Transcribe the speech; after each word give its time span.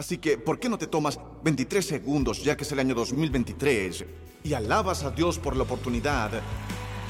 Así 0.00 0.16
que, 0.16 0.38
¿por 0.38 0.58
qué 0.58 0.70
no 0.70 0.78
te 0.78 0.86
tomas 0.86 1.20
23 1.44 1.86
segundos, 1.86 2.42
ya 2.42 2.56
que 2.56 2.64
es 2.64 2.72
el 2.72 2.78
año 2.78 2.94
2023, 2.94 4.06
y 4.44 4.54
alabas 4.54 5.04
a 5.04 5.10
Dios 5.10 5.38
por 5.38 5.54
la 5.54 5.64
oportunidad 5.64 6.30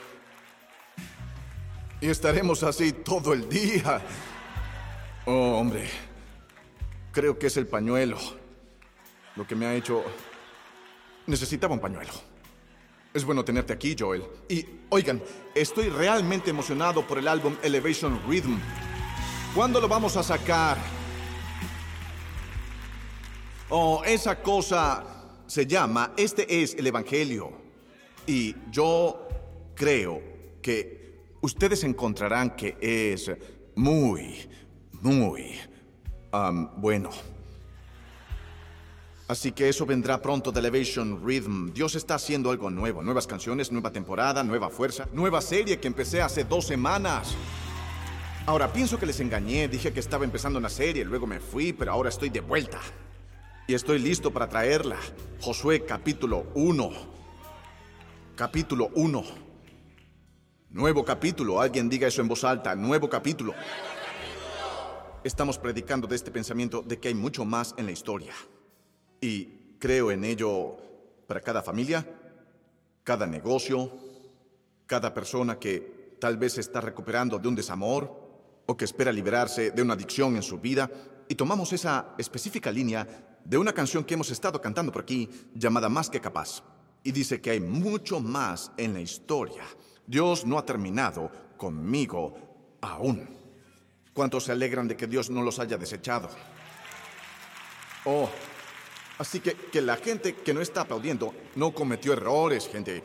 Y 2.01 2.09
estaremos 2.09 2.63
así 2.63 2.93
todo 2.93 3.33
el 3.33 3.49
día. 3.49 4.01
Oh, 5.27 5.59
hombre. 5.59 6.08
Creo 7.19 7.37
que 7.37 7.49
es 7.49 7.57
el 7.57 7.67
pañuelo. 7.67 8.17
Lo 9.35 9.45
que 9.45 9.57
me 9.57 9.67
ha 9.67 9.75
hecho... 9.75 10.05
Necesitaba 11.27 11.75
un 11.75 11.81
pañuelo. 11.81 12.13
Es 13.13 13.25
bueno 13.25 13.45
tenerte 13.45 13.73
aquí, 13.73 13.97
Joel. 13.99 14.23
Y, 14.49 14.65
oigan, 14.89 15.21
estoy 15.53 15.89
realmente 15.89 16.51
emocionado 16.51 17.05
por 17.05 17.19
el 17.19 17.27
álbum 17.27 17.57
Elevation 17.61 18.23
Rhythm. 18.29 18.57
¿Cuándo 19.53 19.81
lo 19.81 19.89
vamos 19.89 20.17
a 20.17 20.23
sacar? 20.23 20.79
Oh, 23.69 24.05
esa 24.05 24.41
cosa 24.41 25.43
se 25.49 25.67
llama 25.67 26.13
Este 26.17 26.63
es 26.63 26.77
el 26.77 26.87
Evangelio. 26.87 27.51
Y 28.29 28.55
yo 28.71 29.27
creo 29.75 30.23
que 30.63 31.35
ustedes 31.41 31.83
encontrarán 31.83 32.55
que 32.55 32.77
es 32.81 33.29
muy, 33.75 34.49
muy 34.93 35.59
bueno. 36.77 37.11
Así 39.29 39.53
que 39.53 39.69
eso 39.69 39.85
vendrá 39.85 40.23
pronto 40.23 40.51
de 40.51 40.61
Elevation 40.61 41.23
Rhythm. 41.23 41.73
Dios 41.75 41.95
está 41.95 42.15
haciendo 42.15 42.51
algo 42.51 42.71
nuevo. 42.71 43.03
Nuevas 43.03 43.27
canciones, 43.27 43.71
nueva 43.71 43.93
temporada, 43.93 44.43
nueva 44.43 44.71
fuerza, 44.71 45.07
nueva 45.13 45.43
serie 45.43 45.79
que 45.79 45.87
empecé 45.87 46.23
hace 46.23 46.45
dos 46.45 46.67
semanas. 46.67 47.37
Ahora, 48.47 48.73
pienso 48.73 48.99
que 48.99 49.05
les 49.05 49.21
engañé. 49.21 49.69
Dije 49.69 49.93
que 49.93 50.01
estaba 50.01 50.25
empezando 50.25 50.59
una 50.59 50.71
serie, 50.71 51.05
luego 51.05 51.27
me 51.27 51.41
fui, 51.41 51.75
pero 51.75 51.93
ahora 51.93 52.09
estoy 52.09 52.31
de 52.31 52.41
vuelta. 52.41 52.81
Y 53.67 53.75
estoy 53.75 53.99
listo 53.99 54.31
para 54.31 54.49
traerla. 54.49 54.97
Josué 55.43 55.85
capítulo 55.85 56.47
1. 56.55 56.91
Capítulo 58.35 58.89
1. 58.95 59.25
Nuevo 60.71 61.05
capítulo. 61.05 61.61
Alguien 61.61 61.91
diga 61.91 62.09
eso 62.09 62.23
en 62.23 62.29
voz 62.29 62.45
alta. 62.45 62.75
Nuevo 62.75 63.11
capítulo. 63.11 63.53
Estamos 65.25 65.59
predicando 65.59 66.07
de 66.07 66.15
este 66.15 66.31
pensamiento 66.31 66.81
de 66.81 67.01
que 67.01 67.09
hay 67.09 67.15
mucho 67.15 67.45
más 67.45 67.75
en 67.77 67.87
la 67.87 67.93
historia. 67.93 68.33
Y 69.21 69.77
creo 69.81 70.13
en 70.13 70.25
ello 70.25 70.77
para 71.27 71.41
cada 71.41 71.61
familia, 71.61 72.07
cada 73.03 73.27
negocio, 73.27 73.91
cada 74.87 75.13
persona 75.13 75.59
que 75.59 76.17
tal 76.21 76.37
vez 76.37 76.59
está 76.59 76.81
recuperando 76.81 77.37
de 77.39 77.49
un 77.49 77.57
desamor 77.57 78.63
o 78.65 78.77
que 78.77 78.85
espera 78.85 79.11
liberarse 79.11 79.73
de 79.73 79.83
una 79.83 79.95
adicción 79.95 80.37
en 80.37 80.43
su 80.43 80.61
vida. 80.61 80.89
Y 81.29 81.35
tomamos 81.35 81.73
esa 81.73 82.15
específica 82.17 82.71
línea 82.71 83.41
de 83.45 83.59
una 83.59 83.73
canción 83.73 84.05
que 84.05 84.15
hemos 84.15 84.31
estado 84.31 84.61
cantando 84.61 84.93
por 84.93 85.03
aquí 85.03 85.29
llamada 85.53 85.89
Más 85.89 86.09
que 86.09 86.21
capaz. 86.21 86.63
Y 87.03 87.11
dice 87.11 87.41
que 87.41 87.51
hay 87.51 87.61
mucho 87.61 88.21
más 88.21 88.71
en 88.77 88.95
la 88.95 89.01
historia. 89.01 89.65
Dios 90.07 90.47
no 90.47 90.59
ha 90.59 90.65
terminado 90.65 91.29
conmigo 91.57 92.79
aún. 92.81 93.38
¿Cuántos 94.19 94.47
se 94.47 94.51
alegran 94.51 94.89
de 94.89 94.97
que 94.97 95.07
Dios 95.07 95.31
no 95.31 95.43
los 95.43 95.61
haya 95.61 95.79
desechado? 95.79 96.29
Oh, 98.05 98.29
así 99.17 99.39
que, 99.39 99.55
que 99.55 99.81
la 99.81 99.95
gente 99.95 100.35
que 100.35 100.53
no 100.53 100.61
está 100.61 100.81
aplaudiendo 100.81 101.33
no 101.55 101.71
cometió 101.71 102.15
errores, 102.15 102.67
gente. 102.67 103.05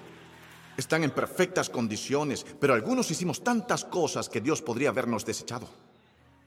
Están 0.76 1.04
en 1.04 1.12
perfectas 1.12 1.70
condiciones, 1.70 2.44
pero 2.60 2.74
algunos 2.74 3.12
hicimos 3.12 3.44
tantas 3.44 3.86
cosas 3.86 4.28
que 4.28 4.42
Dios 4.42 4.64
podría 4.64 4.90
habernos 4.90 5.24
desechado 5.24 5.70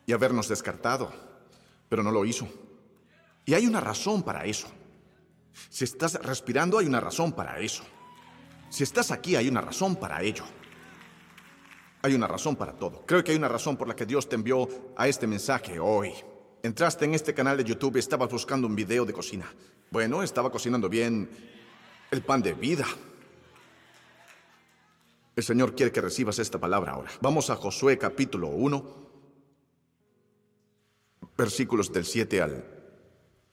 y 0.04 0.12
habernos 0.12 0.48
descartado, 0.48 1.12
pero 1.88 2.02
no 2.02 2.10
lo 2.10 2.24
hizo. 2.24 2.48
Y 3.44 3.54
hay 3.54 3.68
una 3.68 3.80
razón 3.80 4.24
para 4.24 4.46
eso. 4.46 4.66
Si 5.70 5.84
estás 5.84 6.14
respirando, 6.14 6.78
hay 6.78 6.86
una 6.86 6.98
razón 6.98 7.30
para 7.34 7.60
eso. 7.60 7.84
Si 8.68 8.82
estás 8.82 9.12
aquí, 9.12 9.36
hay 9.36 9.46
una 9.46 9.60
razón 9.60 9.94
para 9.94 10.20
ello. 10.22 10.42
Hay 12.06 12.14
una 12.14 12.28
razón 12.28 12.54
para 12.54 12.72
todo. 12.72 13.02
Creo 13.04 13.24
que 13.24 13.32
hay 13.32 13.36
una 13.36 13.48
razón 13.48 13.76
por 13.76 13.88
la 13.88 13.96
que 13.96 14.06
Dios 14.06 14.28
te 14.28 14.36
envió 14.36 14.68
a 14.96 15.08
este 15.08 15.26
mensaje 15.26 15.80
hoy. 15.80 16.12
Entraste 16.62 17.04
en 17.04 17.14
este 17.14 17.34
canal 17.34 17.56
de 17.56 17.64
YouTube 17.64 17.96
y 17.96 17.98
estabas 17.98 18.30
buscando 18.30 18.68
un 18.68 18.76
video 18.76 19.04
de 19.04 19.12
cocina. 19.12 19.52
Bueno, 19.90 20.22
estaba 20.22 20.52
cocinando 20.52 20.88
bien 20.88 21.28
el 22.12 22.22
pan 22.22 22.42
de 22.42 22.54
vida. 22.54 22.86
El 25.34 25.42
Señor 25.42 25.74
quiere 25.74 25.90
que 25.90 26.00
recibas 26.00 26.38
esta 26.38 26.60
palabra 26.60 26.92
ahora. 26.92 27.10
Vamos 27.20 27.50
a 27.50 27.56
Josué 27.56 27.98
capítulo 27.98 28.50
1, 28.50 29.08
versículos 31.36 31.92
del 31.92 32.04
7 32.04 32.40
al 32.40 32.64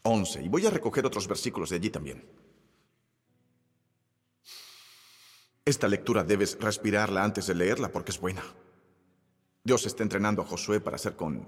11. 0.04 0.44
Y 0.44 0.48
voy 0.48 0.68
a 0.68 0.70
recoger 0.70 1.08
otros 1.08 1.28
versículos 1.28 1.72
de 1.72 1.78
allí 1.78 1.90
también. 1.90 2.24
Esta 5.66 5.88
lectura 5.88 6.24
debes 6.24 6.58
respirarla 6.60 7.24
antes 7.24 7.48
de 7.48 7.56
leerla 7.56 7.90
porque 7.90 8.12
es 8.12 8.20
buena. 8.20 8.44
Dios 9.64 9.86
está 9.86 10.04
entrenando 10.04 10.42
a 10.42 10.46
Josué 10.46 10.82
para 10.82 10.98
hacer 10.98 11.16
con 11.16 11.48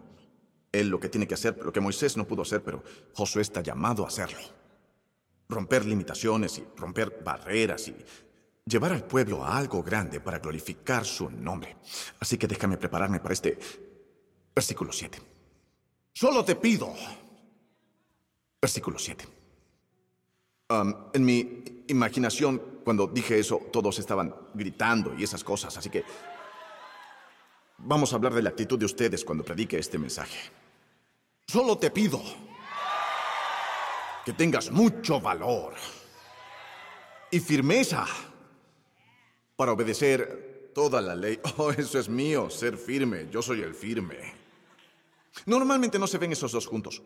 él 0.72 0.88
lo 0.88 1.00
que 1.00 1.10
tiene 1.10 1.28
que 1.28 1.34
hacer, 1.34 1.58
lo 1.62 1.74
que 1.74 1.82
Moisés 1.82 2.16
no 2.16 2.26
pudo 2.26 2.44
hacer, 2.44 2.64
pero 2.64 2.82
Josué 3.14 3.42
está 3.42 3.62
llamado 3.62 4.06
a 4.06 4.08
hacerlo. 4.08 4.40
Romper 5.50 5.86
limitaciones 5.86 6.58
y 6.58 6.66
romper 6.78 7.22
barreras 7.24 7.90
y 7.90 7.96
llevar 8.66 8.94
al 8.94 9.04
pueblo 9.04 9.44
a 9.44 9.58
algo 9.58 9.84
grande 9.84 10.22
para 10.22 10.40
glorificar 10.40 11.06
su 11.06 11.30
nombre. 11.30 11.76
Así 12.20 12.38
que 12.38 12.48
déjame 12.48 12.78
prepararme 12.78 13.20
para 13.20 13.34
este 13.34 13.60
versículo 14.56 14.94
7. 14.94 15.22
Solo 16.14 16.46
te 16.46 16.56
pido. 16.56 16.94
Versículo 18.62 18.98
7. 18.98 19.28
en 21.14 21.26
mi 21.26 21.84
imaginación 21.88 22.75
cuando 22.86 23.08
dije 23.08 23.40
eso, 23.40 23.60
todos 23.74 23.98
estaban 23.98 24.34
gritando 24.54 25.16
y 25.18 25.24
esas 25.24 25.44
cosas, 25.44 25.76
así 25.76 25.90
que 25.90 26.06
vamos 27.80 28.14
a 28.14 28.16
hablar 28.16 28.36
de 28.36 28.44
la 28.44 28.52
actitud 28.52 28.78
de 28.78 28.86
ustedes 28.86 29.26
cuando 29.26 29.44
predique 29.44 29.80
este 29.80 29.98
mensaje. 29.98 30.38
Solo 31.48 31.80
te 31.80 31.90
pido 31.90 32.22
que 34.24 34.34
tengas 34.34 34.70
mucho 34.70 35.20
valor 35.20 35.74
y 37.32 37.40
firmeza 37.40 38.06
para 39.56 39.72
obedecer 39.72 40.72
toda 40.76 41.02
la 41.02 41.16
ley. 41.16 41.40
Oh, 41.58 41.72
eso 41.72 41.98
es 41.98 42.08
mío, 42.08 42.52
ser 42.52 42.78
firme. 42.78 43.28
Yo 43.32 43.42
soy 43.42 43.62
el 43.62 43.74
firme. 43.74 44.34
Normalmente 45.48 45.98
no 45.98 46.06
se 46.06 46.20
ven 46.20 46.34
esos 46.34 46.52
dos 46.52 46.68
juntos. 46.68 47.02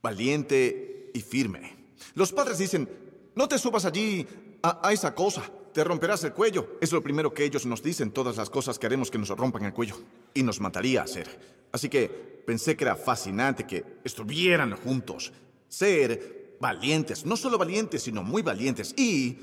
Valiente 0.00 1.10
y 1.12 1.20
firme. 1.20 1.76
Los 2.14 2.32
padres 2.32 2.58
dicen, 2.58 3.05
no 3.36 3.46
te 3.46 3.58
subas 3.58 3.84
allí 3.84 4.26
a, 4.62 4.92
esa 4.92 5.14
cosa. 5.14 5.42
Te 5.72 5.84
romperás 5.84 6.24
el 6.24 6.32
cuello. 6.32 6.78
Es 6.80 6.90
lo 6.90 7.02
primero 7.02 7.34
que 7.34 7.44
ellos 7.44 7.66
nos 7.66 7.82
dicen, 7.82 8.10
todas 8.10 8.38
las 8.38 8.48
cosas 8.48 8.78
que 8.78 8.86
haremos 8.86 9.10
que 9.10 9.18
nos 9.18 9.28
rompan 9.28 9.64
el 9.66 9.74
cuello. 9.74 10.00
Y 10.32 10.42
nos 10.42 10.58
mataría 10.58 11.02
a 11.02 11.04
hacer. 11.04 11.28
Así 11.70 11.90
que 11.90 12.08
pensé 12.08 12.76
que 12.76 12.84
era 12.84 12.96
fascinante 12.96 13.66
que 13.66 13.84
estuvieran 14.02 14.74
juntos. 14.78 15.32
Ser 15.68 16.56
valientes, 16.60 17.26
no 17.26 17.36
solo 17.36 17.58
valientes, 17.58 18.02
sino 18.02 18.22
muy 18.22 18.40
valientes. 18.40 18.94
Y 18.98 19.36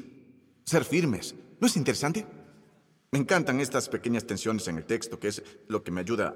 ser 0.66 0.86
firmes. 0.86 1.36
¿No 1.60 1.68
es 1.68 1.78
interesante? 1.78 2.26
Me 3.12 3.20
encantan 3.20 3.60
estas 3.60 3.90
pequeñas 3.90 4.26
tensiones 4.26 4.68
en 4.68 4.78
el 4.78 4.86
texto, 4.86 5.20
que 5.20 5.28
es 5.28 5.44
lo 5.68 5.84
que 5.84 5.92
me 5.92 6.02
ayuda 6.02 6.34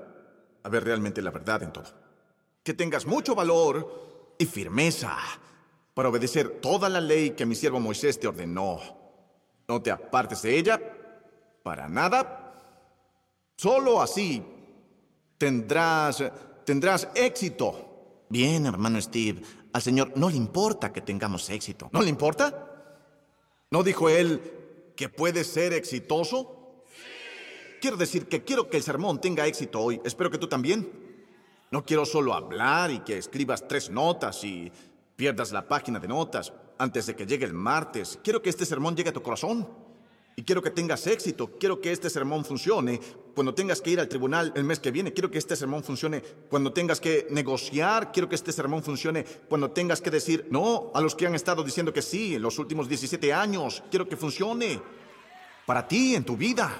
a 0.61 0.69
ver 0.69 0.83
realmente 0.83 1.23
la 1.23 1.31
verdad 1.31 1.63
en 1.63 1.73
todo. 1.73 1.91
Que 2.61 2.75
tengas 2.75 3.07
mucho 3.07 3.33
valor 3.33 4.35
y 4.37 4.45
firmeza 4.45 5.17
para 5.97 6.09
obedecer 6.09 6.59
toda 6.61 6.89
la 6.89 7.01
ley 7.01 7.31
que 7.31 7.47
mi 7.47 7.55
siervo 7.55 7.79
Moisés 7.79 8.19
te 8.19 8.27
ordenó. 8.27 8.79
No 9.67 9.81
te 9.81 9.89
apartes 9.89 10.43
de 10.43 10.55
ella 10.55 10.79
para 11.63 11.89
nada. 11.89 12.53
Solo 13.55 13.99
así 13.99 14.43
tendrás, 15.39 16.23
tendrás 16.63 17.09
éxito. 17.15 18.25
Bien, 18.29 18.67
hermano 18.67 19.01
Steve. 19.01 19.41
Al 19.73 19.81
Señor 19.81 20.11
no 20.15 20.29
le 20.29 20.35
importa 20.35 20.93
que 20.93 21.01
tengamos 21.01 21.49
éxito. 21.49 21.89
¿No 21.91 22.03
le 22.03 22.09
importa? 22.09 22.93
¿No 23.71 23.81
dijo 23.81 24.07
él 24.07 24.93
que 24.95 25.09
puede 25.09 25.43
ser 25.43 25.73
exitoso? 25.73 26.83
Quiero 27.81 27.97
decir 27.97 28.27
que 28.27 28.43
quiero 28.43 28.69
que 28.69 28.77
el 28.77 28.83
sermón 28.83 29.19
tenga 29.19 29.47
éxito 29.47 29.81
hoy. 29.81 29.99
Espero 30.05 30.29
que 30.29 30.37
tú 30.37 30.47
también. 30.47 30.91
No 31.71 31.83
quiero 31.83 32.05
solo 32.05 32.35
hablar 32.35 32.91
y 32.91 32.99
que 32.99 33.17
escribas 33.17 33.67
tres 33.67 33.89
notas 33.89 34.43
y 34.43 34.71
pierdas 35.17 35.51
la 35.51 35.67
página 35.67 35.99
de 35.99 36.07
notas 36.07 36.53
antes 36.77 37.07
de 37.07 37.15
que 37.15 37.25
llegue 37.25 37.43
el 37.43 37.53
martes. 37.53 38.19
Quiero 38.23 38.41
que 38.41 38.49
este 38.49 38.65
sermón 38.65 38.95
llegue 38.95 39.09
a 39.09 39.13
tu 39.13 39.21
corazón. 39.21 39.67
Y 40.39 40.43
quiero 40.43 40.61
que 40.61 40.69
tengas 40.69 41.07
éxito. 41.07 41.57
Quiero 41.59 41.81
que 41.81 41.91
este 41.91 42.11
sermón 42.11 42.45
funcione 42.45 43.01
cuando 43.33 43.55
tengas 43.55 43.81
que 43.81 43.89
ir 43.89 43.99
al 43.99 44.07
tribunal 44.07 44.53
el 44.55 44.63
mes 44.63 44.79
que 44.79 44.91
viene. 44.91 45.11
Quiero 45.11 45.31
que 45.31 45.39
este 45.39 45.55
sermón 45.55 45.83
funcione 45.83 46.21
cuando 46.21 46.71
tengas 46.71 47.01
que 47.01 47.25
negociar. 47.31 48.11
Quiero 48.11 48.29
que 48.29 48.35
este 48.35 48.51
sermón 48.51 48.83
funcione 48.83 49.25
cuando 49.49 49.71
tengas 49.71 49.99
que 49.99 50.11
decir 50.11 50.47
no 50.51 50.91
a 50.93 51.01
los 51.01 51.15
que 51.15 51.25
han 51.25 51.33
estado 51.33 51.63
diciendo 51.63 51.91
que 51.91 52.03
sí 52.03 52.35
en 52.35 52.43
los 52.43 52.59
últimos 52.59 52.87
17 52.87 53.33
años. 53.33 53.83
Quiero 53.89 54.07
que 54.07 54.15
funcione 54.15 54.79
para 55.65 55.87
ti 55.87 56.13
en 56.13 56.23
tu 56.23 56.37
vida. 56.37 56.71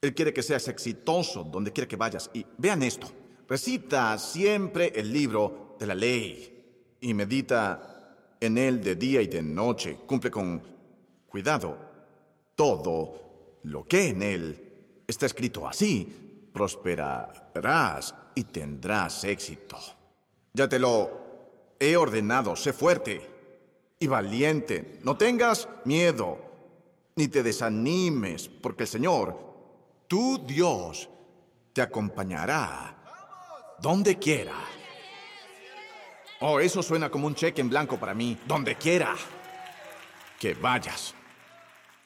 Él 0.00 0.12
quiere 0.16 0.32
que 0.32 0.42
seas 0.42 0.66
exitoso 0.66 1.44
donde 1.44 1.72
quiera 1.72 1.86
que 1.86 1.94
vayas. 1.94 2.28
Y 2.34 2.44
vean 2.56 2.82
esto. 2.82 3.08
Recita 3.48 4.18
siempre 4.18 4.92
el 4.96 5.12
libro 5.12 5.67
de 5.78 5.86
la 5.86 5.94
ley 5.94 6.96
y 7.00 7.14
medita 7.14 8.36
en 8.40 8.58
él 8.58 8.82
de 8.82 8.96
día 8.96 9.22
y 9.22 9.26
de 9.26 9.42
noche. 9.42 9.98
Cumple 10.06 10.30
con 10.30 10.62
cuidado 11.28 11.76
todo 12.54 13.60
lo 13.64 13.86
que 13.86 14.08
en 14.08 14.22
él 14.22 15.02
está 15.06 15.26
escrito 15.26 15.66
así. 15.66 16.50
Prosperarás 16.52 18.14
y 18.34 18.44
tendrás 18.44 19.24
éxito. 19.24 19.78
Ya 20.52 20.68
te 20.68 20.78
lo 20.78 21.76
he 21.78 21.96
ordenado. 21.96 22.56
Sé 22.56 22.72
fuerte 22.72 23.20
y 23.98 24.06
valiente. 24.06 24.98
No 25.02 25.16
tengas 25.16 25.68
miedo 25.84 26.38
ni 27.16 27.26
te 27.28 27.42
desanimes, 27.42 28.48
porque 28.48 28.84
el 28.84 28.88
Señor, 28.88 29.36
tu 30.06 30.38
Dios, 30.46 31.08
te 31.72 31.82
acompañará 31.82 32.96
donde 33.80 34.18
quiera. 34.18 34.54
Oh, 36.40 36.60
eso 36.60 36.82
suena 36.82 37.10
como 37.10 37.26
un 37.26 37.34
cheque 37.34 37.60
en 37.60 37.68
blanco 37.68 37.98
para 37.98 38.14
mí. 38.14 38.38
Donde 38.46 38.76
quiera 38.76 39.16
que 40.38 40.54
vayas. 40.54 41.14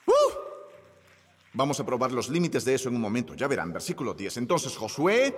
¡Uh! 0.07 0.11
Vamos 1.53 1.79
a 1.79 1.85
probar 1.85 2.11
los 2.11 2.29
límites 2.29 2.65
de 2.65 2.73
eso 2.73 2.89
en 2.89 2.95
un 2.95 3.01
momento. 3.01 3.35
Ya 3.35 3.47
verán, 3.47 3.71
versículo 3.71 4.15
10. 4.15 4.37
Entonces 4.37 4.75
Josué, 4.75 5.35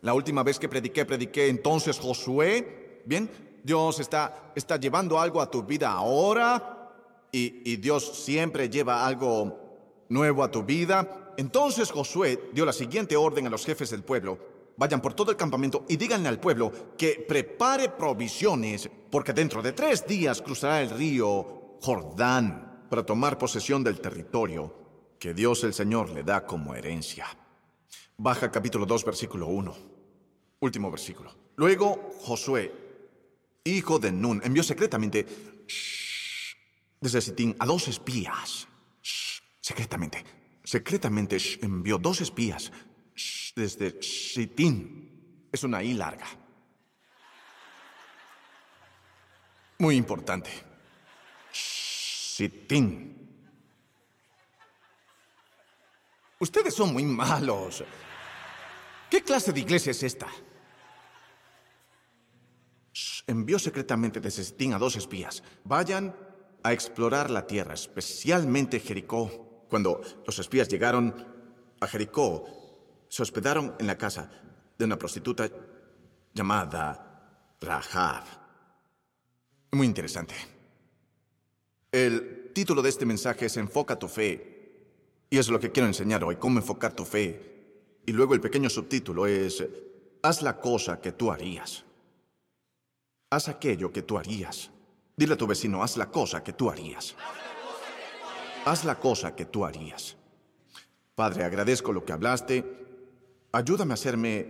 la 0.00 0.14
última 0.14 0.42
vez 0.42 0.58
que 0.58 0.68
prediqué, 0.68 1.04
prediqué 1.04 1.48
entonces 1.48 1.98
Josué. 1.98 3.02
Bien, 3.04 3.30
Dios 3.62 4.00
está, 4.00 4.52
está 4.56 4.78
llevando 4.78 5.20
algo 5.20 5.40
a 5.40 5.48
tu 5.48 5.62
vida 5.62 5.92
ahora 5.92 6.90
y, 7.30 7.70
y 7.70 7.76
Dios 7.76 8.24
siempre 8.24 8.68
lleva 8.68 9.06
algo 9.06 10.06
nuevo 10.08 10.42
a 10.42 10.50
tu 10.50 10.64
vida. 10.64 11.34
Entonces 11.36 11.92
Josué 11.92 12.50
dio 12.52 12.64
la 12.64 12.72
siguiente 12.72 13.16
orden 13.16 13.46
a 13.46 13.50
los 13.50 13.64
jefes 13.64 13.90
del 13.90 14.02
pueblo 14.02 14.53
vayan 14.76 15.00
por 15.00 15.14
todo 15.14 15.30
el 15.30 15.36
campamento 15.36 15.84
y 15.88 15.96
díganle 15.96 16.28
al 16.28 16.40
pueblo 16.40 16.94
que 16.96 17.24
prepare 17.26 17.90
provisiones, 17.90 18.88
porque 19.10 19.32
dentro 19.32 19.62
de 19.62 19.72
tres 19.72 20.06
días 20.06 20.42
cruzará 20.42 20.82
el 20.82 20.90
río 20.90 21.78
Jordán 21.80 22.86
para 22.88 23.04
tomar 23.04 23.38
posesión 23.38 23.84
del 23.84 24.00
territorio 24.00 24.74
que 25.18 25.34
Dios 25.34 25.64
el 25.64 25.74
Señor 25.74 26.10
le 26.10 26.22
da 26.22 26.44
como 26.44 26.74
herencia. 26.74 27.26
Baja 28.16 28.50
capítulo 28.50 28.86
2, 28.86 29.04
versículo 29.04 29.46
1. 29.46 29.74
Último 30.60 30.90
versículo. 30.90 31.34
Luego 31.56 32.12
Josué, 32.20 32.72
hijo 33.64 33.98
de 33.98 34.12
Nun, 34.12 34.40
envió 34.44 34.62
secretamente 34.62 35.26
desde 37.00 37.20
Sitín 37.20 37.56
a 37.58 37.66
dos 37.66 37.88
espías. 37.88 38.68
secretamente, 39.60 40.24
secretamente 40.62 41.38
envió 41.62 41.98
dos 41.98 42.20
espías 42.20 42.70
desde 43.54 44.02
Sitín. 44.02 45.48
Es 45.50 45.62
una 45.64 45.82
I 45.82 45.94
larga. 45.94 46.26
Muy 49.78 49.96
importante. 49.96 50.50
Sitín. 51.52 53.14
Ustedes 56.38 56.74
son 56.74 56.92
muy 56.92 57.04
malos. 57.04 57.84
¿Qué 59.08 59.22
clase 59.22 59.52
de 59.52 59.60
iglesia 59.60 59.92
es 59.92 60.02
esta? 60.02 60.26
Envió 63.26 63.58
secretamente 63.58 64.20
desde 64.20 64.44
Sitín 64.44 64.74
a 64.74 64.78
dos 64.78 64.96
espías. 64.96 65.42
Vayan 65.64 66.14
a 66.62 66.72
explorar 66.72 67.30
la 67.30 67.46
tierra, 67.46 67.74
especialmente 67.74 68.80
Jericó. 68.80 69.66
Cuando 69.68 70.00
los 70.26 70.38
espías 70.38 70.68
llegaron 70.68 71.14
a 71.80 71.86
Jericó, 71.86 72.63
se 73.14 73.22
hospedaron 73.22 73.76
en 73.78 73.86
la 73.86 73.96
casa 73.96 74.28
de 74.76 74.84
una 74.84 74.98
prostituta 74.98 75.48
llamada 76.32 77.54
Rahab. 77.60 78.24
Muy 79.70 79.86
interesante. 79.86 80.34
El 81.92 82.50
título 82.52 82.82
de 82.82 82.88
este 82.88 83.06
mensaje 83.06 83.46
es 83.46 83.56
Enfoca 83.56 83.96
tu 83.96 84.08
fe. 84.08 85.28
Y 85.30 85.38
es 85.38 85.48
lo 85.48 85.60
que 85.60 85.70
quiero 85.70 85.86
enseñar 85.86 86.24
hoy, 86.24 86.34
cómo 86.34 86.58
enfocar 86.58 86.92
tu 86.92 87.04
fe. 87.04 88.00
Y 88.04 88.10
luego 88.10 88.34
el 88.34 88.40
pequeño 88.40 88.68
subtítulo 88.68 89.28
es 89.28 89.64
Haz 90.20 90.42
la 90.42 90.60
cosa 90.60 91.00
que 91.00 91.12
tú 91.12 91.30
harías. 91.30 91.84
Haz 93.30 93.46
aquello 93.46 93.92
que 93.92 94.02
tú 94.02 94.18
harías. 94.18 94.72
Dile 95.16 95.34
a 95.34 95.38
tu 95.38 95.46
vecino, 95.46 95.84
haz 95.84 95.96
la 95.96 96.10
cosa 96.10 96.42
que 96.42 96.52
tú 96.52 96.68
harías. 96.68 97.14
Haz 98.64 98.84
la 98.84 98.98
cosa 98.98 99.36
que 99.36 99.44
tú 99.44 99.64
harías. 99.64 100.16
Padre, 101.14 101.44
agradezco 101.44 101.92
lo 101.92 102.04
que 102.04 102.12
hablaste 102.12 102.83
Ayúdame 103.54 103.92
a 103.92 103.94
hacerme 103.94 104.48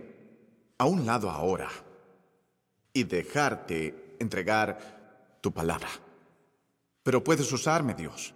a 0.79 0.85
un 0.85 1.05
lado 1.05 1.29
ahora 1.29 1.69
y 2.91 3.03
dejarte 3.03 4.15
entregar 4.19 5.37
tu 5.41 5.53
palabra. 5.53 5.89
Pero 7.03 7.23
puedes 7.23 7.51
usarme, 7.51 7.93
Dios. 7.93 8.33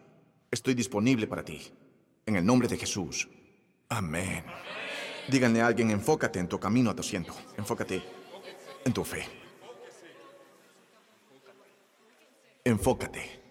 Estoy 0.52 0.76
disponible 0.76 1.26
para 1.26 1.44
ti. 1.44 1.60
En 2.24 2.36
el 2.36 2.46
nombre 2.46 2.68
de 2.68 2.78
Jesús. 2.78 3.28
Amén. 3.90 4.46
Díganle 5.28 5.60
a 5.60 5.66
alguien, 5.66 5.90
enfócate 5.90 6.38
en 6.38 6.48
tu 6.48 6.60
camino 6.60 6.92
a 6.92 6.96
tu 6.96 7.02
asiento. 7.02 7.34
Enfócate 7.58 8.04
en 8.86 8.94
tu 8.94 9.04
fe. 9.04 9.26
Enfócate 12.64 13.42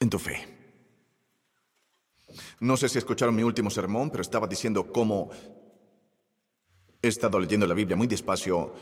en 0.00 0.08
tu 0.08 0.18
fe. 0.18 0.48
No 2.60 2.78
sé 2.78 2.88
si 2.88 2.96
escucharon 2.96 3.36
mi 3.36 3.42
último 3.42 3.68
sermón, 3.68 4.08
pero 4.08 4.22
estaba 4.22 4.46
diciendo 4.46 4.90
cómo 4.90 5.30
He 7.02 7.08
estado 7.08 7.40
leyendo 7.40 7.66
la 7.66 7.74
Biblia 7.74 7.96
muy 7.96 8.06
despacio 8.06 8.74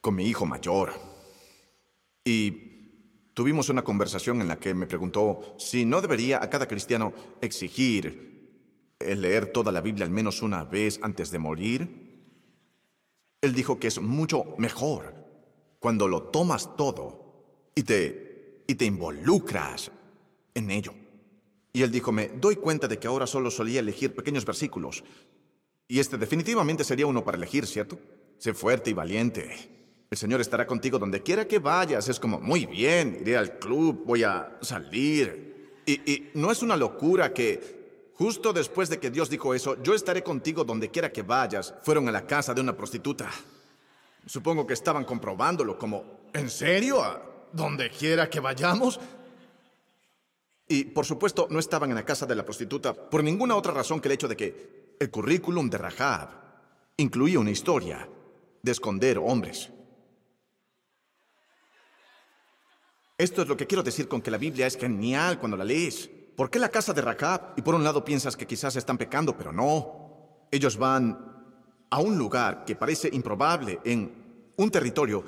con 0.00 0.14
mi 0.14 0.26
hijo 0.26 0.46
mayor. 0.46 0.92
Y 2.24 2.50
tuvimos 3.34 3.68
una 3.68 3.84
conversación 3.84 4.40
en 4.40 4.48
la 4.48 4.58
que 4.58 4.72
me 4.72 4.86
preguntó 4.86 5.54
si 5.58 5.84
no 5.84 6.00
debería 6.00 6.42
a 6.42 6.48
cada 6.48 6.66
cristiano 6.66 7.12
exigir 7.42 8.34
el 8.98 9.20
leer 9.20 9.52
toda 9.52 9.72
la 9.72 9.82
Biblia 9.82 10.06
al 10.06 10.10
menos 10.10 10.40
una 10.40 10.64
vez 10.64 10.98
antes 11.02 11.30
de 11.30 11.38
morir. 11.38 12.22
Él 13.42 13.54
dijo 13.54 13.78
que 13.78 13.88
es 13.88 14.00
mucho 14.00 14.44
mejor 14.56 15.14
cuando 15.78 16.08
lo 16.08 16.22
tomas 16.22 16.74
todo 16.76 17.70
y 17.74 17.82
te, 17.82 18.62
y 18.66 18.74
te 18.74 18.86
involucras 18.86 19.90
en 20.54 20.70
ello. 20.70 20.94
Y 21.74 21.82
él 21.82 21.90
dijo, 21.90 22.10
me 22.10 22.28
doy 22.28 22.56
cuenta 22.56 22.88
de 22.88 22.98
que 22.98 23.06
ahora 23.06 23.26
solo 23.26 23.50
solía 23.50 23.80
elegir 23.80 24.14
pequeños 24.14 24.46
versículos 24.46 25.04
y 25.86 26.00
este 26.00 26.16
definitivamente 26.16 26.84
sería 26.84 27.06
uno 27.06 27.24
para 27.24 27.36
elegir, 27.36 27.66
¿cierto? 27.66 27.98
Sé 28.38 28.54
fuerte 28.54 28.90
y 28.90 28.94
valiente. 28.94 29.70
El 30.10 30.18
Señor 30.18 30.40
estará 30.40 30.66
contigo 30.66 30.98
donde 30.98 31.22
quiera 31.22 31.46
que 31.46 31.58
vayas. 31.58 32.08
Es 32.08 32.20
como, 32.20 32.38
muy 32.38 32.66
bien, 32.66 33.18
iré 33.20 33.36
al 33.36 33.58
club, 33.58 34.04
voy 34.06 34.22
a 34.22 34.58
salir. 34.60 35.82
Y, 35.86 36.30
no 36.34 36.50
es 36.50 36.62
una 36.62 36.76
locura 36.76 37.32
que 37.34 38.10
justo 38.14 38.52
después 38.52 38.88
de 38.88 38.98
que 38.98 39.10
Dios 39.10 39.28
dijo 39.28 39.54
eso, 39.54 39.82
yo 39.82 39.94
estaré 39.94 40.22
contigo 40.22 40.64
donde 40.64 40.90
quiera 40.90 41.12
que 41.12 41.22
vayas, 41.22 41.74
fueron 41.82 42.08
a 42.08 42.12
la 42.12 42.26
casa 42.26 42.54
de 42.54 42.60
una 42.60 42.76
prostituta. 42.76 43.30
Supongo 44.26 44.66
que 44.66 44.72
estaban 44.72 45.04
comprobándolo 45.04 45.78
como, 45.78 46.20
¿en 46.32 46.48
serio? 46.48 47.02
¿A 47.02 47.20
donde 47.52 47.90
quiera 47.90 48.30
que 48.30 48.40
vayamos? 48.40 48.98
Y 50.66 50.84
por 50.84 51.04
supuesto 51.04 51.46
no 51.50 51.58
estaban 51.58 51.90
en 51.90 51.96
la 51.96 52.06
casa 52.06 52.24
de 52.24 52.34
la 52.34 52.44
prostituta 52.44 52.94
por 52.94 53.22
ninguna 53.22 53.54
otra 53.54 53.72
razón 53.72 54.00
que 54.00 54.08
el 54.08 54.14
hecho 54.14 54.28
de 54.28 54.36
que 54.36 54.83
el 54.98 55.10
currículum 55.10 55.68
de 55.68 55.78
Rahab 55.78 56.28
incluía 56.96 57.40
una 57.40 57.50
historia 57.50 58.08
de 58.62 58.72
esconder 58.72 59.18
hombres. 59.18 59.70
Esto 63.16 63.42
es 63.42 63.48
lo 63.48 63.56
que 63.56 63.66
quiero 63.66 63.82
decir 63.82 64.08
con 64.08 64.20
que 64.20 64.30
la 64.30 64.38
Biblia 64.38 64.66
es 64.66 64.76
genial 64.76 65.38
cuando 65.38 65.56
la 65.56 65.64
lees. 65.64 66.10
¿Por 66.36 66.50
qué 66.50 66.58
la 66.58 66.68
casa 66.68 66.92
de 66.92 67.02
Rahab? 67.02 67.54
Y 67.56 67.62
por 67.62 67.74
un 67.74 67.84
lado 67.84 68.04
piensas 68.04 68.36
que 68.36 68.46
quizás 68.46 68.74
están 68.74 68.98
pecando, 68.98 69.36
pero 69.36 69.52
no. 69.52 70.46
Ellos 70.50 70.76
van 70.76 71.34
a 71.90 72.00
un 72.00 72.18
lugar 72.18 72.64
que 72.64 72.74
parece 72.74 73.08
improbable 73.12 73.80
en 73.84 74.52
un 74.56 74.70
territorio 74.70 75.24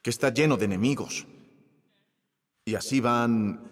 que 0.00 0.10
está 0.10 0.30
lleno 0.30 0.56
de 0.56 0.64
enemigos. 0.64 1.26
Y 2.64 2.74
así 2.74 3.00
van 3.00 3.70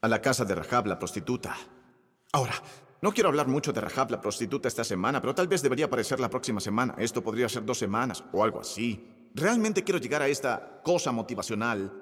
a 0.00 0.08
la 0.08 0.22
casa 0.22 0.44
de 0.44 0.54
Rahab, 0.54 0.86
la 0.86 0.98
prostituta. 0.98 1.56
Ahora, 2.32 2.54
no 3.00 3.12
quiero 3.12 3.28
hablar 3.28 3.46
mucho 3.46 3.72
de 3.72 3.80
Rahab, 3.80 4.10
la 4.10 4.20
prostituta, 4.20 4.66
esta 4.66 4.82
semana, 4.82 5.20
pero 5.20 5.34
tal 5.34 5.46
vez 5.46 5.62
debería 5.62 5.86
aparecer 5.86 6.18
la 6.18 6.28
próxima 6.28 6.60
semana. 6.60 6.96
Esto 6.98 7.22
podría 7.22 7.48
ser 7.48 7.64
dos 7.64 7.78
semanas 7.78 8.24
o 8.32 8.42
algo 8.42 8.60
así. 8.60 9.30
Realmente 9.34 9.84
quiero 9.84 10.00
llegar 10.00 10.22
a 10.22 10.28
esta 10.28 10.80
cosa 10.82 11.12
motivacional 11.12 11.92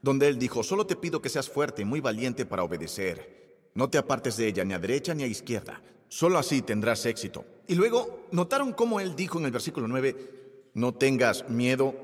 donde 0.00 0.28
él 0.28 0.38
dijo, 0.38 0.62
solo 0.62 0.86
te 0.86 0.96
pido 0.96 1.20
que 1.20 1.28
seas 1.28 1.48
fuerte 1.48 1.82
y 1.82 1.84
muy 1.84 2.00
valiente 2.00 2.46
para 2.46 2.62
obedecer. 2.62 3.70
No 3.74 3.88
te 3.88 3.98
apartes 3.98 4.36
de 4.36 4.46
ella 4.46 4.64
ni 4.64 4.74
a 4.74 4.78
derecha 4.78 5.14
ni 5.14 5.24
a 5.24 5.26
izquierda. 5.26 5.80
Solo 6.08 6.38
así 6.38 6.62
tendrás 6.62 7.06
éxito. 7.06 7.44
Y 7.66 7.74
luego, 7.74 8.26
¿notaron 8.30 8.74
cómo 8.74 9.00
él 9.00 9.16
dijo 9.16 9.38
en 9.38 9.46
el 9.46 9.50
versículo 9.50 9.88
9, 9.88 10.70
no 10.74 10.94
tengas 10.94 11.48
miedo, 11.48 11.94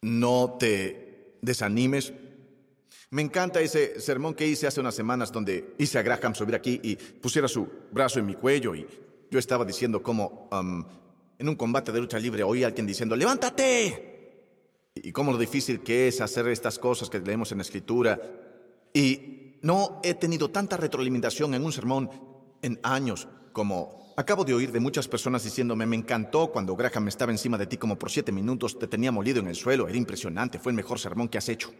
no 0.00 0.56
te 0.58 1.36
desanimes? 1.42 2.12
Me 3.10 3.22
encanta 3.22 3.60
ese 3.60 4.00
sermón 4.00 4.34
que 4.34 4.46
hice 4.46 4.66
hace 4.66 4.80
unas 4.80 4.94
semanas 4.94 5.30
donde 5.30 5.74
hice 5.78 5.98
a 5.98 6.02
Graham 6.02 6.34
subir 6.34 6.54
aquí 6.54 6.80
y 6.82 6.96
pusiera 6.96 7.48
su 7.48 7.68
brazo 7.92 8.18
en 8.18 8.26
mi 8.26 8.34
cuello 8.34 8.74
y 8.74 8.86
yo 9.30 9.38
estaba 9.38 9.64
diciendo 9.64 10.02
cómo 10.02 10.48
um, 10.52 10.84
en 11.38 11.48
un 11.48 11.54
combate 11.54 11.92
de 11.92 12.00
lucha 12.00 12.18
libre 12.18 12.42
oí 12.42 12.64
a 12.64 12.68
alguien 12.68 12.86
diciendo, 12.86 13.14
levántate, 13.14 14.16
y 14.94 15.12
cómo 15.12 15.32
lo 15.32 15.38
difícil 15.38 15.80
que 15.80 16.08
es 16.08 16.20
hacer 16.20 16.48
estas 16.48 16.78
cosas 16.78 17.10
que 17.10 17.20
leemos 17.20 17.52
en 17.52 17.58
la 17.58 17.62
escritura. 17.62 18.20
Y 18.92 19.58
no 19.62 20.00
he 20.02 20.14
tenido 20.14 20.50
tanta 20.50 20.76
retroalimentación 20.76 21.54
en 21.54 21.64
un 21.64 21.72
sermón 21.72 22.10
en 22.62 22.80
años 22.82 23.28
como 23.52 24.14
acabo 24.16 24.44
de 24.44 24.54
oír 24.54 24.72
de 24.72 24.80
muchas 24.80 25.08
personas 25.08 25.44
diciéndome, 25.44 25.86
me 25.86 25.96
encantó 25.96 26.50
cuando 26.50 26.74
Graham 26.74 27.08
estaba 27.08 27.32
encima 27.32 27.58
de 27.58 27.66
ti 27.66 27.76
como 27.76 27.98
por 27.98 28.10
siete 28.10 28.32
minutos, 28.32 28.78
te 28.78 28.86
tenía 28.86 29.12
molido 29.12 29.40
en 29.40 29.48
el 29.48 29.54
suelo, 29.54 29.88
era 29.88 29.96
impresionante, 29.96 30.58
fue 30.58 30.72
el 30.72 30.76
mejor 30.76 30.98
sermón 30.98 31.28
que 31.28 31.38
has 31.38 31.48
hecho. 31.48 31.72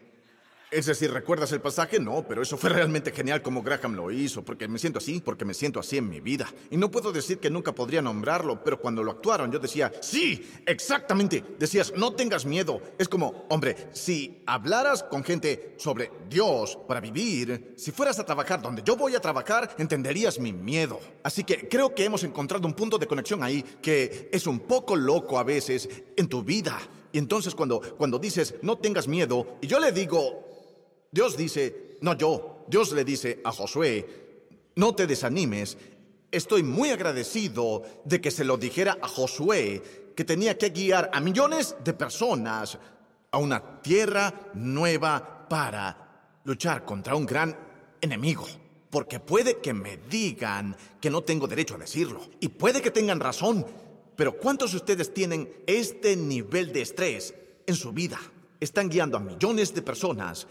Es 0.69 0.87
decir, 0.87 1.13
¿recuerdas 1.13 1.53
el 1.53 1.61
pasaje? 1.61 2.01
No, 2.01 2.27
pero 2.27 2.43
eso 2.43 2.57
fue 2.57 2.71
realmente 2.71 3.13
genial 3.13 3.41
como 3.41 3.63
Graham 3.63 3.95
lo 3.95 4.11
hizo, 4.11 4.45
porque 4.45 4.67
me 4.67 4.81
siento 4.81 4.99
así, 4.99 5.21
porque 5.25 5.45
me 5.45 5.55
siento 5.55 5.79
así 5.79 5.97
en 5.97 6.09
mi 6.09 6.21
vida. 6.21 6.53
Y 6.71 6.77
no 6.77 6.91
puedo 6.91 7.13
decir 7.13 7.39
que 7.39 7.51
nunca 7.51 7.73
podría 7.73 8.03
nombrarlo, 8.03 8.65
pero 8.65 8.81
cuando 8.81 9.05
lo 9.05 9.13
actuaron 9.13 9.53
yo 9.53 9.61
decía, 9.61 9.93
sí, 10.01 10.45
exactamente. 10.67 11.45
Decías, 11.57 11.93
no 11.97 12.15
tengas 12.15 12.45
miedo. 12.45 12.81
Es 12.99 13.09
como, 13.09 13.47
hombre, 13.49 13.77
si 13.93 14.43
hablaras 14.45 15.05
con 15.05 15.23
gente 15.23 15.77
sobre 15.79 16.11
Dios 16.29 16.77
para 16.89 17.01
vivir, 17.01 17.75
si 17.77 17.93
fueras 17.93 18.19
a 18.19 18.27
trabajar 18.27 18.61
donde 18.61 18.83
yo 18.85 18.97
voy 18.97 19.15
a 19.15 19.21
trabajar, 19.21 19.73
entenderías 19.79 20.41
mi 20.41 20.53
miedo. 20.53 20.99
Así 21.23 21.45
que 21.45 21.69
creo 21.69 21.95
que 21.95 22.05
hemos 22.05 22.25
encontrado 22.25 22.67
un 22.67 22.75
punto 22.75 22.99
de 22.99 23.07
conexión 23.07 23.45
ahí 23.45 23.63
que 23.81 24.29
es 24.33 24.49
un 24.49 24.59
poco 24.59 24.97
loco 24.97 25.39
a 25.39 25.45
veces 25.45 25.89
en 26.17 26.27
tu 26.27 26.43
vida. 26.43 26.77
Y 27.13 27.19
entonces 27.19 27.55
cuando, 27.55 27.81
cuando 27.97 28.19
dices, 28.19 28.57
no 28.63 28.77
tengas 28.79 29.09
miedo, 29.09 29.57
y 29.63 29.67
yo 29.69 29.81
le 29.81 29.93
digo, 29.93 30.46
Dios 31.17 31.35
dice, 31.35 31.97
no 32.03 32.13
yo, 32.13 32.67
Dios 32.69 32.93
le 32.93 33.03
dice 33.03 33.41
a 33.43 33.51
Josué, 33.51 34.07
no 34.75 34.95
te 34.95 35.07
desanimes. 35.07 35.79
Estoy 36.31 36.63
muy 36.63 36.91
agradecido 36.91 37.83
de 38.05 38.21
que 38.21 38.31
se 38.31 38.45
lo 38.45 38.59
dijera 38.59 38.99
a 39.01 39.09
Josué 39.09 40.13
que 40.15 40.25
tenía 40.27 40.59
que 40.59 40.69
guiar 40.69 41.09
a 41.15 41.21
millones 41.21 41.75
de 41.83 41.95
personas 41.95 42.79
a 43.31 43.39
una 43.39 43.81
tierra 43.81 44.51
nueva 44.53 45.49
para 45.49 46.41
luchar 46.45 46.85
contra 46.85 47.17
un 47.17 47.25
gran 47.25 47.57
enemigo. 48.03 48.47
Porque 48.91 49.19
puede 49.19 49.57
que 49.57 49.73
me 49.73 49.97
digan 49.97 50.77
que 51.01 51.09
no 51.09 51.23
tengo 51.23 51.47
derecho 51.47 51.77
a 51.77 51.79
decirlo. 51.79 52.21
Y 52.41 52.49
puede 52.49 52.83
que 52.83 52.91
tengan 52.91 53.21
razón. 53.21 53.65
Pero 54.17 54.37
¿cuántos 54.37 54.73
de 54.73 54.77
ustedes 54.77 55.15
tienen 55.15 55.51
este 55.67 56.15
nivel 56.15 56.75
de 56.75 56.83
estrés 56.83 57.33
en 57.67 57.75
su 57.75 57.93
vida? 57.93 58.21
Están 58.61 58.91
guiando 58.91 59.17
a 59.17 59.21
millones 59.21 59.73
de 59.73 59.81
personas 59.81 60.47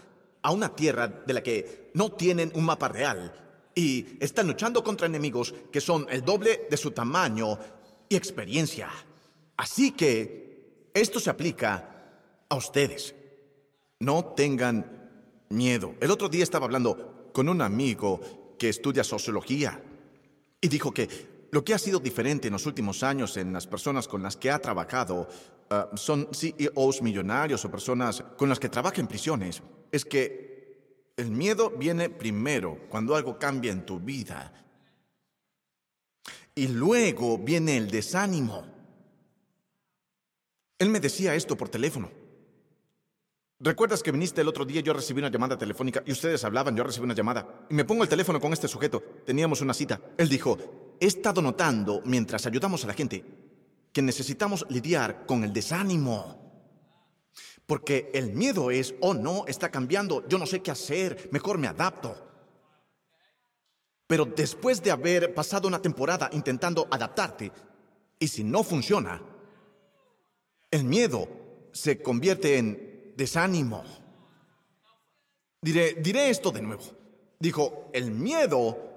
a 0.46 0.52
una 0.52 0.68
tierra 0.68 1.08
de 1.08 1.34
la 1.34 1.42
que 1.42 1.90
no 1.94 2.12
tienen 2.12 2.52
un 2.54 2.64
mapa 2.64 2.86
real 2.86 3.34
y 3.74 4.06
están 4.20 4.46
luchando 4.46 4.84
contra 4.84 5.08
enemigos 5.08 5.52
que 5.72 5.80
son 5.80 6.06
el 6.08 6.22
doble 6.22 6.68
de 6.70 6.76
su 6.76 6.92
tamaño 6.92 7.58
y 8.08 8.14
experiencia. 8.14 8.88
Así 9.56 9.90
que 9.90 10.90
esto 10.94 11.18
se 11.18 11.30
aplica 11.30 12.12
a 12.48 12.54
ustedes. 12.54 13.12
No 13.98 14.24
tengan 14.36 15.10
miedo. 15.48 15.96
El 16.00 16.12
otro 16.12 16.28
día 16.28 16.44
estaba 16.44 16.66
hablando 16.66 17.32
con 17.32 17.48
un 17.48 17.60
amigo 17.60 18.20
que 18.56 18.68
estudia 18.68 19.02
sociología 19.02 19.82
y 20.60 20.68
dijo 20.68 20.94
que 20.94 21.08
lo 21.50 21.64
que 21.64 21.74
ha 21.74 21.78
sido 21.78 22.00
diferente 22.00 22.48
en 22.48 22.52
los 22.52 22.66
últimos 22.66 23.02
años 23.02 23.36
en 23.36 23.52
las 23.52 23.66
personas 23.66 24.08
con 24.08 24.22
las 24.22 24.36
que 24.36 24.50
ha 24.50 24.58
trabajado 24.58 25.28
ah, 25.70 25.90
son 25.94 26.28
CEOs 26.32 27.02
millonarios 27.02 27.64
o 27.64 27.70
personas 27.70 28.22
con 28.36 28.48
las 28.48 28.58
que 28.58 28.68
trabaja 28.68 29.00
en 29.00 29.06
prisiones 29.06 29.62
es 29.92 30.04
que 30.04 30.46
el 31.16 31.30
miedo 31.30 31.70
viene 31.70 32.10
primero 32.10 32.78
cuando 32.90 33.16
algo 33.16 33.38
cambia 33.38 33.72
en 33.72 33.86
tu 33.86 33.98
vida. 33.98 34.52
Y 36.54 36.68
luego 36.68 37.38
viene 37.38 37.76
el 37.76 37.90
desánimo. 37.90 38.66
Él 40.78 40.90
me 40.90 41.00
decía 41.00 41.34
esto 41.34 41.56
por 41.56 41.68
teléfono. 41.68 42.10
¿Recuerdas 43.58 44.02
que 44.02 44.12
viniste 44.12 44.42
el 44.42 44.48
otro 44.48 44.66
día? 44.66 44.82
Yo 44.82 44.92
recibí 44.92 45.20
una 45.20 45.30
llamada 45.30 45.56
telefónica 45.56 46.02
y 46.04 46.12
ustedes 46.12 46.44
hablaban, 46.44 46.76
yo 46.76 46.84
recibí 46.84 47.04
una 47.04 47.14
llamada. 47.14 47.66
Y 47.70 47.74
me 47.74 47.86
pongo 47.86 48.02
el 48.02 48.08
teléfono 48.08 48.38
con 48.38 48.52
este 48.52 48.68
sujeto. 48.68 49.02
Teníamos 49.24 49.62
una 49.62 49.72
cita. 49.72 50.00
Él 50.18 50.28
dijo, 50.28 50.58
he 51.00 51.06
estado 51.06 51.42
notando, 51.42 52.02
mientras 52.04 52.46
ayudamos 52.46 52.84
a 52.84 52.88
la 52.88 52.94
gente, 52.94 53.24
que 53.92 54.02
necesitamos 54.02 54.66
lidiar 54.68 55.26
con 55.26 55.44
el 55.44 55.52
desánimo. 55.52 56.46
Porque 57.66 58.10
el 58.14 58.32
miedo 58.32 58.70
es, 58.70 58.94
oh 59.00 59.14
no, 59.14 59.44
está 59.46 59.70
cambiando, 59.70 60.26
yo 60.28 60.38
no 60.38 60.46
sé 60.46 60.60
qué 60.60 60.70
hacer, 60.70 61.28
mejor 61.32 61.58
me 61.58 61.66
adapto. 61.66 62.14
Pero 64.06 64.24
después 64.24 64.82
de 64.82 64.90
haber 64.90 65.34
pasado 65.34 65.66
una 65.66 65.82
temporada 65.82 66.30
intentando 66.32 66.86
adaptarte, 66.90 67.50
y 68.18 68.28
si 68.28 68.44
no 68.44 68.62
funciona, 68.62 69.20
el 70.70 70.84
miedo 70.84 71.28
se 71.72 72.00
convierte 72.00 72.58
en 72.58 73.14
desánimo. 73.16 73.84
Diré, 75.60 75.94
diré 75.94 76.30
esto 76.30 76.50
de 76.50 76.62
nuevo. 76.62 76.84
Dijo, 77.38 77.90
el 77.92 78.10
miedo 78.10 78.95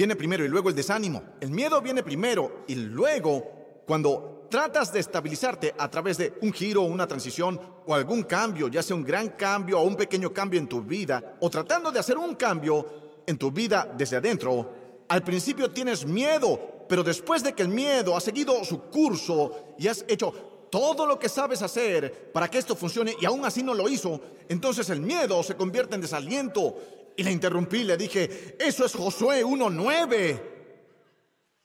viene 0.00 0.16
primero 0.16 0.42
y 0.46 0.48
luego 0.48 0.70
el 0.70 0.74
desánimo. 0.74 1.22
El 1.42 1.50
miedo 1.50 1.78
viene 1.82 2.02
primero 2.02 2.64
y 2.66 2.74
luego, 2.74 3.82
cuando 3.86 4.46
tratas 4.50 4.90
de 4.94 5.00
estabilizarte 5.00 5.74
a 5.76 5.90
través 5.90 6.16
de 6.16 6.38
un 6.40 6.54
giro, 6.54 6.80
una 6.80 7.06
transición 7.06 7.60
o 7.84 7.94
algún 7.94 8.22
cambio, 8.22 8.68
ya 8.68 8.82
sea 8.82 8.96
un 8.96 9.04
gran 9.04 9.28
cambio 9.28 9.78
o 9.78 9.82
un 9.82 9.96
pequeño 9.96 10.32
cambio 10.32 10.58
en 10.58 10.66
tu 10.66 10.80
vida, 10.80 11.36
o 11.40 11.50
tratando 11.50 11.92
de 11.92 11.98
hacer 11.98 12.16
un 12.16 12.34
cambio 12.34 12.86
en 13.26 13.36
tu 13.36 13.50
vida 13.50 13.92
desde 13.94 14.16
adentro, 14.16 14.72
al 15.06 15.22
principio 15.22 15.70
tienes 15.70 16.06
miedo, 16.06 16.86
pero 16.88 17.02
después 17.02 17.42
de 17.42 17.52
que 17.52 17.60
el 17.62 17.68
miedo 17.68 18.16
ha 18.16 18.22
seguido 18.22 18.64
su 18.64 18.84
curso 18.84 19.74
y 19.78 19.86
has 19.86 20.06
hecho 20.08 20.32
todo 20.70 21.04
lo 21.04 21.18
que 21.18 21.28
sabes 21.28 21.60
hacer 21.60 22.32
para 22.32 22.48
que 22.48 22.56
esto 22.56 22.74
funcione 22.74 23.16
y 23.20 23.26
aún 23.26 23.44
así 23.44 23.62
no 23.62 23.74
lo 23.74 23.86
hizo, 23.86 24.18
entonces 24.48 24.88
el 24.88 25.02
miedo 25.02 25.42
se 25.42 25.56
convierte 25.56 25.94
en 25.94 26.00
desaliento. 26.00 26.74
Y 27.20 27.22
le 27.22 27.32
interrumpí, 27.32 27.84
le 27.84 27.98
dije, 27.98 28.56
eso 28.58 28.86
es 28.86 28.94
Josué 28.94 29.44
1.9. 29.44 30.42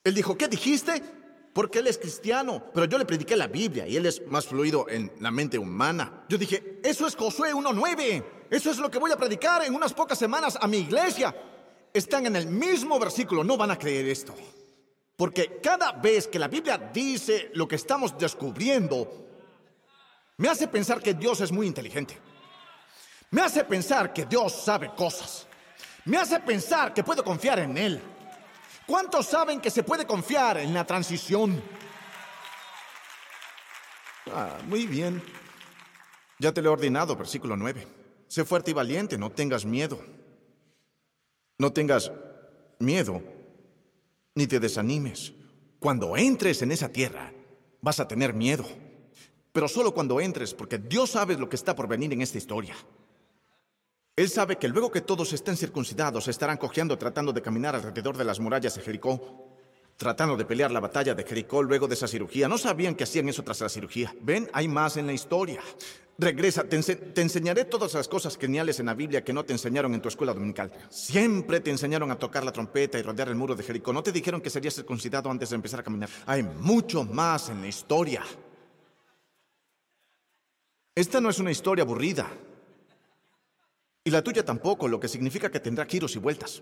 Él 0.03 0.13
dijo, 0.13 0.38
¿qué 0.38 0.50
dijiste? 0.50 1.01
porque 1.53 1.79
él 1.79 1.88
es 1.88 1.97
cristiano, 1.97 2.62
pero 2.74 2.85
yo 2.85 2.97
le 2.97 3.05
prediqué 3.05 3.38
la 3.38 3.47
Biblia 3.47 3.88
y 3.88 3.95
él 3.95 4.05
es 4.05 4.27
más 4.27 4.45
fluido 4.45 4.88
en 4.89 5.09
la 5.21 5.31
mente 5.31 5.57
humana. 5.57 6.25
Yo 6.27 6.38
dije, 6.38 6.81
eso 6.83 7.07
es 7.07 7.15
Josué 7.15 7.53
1.9, 7.53 8.25
eso 8.50 8.71
es 8.71 8.77
lo 8.77 8.91
que 8.91 9.00
voy 9.00 9.13
a 9.13 9.15
predicar 9.15 9.63
en 9.63 9.74
unas 9.74 9.93
pocas 9.93 10.19
semanas 10.19 10.57
a 10.59 10.67
mi 10.67 10.79
iglesia. 10.79 11.33
Están 11.93 12.25
en 12.25 12.35
el 12.35 12.47
mismo 12.47 13.00
versículo, 13.00 13.45
no 13.45 13.55
van 13.55 13.71
a 13.71 13.79
creer 13.79 14.05
esto. 14.09 14.35
Porque 15.15 15.62
cada 15.63 15.93
vez 15.93 16.27
que 16.27 16.39
la 16.39 16.50
Biblia 16.50 16.77
dice 16.93 17.51
lo 17.53 17.65
que 17.69 17.77
estamos 17.77 18.17
descubriendo, 18.17 19.09
me 20.35 20.50
hace 20.50 20.67
pensar 20.67 21.01
que 21.01 21.13
Dios 21.13 21.39
es 21.39 21.53
muy 21.53 21.67
inteligente. 21.67 22.17
Me 23.32 23.41
hace 23.41 23.63
pensar 23.63 24.13
que 24.13 24.25
Dios 24.25 24.53
sabe 24.63 24.91
cosas. 24.96 25.48
Me 26.05 26.17
hace 26.17 26.39
pensar 26.39 26.94
que 26.94 27.03
puedo 27.03 27.24
confiar 27.24 27.60
en 27.60 27.77
Él. 27.77 28.01
¿Cuántos 28.86 29.25
saben 29.25 29.60
que 29.60 29.72
se 29.72 29.84
puede 29.84 30.05
confiar 30.05 30.58
en 30.58 30.74
la 30.74 30.86
transición? 30.86 31.62
Ah, 34.32 34.58
muy 34.67 34.86
bien. 34.86 35.24
Ya 36.39 36.51
te 36.51 36.62
lo 36.62 36.70
he 36.70 36.74
ordenado, 36.74 37.15
versículo 37.15 37.58
9. 37.58 37.88
Sé 38.27 38.46
fuerte 38.46 38.72
y 38.72 38.74
valiente, 38.74 39.17
no 39.17 39.32
tengas 39.32 39.65
miedo. 39.65 40.00
No 41.58 41.72
tengas 41.72 42.12
miedo, 42.79 43.22
ni 44.36 44.46
te 44.46 44.60
desanimes. 44.60 45.34
Cuando 45.79 46.17
entres 46.17 46.62
en 46.62 46.72
esa 46.72 46.89
tierra, 46.89 47.32
vas 47.82 48.00
a 48.00 48.08
tener 48.08 48.34
miedo. 48.34 48.65
Pero 49.51 49.67
solo 49.67 49.94
cuando 49.94 50.20
entres, 50.20 50.53
porque 50.53 50.77
Dios 50.77 51.12
sabe 51.12 51.38
lo 51.38 51.48
que 51.48 51.55
está 51.55 51.75
por 51.75 51.88
venir 51.88 52.12
en 52.12 52.22
esta 52.22 52.38
historia. 52.38 52.75
Él 54.17 54.29
sabe 54.29 54.57
que 54.57 54.69
luego 54.69 54.89
que 54.89 55.01
todos 55.01 55.34
estén 55.34 55.57
circuncidados, 55.57 56.29
estarán 56.29 56.57
cojeando 56.57 56.98
tratando 56.98 57.34
de 57.34 57.41
caminar 57.41 57.75
alrededor 57.75 58.15
de 58.15 58.24
las 58.24 58.39
murallas 58.39 58.75
de 58.75 58.81
Jericó, 58.81 59.50
tratando 59.98 60.38
de 60.38 60.45
pelear 60.45 60.72
la 60.72 60.79
batalla 60.79 61.13
de 61.13 61.25
Jericó 61.25 61.62
luego 61.62 61.86
de 61.88 61.95
esa 61.95 62.07
cirugía. 62.07 62.48
No 62.48 62.57
sabían 62.57 62.95
que 62.95 63.03
hacían 63.03 63.27
eso 63.27 63.43
tras 63.43 63.60
la 63.60 63.67
cirugía. 63.67 64.15
Ven, 64.22 64.50
hay 64.53 64.69
más 64.69 64.95
en 64.95 65.07
la 65.07 65.12
historia. 65.12 65.60
Regresa, 66.17 66.63
te, 66.63 66.77
enseñaré 67.22 67.65
todas 67.65 67.93
las 67.93 68.07
cosas 68.07 68.38
geniales 68.38 68.79
en 68.79 68.86
la 68.86 68.93
Biblia 68.93 69.22
que 69.22 69.34
no 69.34 69.43
te 69.43 69.51
enseñaron 69.51 69.93
en 69.93 70.01
tu 70.01 70.07
escuela 70.07 70.34
dominical. 70.34 70.72
Siempre 70.89 71.60
te 71.60 71.72
enseñaron 71.72 72.10
a 72.10 72.17
tocar 72.17 72.45
la 72.45 72.53
trompeta 72.53 72.98
y 72.98 73.01
rodear 73.01 73.27
el 73.27 73.36
muro 73.36 73.53
de 73.53 73.63
Jericó. 73.63 73.91
No 73.91 74.01
te 74.01 74.13
dijeron 74.13 74.39
que 74.39 74.50
serías 74.50 74.75
circuncidado 74.75 75.29
antes 75.29 75.50
de 75.50 75.57
empezar 75.57 75.81
a 75.81 75.84
caminar. 75.84 76.10
Hay 76.25 76.41
mucho 76.41 77.03
más 77.03 77.50
en 77.50 77.60
la 77.60 77.67
historia. 77.67 78.24
Esta 80.95 81.19
no 81.19 81.29
es 81.29 81.39
una 81.39 81.51
historia 81.51 81.84
aburrida. 81.84 82.31
Y 84.07 84.12
la 84.12 84.24
tuya 84.24 84.45
tampoco, 84.45 84.88
lo 84.88 85.00
que 85.00 85.07
significa 85.07 85.50
que 85.50 85.59
tendrá 85.59 85.83
giros 85.85 86.15
y 86.15 86.19
vueltas. 86.19 86.62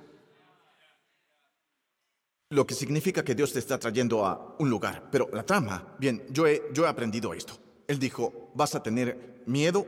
Lo 2.50 2.66
que 2.66 2.74
significa 2.74 3.22
que 3.22 3.36
Dios 3.36 3.52
te 3.52 3.60
está 3.60 3.78
trayendo 3.78 4.26
a 4.26 4.56
un 4.60 4.70
lugar. 4.70 5.10
Pero 5.12 5.30
la 5.34 5.44
trama, 5.44 5.96
bien, 6.00 6.24
yo 6.30 6.48
he, 6.48 6.64
yo 6.72 6.86
he 6.86 6.88
aprendido 6.88 7.34
esto. 7.34 7.60
Él 7.86 8.00
dijo, 8.00 8.50
vas 8.56 8.76
a 8.76 8.82
tener 8.82 9.44
miedo 9.46 9.86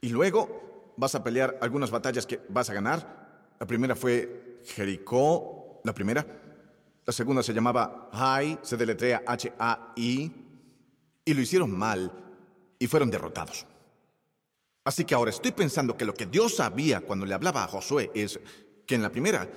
y 0.00 0.08
luego 0.08 0.94
vas 0.96 1.14
a 1.14 1.22
pelear 1.22 1.58
algunas 1.60 1.90
batallas 1.90 2.24
que 2.24 2.40
vas 2.48 2.70
a 2.70 2.74
ganar. 2.74 3.52
La 3.60 3.66
primera 3.66 3.94
fue 3.94 4.60
Jericó, 4.64 5.82
la 5.84 5.92
primera. 5.92 6.26
La 7.04 7.12
segunda 7.12 7.42
se 7.42 7.52
llamaba 7.52 8.08
Hai, 8.10 8.58
se 8.62 8.78
deletrea 8.78 9.22
H-A-I. 9.26 10.32
Y 11.26 11.34
lo 11.34 11.40
hicieron 11.42 11.76
mal 11.76 12.10
y 12.78 12.86
fueron 12.86 13.10
derrotados. 13.10 13.66
Así 14.84 15.04
que 15.04 15.14
ahora 15.14 15.30
estoy 15.30 15.52
pensando 15.52 15.96
que 15.96 16.04
lo 16.04 16.14
que 16.14 16.26
Dios 16.26 16.56
sabía 16.56 17.00
cuando 17.00 17.24
le 17.24 17.34
hablaba 17.34 17.64
a 17.64 17.68
Josué 17.68 18.10
es 18.14 18.38
que 18.86 18.94
en 18.94 19.02
la 19.02 19.10
primera 19.10 19.48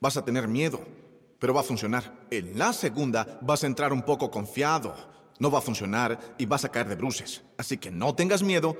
vas 0.00 0.16
a 0.16 0.24
tener 0.24 0.46
miedo, 0.46 0.80
pero 1.38 1.52
va 1.52 1.60
a 1.60 1.64
funcionar. 1.64 2.26
En 2.30 2.56
la 2.56 2.72
segunda 2.72 3.40
vas 3.42 3.64
a 3.64 3.66
entrar 3.66 3.92
un 3.92 4.02
poco 4.02 4.30
confiado, 4.30 4.94
no 5.40 5.50
va 5.50 5.58
a 5.58 5.62
funcionar 5.62 6.36
y 6.38 6.46
vas 6.46 6.64
a 6.64 6.70
caer 6.70 6.88
de 6.88 6.94
bruces. 6.94 7.42
Así 7.58 7.78
que 7.78 7.90
no 7.90 8.14
tengas 8.14 8.44
miedo, 8.44 8.76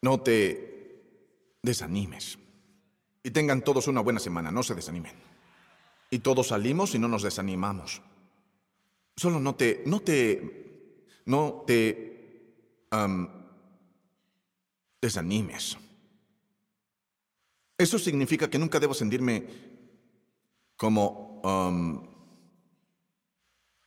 no 0.00 0.20
te 0.20 1.58
desanimes. 1.62 2.38
Y 3.24 3.30
tengan 3.30 3.62
todos 3.62 3.88
una 3.88 4.00
buena 4.00 4.20
semana, 4.20 4.52
no 4.52 4.62
se 4.62 4.74
desanimen. 4.74 5.14
Y 6.10 6.20
todos 6.20 6.48
salimos 6.48 6.94
y 6.94 6.98
no 7.00 7.08
nos 7.08 7.22
desanimamos. 7.22 8.02
Solo 9.16 9.40
no 9.40 9.54
te, 9.54 9.82
no 9.86 10.00
te, 10.00 11.20
no 11.26 11.64
te, 11.66 12.88
desanimes. 15.02 15.76
Eso 17.76 17.98
significa 17.98 18.48
que 18.48 18.58
nunca 18.58 18.80
debo 18.80 18.94
sentirme 18.94 19.46
como... 20.76 21.42
Um, 21.44 22.12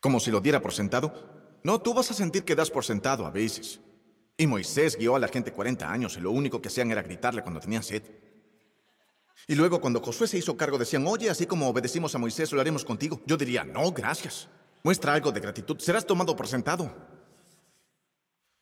como 0.02 0.20
si 0.20 0.30
lo 0.30 0.40
diera 0.40 0.62
por 0.62 0.72
sentado. 0.72 1.60
No, 1.64 1.82
tú 1.82 1.96
vas 1.96 2.12
a 2.12 2.14
sentir 2.14 2.44
que 2.44 2.54
das 2.54 2.70
por 2.70 2.86
sentado 2.86 3.26
a 3.26 3.32
veces. 3.32 3.80
Y 4.38 4.46
Moisés 4.46 4.98
guió 4.98 5.16
a 5.16 5.20
la 5.20 5.30
gente 5.30 5.52
40 5.52 5.92
años 5.92 6.16
y 6.18 6.20
lo 6.20 6.30
único 6.30 6.62
que 6.62 6.68
hacían 6.68 6.92
era 6.92 7.02
gritarle 7.02 7.42
cuando 7.42 7.60
tenían 7.60 7.82
sed. 7.82 8.04
Y 9.48 9.56
luego 9.56 9.82
cuando 9.82 10.02
Josué 10.02 10.28
se 10.28 10.38
hizo 10.38 10.56
cargo 10.58 10.78
decían, 10.78 11.08
oye, 11.08 11.30
así 11.30 11.48
como 11.48 11.70
obedecimos 11.70 12.14
a 12.14 12.20
Moisés, 12.20 12.52
lo 12.52 12.62
haremos 12.62 12.86
contigo. 12.86 13.22
Yo 13.26 13.36
diría, 13.36 13.64
no, 13.64 13.92
gracias. 13.92 14.48
Muestra 14.84 15.14
algo 15.14 15.32
de 15.32 15.40
gratitud, 15.40 15.80
serás 15.80 16.06
tomado 16.06 16.36
por 16.36 16.48
sentado. 16.48 17.15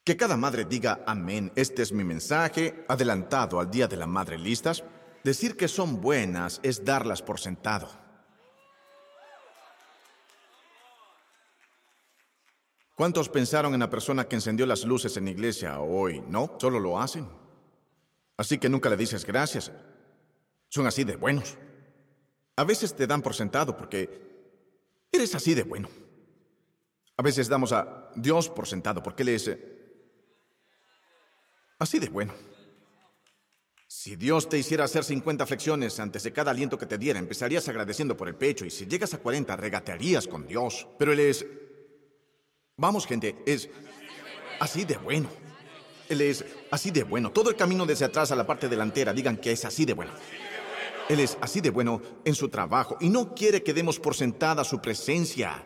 Que 0.04 0.18
cada 0.18 0.36
madre 0.36 0.66
diga 0.66 1.02
amén. 1.08 1.52
Este 1.56 1.82
es 1.82 1.94
mi 1.94 2.04
mensaje, 2.04 2.84
adelantado 2.90 3.60
al 3.60 3.72
Día 3.72 3.88
de 3.88 3.96
la 3.96 4.06
Madre. 4.06 4.38
¿Listas? 4.38 4.84
Decir 5.24 5.56
que 5.56 5.70
son 5.70 6.02
buenas 6.02 6.60
es 6.62 6.84
darlas 6.84 7.22
por 7.22 7.40
sentado. 7.40 7.88
¿Cuántos 12.96 13.30
pensaron 13.30 13.74
en 13.74 13.80
la 13.80 13.90
persona 13.90 14.28
que 14.28 14.36
encendió 14.36 14.66
las 14.66 14.84
luces 14.84 15.16
en 15.16 15.26
la 15.26 15.32
iglesia 15.32 15.80
hoy? 15.80 16.22
No, 16.28 16.58
solo 16.60 16.82
lo 16.82 17.00
hacen. 17.00 17.28
Así 18.36 18.58
que 18.58 18.68
nunca 18.68 18.90
le 18.90 18.98
dices 18.98 19.26
gracias. 19.26 19.72
Son 20.68 20.86
así 20.86 21.06
de 21.06 21.16
buenos. 21.16 21.58
A 22.58 22.66
veces 22.66 22.94
te 22.94 23.08
dan 23.08 23.22
por 23.22 23.34
sentado 23.34 23.78
porque 23.78 25.08
eres 25.12 25.34
así 25.34 25.54
de 25.54 25.64
bueno. 25.64 25.88
A 27.16 27.24
veces 27.24 27.48
damos 27.48 27.72
a 27.72 28.12
Dios 28.16 28.50
por 28.50 28.68
sentado 28.68 29.02
porque 29.02 29.24
Él 29.24 29.30
es 29.30 29.48
Así 31.84 32.00
de 32.00 32.08
bueno. 32.08 32.34
Si 33.88 34.16
Dios 34.16 34.48
te 34.48 34.58
hiciera 34.58 34.86
hacer 34.86 35.04
50 35.04 35.46
flexiones 35.46 36.00
antes 36.00 36.24
de 36.24 36.32
cada 36.32 36.52
aliento 36.52 36.78
que 36.78 36.86
te 36.86 36.98
diera, 36.98 37.20
empezarías 37.20 37.68
agradeciendo 37.68 38.16
por 38.16 38.30
el 38.30 38.36
pecho 38.36 38.64
y 38.64 38.72
si 38.72 38.86
llegas 38.86 39.14
a 39.14 39.18
40 39.18 39.54
regatearías 39.58 40.26
con 40.26 40.48
Dios. 40.48 40.88
Pero 40.98 41.12
Él 41.12 41.20
es... 41.20 41.46
Vamos 42.78 43.06
gente, 43.06 43.36
es 43.46 43.70
así 44.62 44.86
de 44.86 44.96
bueno. 44.96 45.28
Él 46.08 46.22
es 46.22 46.46
así 46.72 46.90
de 46.90 47.04
bueno. 47.04 47.34
Todo 47.34 47.50
el 47.50 47.58
camino 47.58 47.86
desde 47.86 48.06
atrás 48.06 48.32
a 48.32 48.38
la 48.38 48.48
parte 48.48 48.70
delantera, 48.70 49.12
digan 49.12 49.36
que 49.36 49.52
es 49.52 49.66
así 49.66 49.84
de 49.84 49.92
bueno. 49.92 50.14
Él 51.10 51.20
es 51.20 51.38
así 51.42 51.60
de 51.60 51.70
bueno 51.70 52.02
en 52.24 52.34
su 52.34 52.48
trabajo 52.48 52.96
y 53.02 53.10
no 53.10 53.36
quiere 53.36 53.62
que 53.62 53.74
demos 53.74 54.00
por 54.00 54.16
sentada 54.16 54.64
su 54.64 54.80
presencia. 54.80 55.66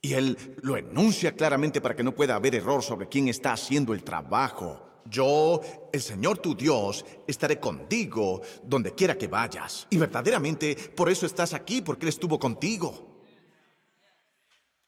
Y 0.00 0.14
Él 0.14 0.56
lo 0.62 0.78
enuncia 0.78 1.36
claramente 1.36 1.82
para 1.82 1.94
que 1.94 2.02
no 2.02 2.14
pueda 2.14 2.36
haber 2.36 2.54
error 2.54 2.82
sobre 2.82 3.10
quién 3.10 3.28
está 3.28 3.52
haciendo 3.52 3.92
el 3.92 4.02
trabajo. 4.02 4.86
Yo, 5.08 5.60
el 5.92 6.00
Señor 6.00 6.38
tu 6.38 6.54
Dios, 6.54 7.04
estaré 7.26 7.58
contigo 7.58 8.42
donde 8.62 8.94
quiera 8.94 9.16
que 9.16 9.28
vayas. 9.28 9.86
Y 9.90 9.98
verdaderamente 9.98 10.74
por 10.94 11.10
eso 11.10 11.26
estás 11.26 11.54
aquí, 11.54 11.82
porque 11.82 12.06
Él 12.06 12.10
estuvo 12.10 12.38
contigo. 12.38 13.22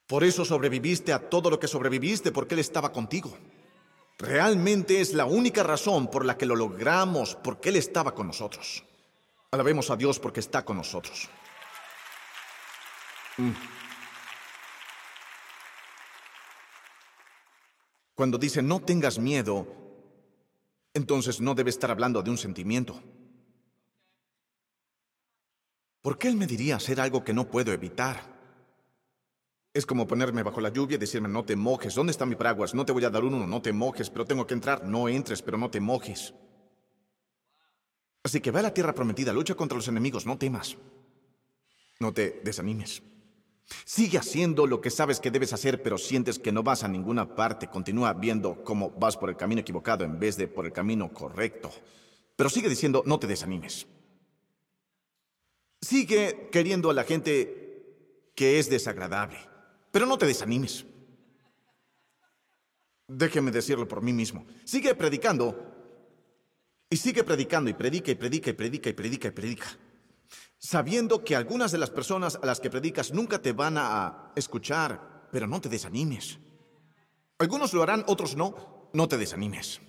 Por 0.07 0.25
eso 0.25 0.45
sobreviviste 0.45 1.13
a 1.13 1.29
todo 1.29 1.51
lo 1.51 1.61
que 1.61 1.69
sobreviviste, 1.69 2.33
porque 2.33 2.55
Él 2.55 2.61
estaba 2.61 2.93
contigo. 2.93 3.37
Realmente 4.19 5.01
es 5.01 5.15
la 5.15 5.27
única 5.27 5.63
razón 5.63 6.11
por 6.11 6.25
la 6.25 6.37
que 6.37 6.47
lo 6.47 6.57
logramos, 6.57 7.37
porque 7.37 7.69
Él 7.69 7.77
estaba 7.77 8.15
con 8.15 8.27
nosotros. 8.27 8.85
Alabemos 9.51 9.91
a 9.91 9.97
Dios 9.97 10.19
porque 10.19 10.41
está 10.41 10.65
con 10.65 10.77
nosotros. 10.77 11.29
Mm. 13.37 13.53
Cuando 18.15 18.37
dice 18.37 18.63
no 18.63 18.81
tengas 18.81 19.19
miedo, 19.19 19.78
entonces 20.99 21.41
no 21.41 21.55
debe 21.55 21.71
estar 21.71 21.91
hablando 21.91 22.23
de 22.23 22.31
un 22.31 22.37
sentimiento. 22.37 23.03
¿Por 26.03 26.19
qué 26.19 26.29
él 26.29 26.37
me 26.37 26.47
diría 26.47 26.77
hacer 26.77 27.01
algo 27.01 27.25
que 27.25 27.33
no 27.33 27.51
puedo 27.51 27.73
evitar? 27.73 28.37
Es 29.73 29.87
como 29.87 30.07
ponerme 30.07 30.43
bajo 30.43 30.61
la 30.61 30.71
lluvia 30.71 30.97
y 30.97 30.99
decirme, 30.99 31.29
no 31.29 31.45
te 31.45 31.57
mojes, 31.57 31.95
¿dónde 31.95 32.11
está 32.11 32.27
mi 32.27 32.35
paraguas? 32.35 32.75
No 32.75 32.85
te 32.85 32.93
voy 32.93 33.05
a 33.05 33.11
dar 33.11 33.25
uno, 33.25 33.47
no 33.47 33.63
te 33.63 33.73
mojes, 33.73 34.11
pero 34.11 34.25
tengo 34.25 34.47
que 34.47 34.55
entrar, 34.55 34.85
no 34.85 35.09
entres, 35.09 35.43
pero 35.43 35.57
no 35.57 35.71
te 35.71 35.81
mojes. 35.81 36.35
Así 38.23 38.41
que 38.41 38.51
ve 38.51 38.61
a 38.61 38.63
la 38.63 38.75
tierra 38.75 38.95
prometida, 38.95 39.33
lucha 39.33 39.55
contra 39.55 39.77
los 39.77 39.89
enemigos, 39.89 40.27
no 40.27 40.37
temas. 40.37 40.77
No 42.01 42.13
te 42.13 42.41
desanimes. 42.45 43.03
Sigue 43.85 44.19
haciendo 44.19 44.67
lo 44.67 44.81
que 44.81 44.91
sabes 44.91 45.21
que 45.21 45.31
debes 45.31 45.53
hacer, 45.53 45.83
pero 45.83 45.99
sientes 45.99 46.39
que 46.39 46.53
no 46.53 46.63
vas 46.63 46.85
a 46.85 46.89
ninguna 46.89 47.35
parte. 47.35 47.69
Continúa 47.69 48.13
viendo 48.15 48.63
cómo 48.65 48.91
vas 48.91 49.17
por 49.17 49.29
el 49.29 49.37
camino 49.37 49.61
equivocado 49.61 50.05
en 50.05 50.19
vez 50.19 50.37
de 50.37 50.49
por 50.49 50.67
el 50.67 50.73
camino 50.73 51.13
correcto. 51.13 51.71
Pero 52.37 52.51
sigue 52.51 52.69
diciendo, 52.69 53.03
no 53.05 53.19
te 53.19 53.27
desanimes. 53.27 53.87
Sigue 55.81 56.49
queriendo 56.51 56.91
a 56.91 56.95
la 56.95 57.05
gente 57.05 58.33
que 58.35 58.59
es 58.59 58.71
desagradable, 58.71 59.39
pero 59.91 60.07
no 60.07 60.19
te 60.19 60.27
desanimes. 60.27 60.85
Déjeme 63.07 63.51
decirlo 63.51 63.87
por 63.87 64.03
mí 64.03 64.13
mismo. 64.13 64.47
Sigue 64.65 64.95
predicando 64.95 65.57
y 66.91 66.97
sigue 66.97 67.25
predicando 67.25 67.71
y 67.71 67.75
predica 67.75 68.11
y 68.11 68.15
predica 68.15 68.51
y 68.51 68.53
predica 68.55 68.91
y 68.91 68.93
predica 68.93 69.29
y 69.29 69.31
predica 69.33 69.79
sabiendo 70.59 71.25
que 71.25 71.37
algunas 71.37 71.73
de 71.73 71.79
las 71.79 71.90
personas 71.90 72.38
a 72.42 72.47
las 72.47 72.61
que 72.61 72.71
predicas 72.71 73.12
nunca 73.12 73.40
te 73.40 73.53
van 73.53 73.77
a 73.79 74.33
escuchar, 74.35 75.29
pero 75.31 75.47
no 75.47 75.61
te 75.61 75.68
desanimes. 75.68 76.38
Algunos 77.38 77.73
lo 77.73 77.83
harán, 77.83 78.05
otros 78.09 78.37
no, 78.37 78.90
no 78.92 79.09
te 79.09 79.16
desanimes. 79.16 79.81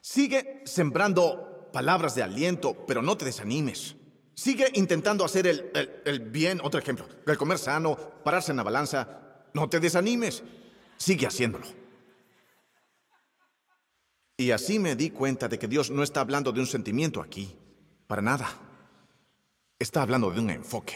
Sigue 0.00 0.62
sembrando 0.64 1.68
palabras 1.72 2.14
de 2.14 2.22
aliento, 2.22 2.86
pero 2.86 3.02
no 3.02 3.16
te 3.16 3.24
desanimes. 3.24 3.96
Sigue 4.34 4.70
intentando 4.74 5.24
hacer 5.24 5.46
el, 5.46 6.20
bien, 6.20 6.60
otro 6.62 6.80
ejemplo, 6.80 7.06
el 7.26 7.36
comer 7.36 7.58
sano, 7.58 7.96
pararse 8.22 8.52
en 8.52 8.58
la 8.58 8.62
balanza, 8.62 9.44
no 9.52 9.68
te 9.68 9.80
desanimes. 9.80 10.42
Sigue 10.96 11.26
haciéndolo. 11.26 11.66
Y 14.36 14.52
así 14.52 14.78
me 14.78 14.94
di 14.94 15.10
cuenta 15.10 15.48
de 15.48 15.58
que 15.58 15.66
Dios 15.66 15.90
no 15.90 16.02
está 16.02 16.20
hablando 16.20 16.52
de 16.52 16.60
un 16.60 16.66
sentimiento 16.66 17.20
aquí, 17.20 17.56
para 18.06 18.22
nada. 18.22 18.67
Está 19.78 20.02
hablando 20.02 20.30
de 20.30 20.40
un 20.40 20.50
enfoque. 20.50 20.94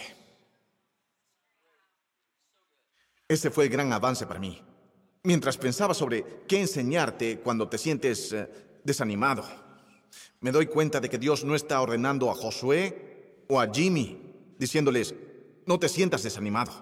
Ese 3.29 3.51
fue 3.51 3.64
el 3.64 3.71
gran 3.71 3.92
avance 3.92 4.27
para 4.27 4.40
mí. 4.40 4.61
Mientras 5.23 5.57
pensaba 5.57 5.95
sobre 5.95 6.42
qué 6.49 6.61
enseñarte 6.61 7.38
cuando 7.38 7.68
te 7.68 7.79
sientes 7.79 8.33
eh, 8.33 8.49
desanimado, 8.83 9.45
me 10.40 10.51
doy 10.51 10.66
cuenta 10.66 11.01
de 11.01 11.09
que 11.09 11.18
Dios 11.18 11.45
no 11.45 11.55
está 11.55 11.81
ordenando 11.81 12.31
a 12.31 12.35
Josué 12.35 13.45
o 13.49 13.61
a 13.61 13.73
Jimmy, 13.73 14.21
diciéndoles, 14.59 15.14
no 15.64 15.79
te 15.79 15.88
sientas 15.88 16.25
desanimado. 16.25 16.73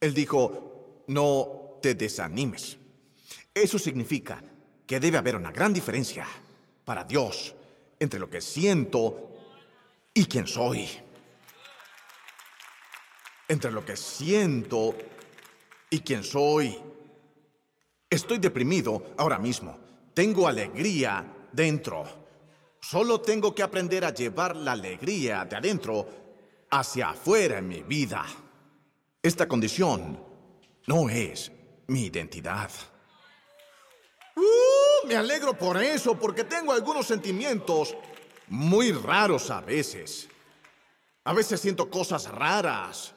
Él 0.00 0.14
dijo, 0.14 1.04
no 1.08 1.78
te 1.82 1.94
desanimes. 1.94 2.78
Eso 3.52 3.78
significa 3.78 4.42
que 4.86 5.00
debe 5.00 5.18
haber 5.18 5.36
una 5.36 5.50
gran 5.50 5.72
diferencia 5.72 6.26
para 6.84 7.04
Dios 7.04 7.54
entre 7.98 8.20
lo 8.20 8.30
que 8.30 8.40
siento 8.40 9.29
y 10.14 10.24
quién 10.24 10.46
soy. 10.46 10.88
Entre 13.48 13.70
lo 13.70 13.84
que 13.84 13.96
siento 13.96 14.94
y 15.88 16.00
quién 16.00 16.22
soy. 16.22 16.78
Estoy 18.08 18.38
deprimido 18.38 19.14
ahora 19.18 19.38
mismo. 19.38 19.78
Tengo 20.14 20.46
alegría 20.48 21.24
dentro. 21.52 22.04
Solo 22.80 23.20
tengo 23.20 23.54
que 23.54 23.62
aprender 23.62 24.04
a 24.04 24.14
llevar 24.14 24.56
la 24.56 24.72
alegría 24.72 25.44
de 25.44 25.56
adentro 25.56 26.08
hacia 26.70 27.10
afuera 27.10 27.58
en 27.58 27.68
mi 27.68 27.82
vida. 27.82 28.24
Esta 29.22 29.46
condición 29.46 30.18
no 30.86 31.08
es 31.08 31.52
mi 31.88 32.06
identidad. 32.06 32.70
Uh, 34.36 35.06
me 35.06 35.16
alegro 35.16 35.56
por 35.58 35.82
eso, 35.82 36.18
porque 36.18 36.44
tengo 36.44 36.72
algunos 36.72 37.06
sentimientos 37.06 37.94
muy 38.50 38.92
raros 38.92 39.50
a 39.50 39.60
veces. 39.60 40.28
A 41.24 41.32
veces 41.32 41.60
siento 41.60 41.88
cosas 41.88 42.28
raras. 42.30 43.14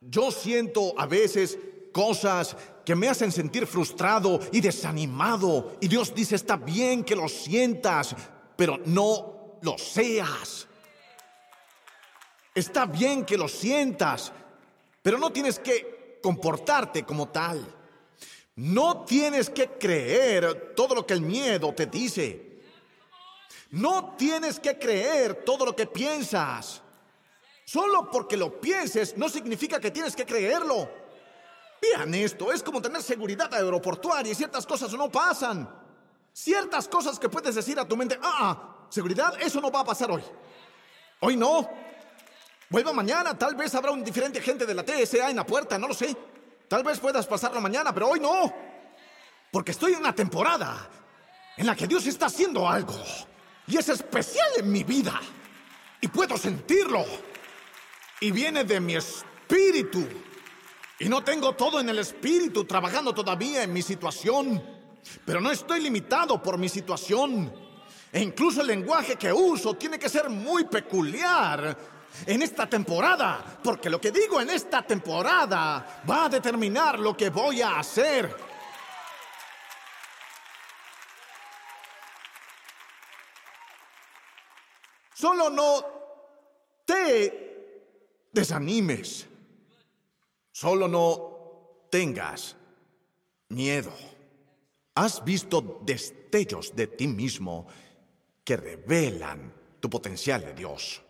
Yo 0.00 0.30
siento 0.30 0.94
a 0.98 1.06
veces 1.06 1.58
cosas 1.92 2.56
que 2.84 2.94
me 2.94 3.08
hacen 3.08 3.32
sentir 3.32 3.66
frustrado 3.66 4.38
y 4.52 4.60
desanimado. 4.60 5.76
Y 5.80 5.88
Dios 5.88 6.14
dice, 6.14 6.36
está 6.36 6.56
bien 6.56 7.02
que 7.02 7.16
lo 7.16 7.28
sientas, 7.28 8.14
pero 8.56 8.78
no 8.84 9.58
lo 9.62 9.78
seas. 9.78 10.68
Está 12.54 12.84
bien 12.84 13.24
que 13.24 13.38
lo 13.38 13.48
sientas, 13.48 14.32
pero 15.02 15.18
no 15.18 15.32
tienes 15.32 15.58
que 15.58 16.18
comportarte 16.22 17.04
como 17.04 17.28
tal. 17.28 17.66
No 18.56 19.04
tienes 19.04 19.48
que 19.48 19.66
creer 19.66 20.74
todo 20.76 20.94
lo 20.94 21.06
que 21.06 21.14
el 21.14 21.22
miedo 21.22 21.72
te 21.72 21.86
dice. 21.86 22.53
No 23.74 24.14
tienes 24.16 24.60
que 24.60 24.78
creer 24.78 25.42
todo 25.44 25.66
lo 25.66 25.74
que 25.74 25.86
piensas. 25.86 26.80
Solo 27.64 28.08
porque 28.08 28.36
lo 28.36 28.60
pienses 28.60 29.16
no 29.16 29.28
significa 29.28 29.80
que 29.80 29.90
tienes 29.90 30.14
que 30.14 30.24
creerlo. 30.24 30.88
Vean 31.82 32.14
esto, 32.14 32.52
es 32.52 32.62
como 32.62 32.80
tener 32.80 33.02
seguridad 33.02 33.52
aeroportuaria 33.52 34.30
y 34.30 34.34
ciertas 34.36 34.64
cosas 34.64 34.92
no 34.92 35.10
pasan. 35.10 35.68
Ciertas 36.32 36.86
cosas 36.86 37.18
que 37.18 37.28
puedes 37.28 37.56
decir 37.56 37.76
a 37.80 37.86
tu 37.86 37.96
mente, 37.96 38.16
ah, 38.22 38.36
ah, 38.40 38.86
seguridad, 38.88 39.34
eso 39.40 39.60
no 39.60 39.72
va 39.72 39.80
a 39.80 39.84
pasar 39.84 40.08
hoy. 40.08 40.22
Hoy 41.18 41.36
no. 41.36 41.68
Vuelva 42.70 42.92
mañana, 42.92 43.36
tal 43.36 43.56
vez 43.56 43.74
habrá 43.74 43.90
un 43.90 44.04
diferente 44.04 44.38
agente 44.38 44.66
de 44.66 44.74
la 44.74 44.84
TSA 44.84 45.30
en 45.30 45.36
la 45.36 45.44
puerta, 45.44 45.76
no 45.78 45.88
lo 45.88 45.94
sé. 45.94 46.16
Tal 46.68 46.84
vez 46.84 47.00
puedas 47.00 47.26
pasarlo 47.26 47.60
mañana, 47.60 47.92
pero 47.92 48.08
hoy 48.08 48.20
no. 48.20 48.54
Porque 49.50 49.72
estoy 49.72 49.94
en 49.94 49.98
una 49.98 50.14
temporada 50.14 50.88
en 51.56 51.66
la 51.66 51.74
que 51.74 51.88
Dios 51.88 52.06
está 52.06 52.26
haciendo 52.26 52.68
algo. 52.68 52.94
Y 53.66 53.76
es 53.76 53.88
especial 53.88 54.48
en 54.58 54.70
mi 54.70 54.84
vida. 54.84 55.20
Y 56.00 56.08
puedo 56.08 56.36
sentirlo. 56.36 57.04
Y 58.20 58.30
viene 58.30 58.64
de 58.64 58.80
mi 58.80 58.94
espíritu. 58.96 60.06
Y 60.98 61.08
no 61.08 61.24
tengo 61.24 61.54
todo 61.54 61.80
en 61.80 61.88
el 61.88 61.98
espíritu 61.98 62.64
trabajando 62.64 63.14
todavía 63.14 63.62
en 63.62 63.72
mi 63.72 63.82
situación. 63.82 64.62
Pero 65.24 65.40
no 65.40 65.50
estoy 65.50 65.80
limitado 65.80 66.42
por 66.42 66.58
mi 66.58 66.68
situación. 66.68 67.52
E 68.12 68.22
incluso 68.22 68.60
el 68.60 68.68
lenguaje 68.68 69.16
que 69.16 69.32
uso 69.32 69.74
tiene 69.74 69.98
que 69.98 70.08
ser 70.08 70.30
muy 70.30 70.64
peculiar 70.64 71.76
en 72.26 72.42
esta 72.42 72.68
temporada. 72.68 73.58
Porque 73.62 73.90
lo 73.90 74.00
que 74.00 74.12
digo 74.12 74.40
en 74.40 74.50
esta 74.50 74.82
temporada 74.82 76.02
va 76.08 76.26
a 76.26 76.28
determinar 76.28 76.98
lo 76.98 77.16
que 77.16 77.30
voy 77.30 77.62
a 77.62 77.78
hacer. 77.78 78.53
Solo 85.24 85.48
no 85.48 85.82
te 86.84 88.28
desanimes. 88.30 89.26
Solo 90.52 90.86
no 90.86 91.86
tengas 91.88 92.54
miedo. 93.48 93.90
Has 94.94 95.24
visto 95.24 95.80
destellos 95.82 96.76
de 96.76 96.88
ti 96.88 97.06
mismo 97.06 97.66
que 98.44 98.58
revelan 98.58 99.50
tu 99.80 99.88
potencial 99.88 100.42
de 100.42 100.52
Dios. 100.52 101.00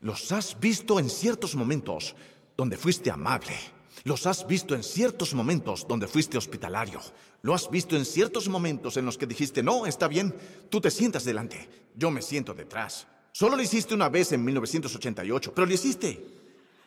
Los 0.00 0.30
has 0.30 0.60
visto 0.60 0.98
en 0.98 1.08
ciertos 1.08 1.54
momentos 1.54 2.14
donde 2.54 2.76
fuiste 2.76 3.10
amable. 3.10 3.56
Los 4.04 4.26
has 4.26 4.46
visto 4.46 4.74
en 4.74 4.82
ciertos 4.82 5.32
momentos 5.32 5.88
donde 5.88 6.06
fuiste 6.06 6.36
hospitalario. 6.36 7.00
Lo 7.40 7.54
has 7.54 7.70
visto 7.70 7.96
en 7.96 8.04
ciertos 8.04 8.46
momentos 8.46 8.98
en 8.98 9.06
los 9.06 9.16
que 9.16 9.26
dijiste, 9.26 9.62
no, 9.62 9.86
está 9.86 10.06
bien, 10.06 10.36
tú 10.68 10.82
te 10.82 10.90
sientas 10.90 11.24
delante, 11.24 11.66
yo 11.94 12.10
me 12.10 12.20
siento 12.20 12.52
detrás. 12.52 13.06
Solo 13.32 13.56
lo 13.56 13.62
hiciste 13.62 13.94
una 13.94 14.08
vez 14.08 14.32
en 14.32 14.44
1988, 14.44 15.52
pero 15.54 15.66
lo 15.66 15.74
hiciste. 15.74 16.38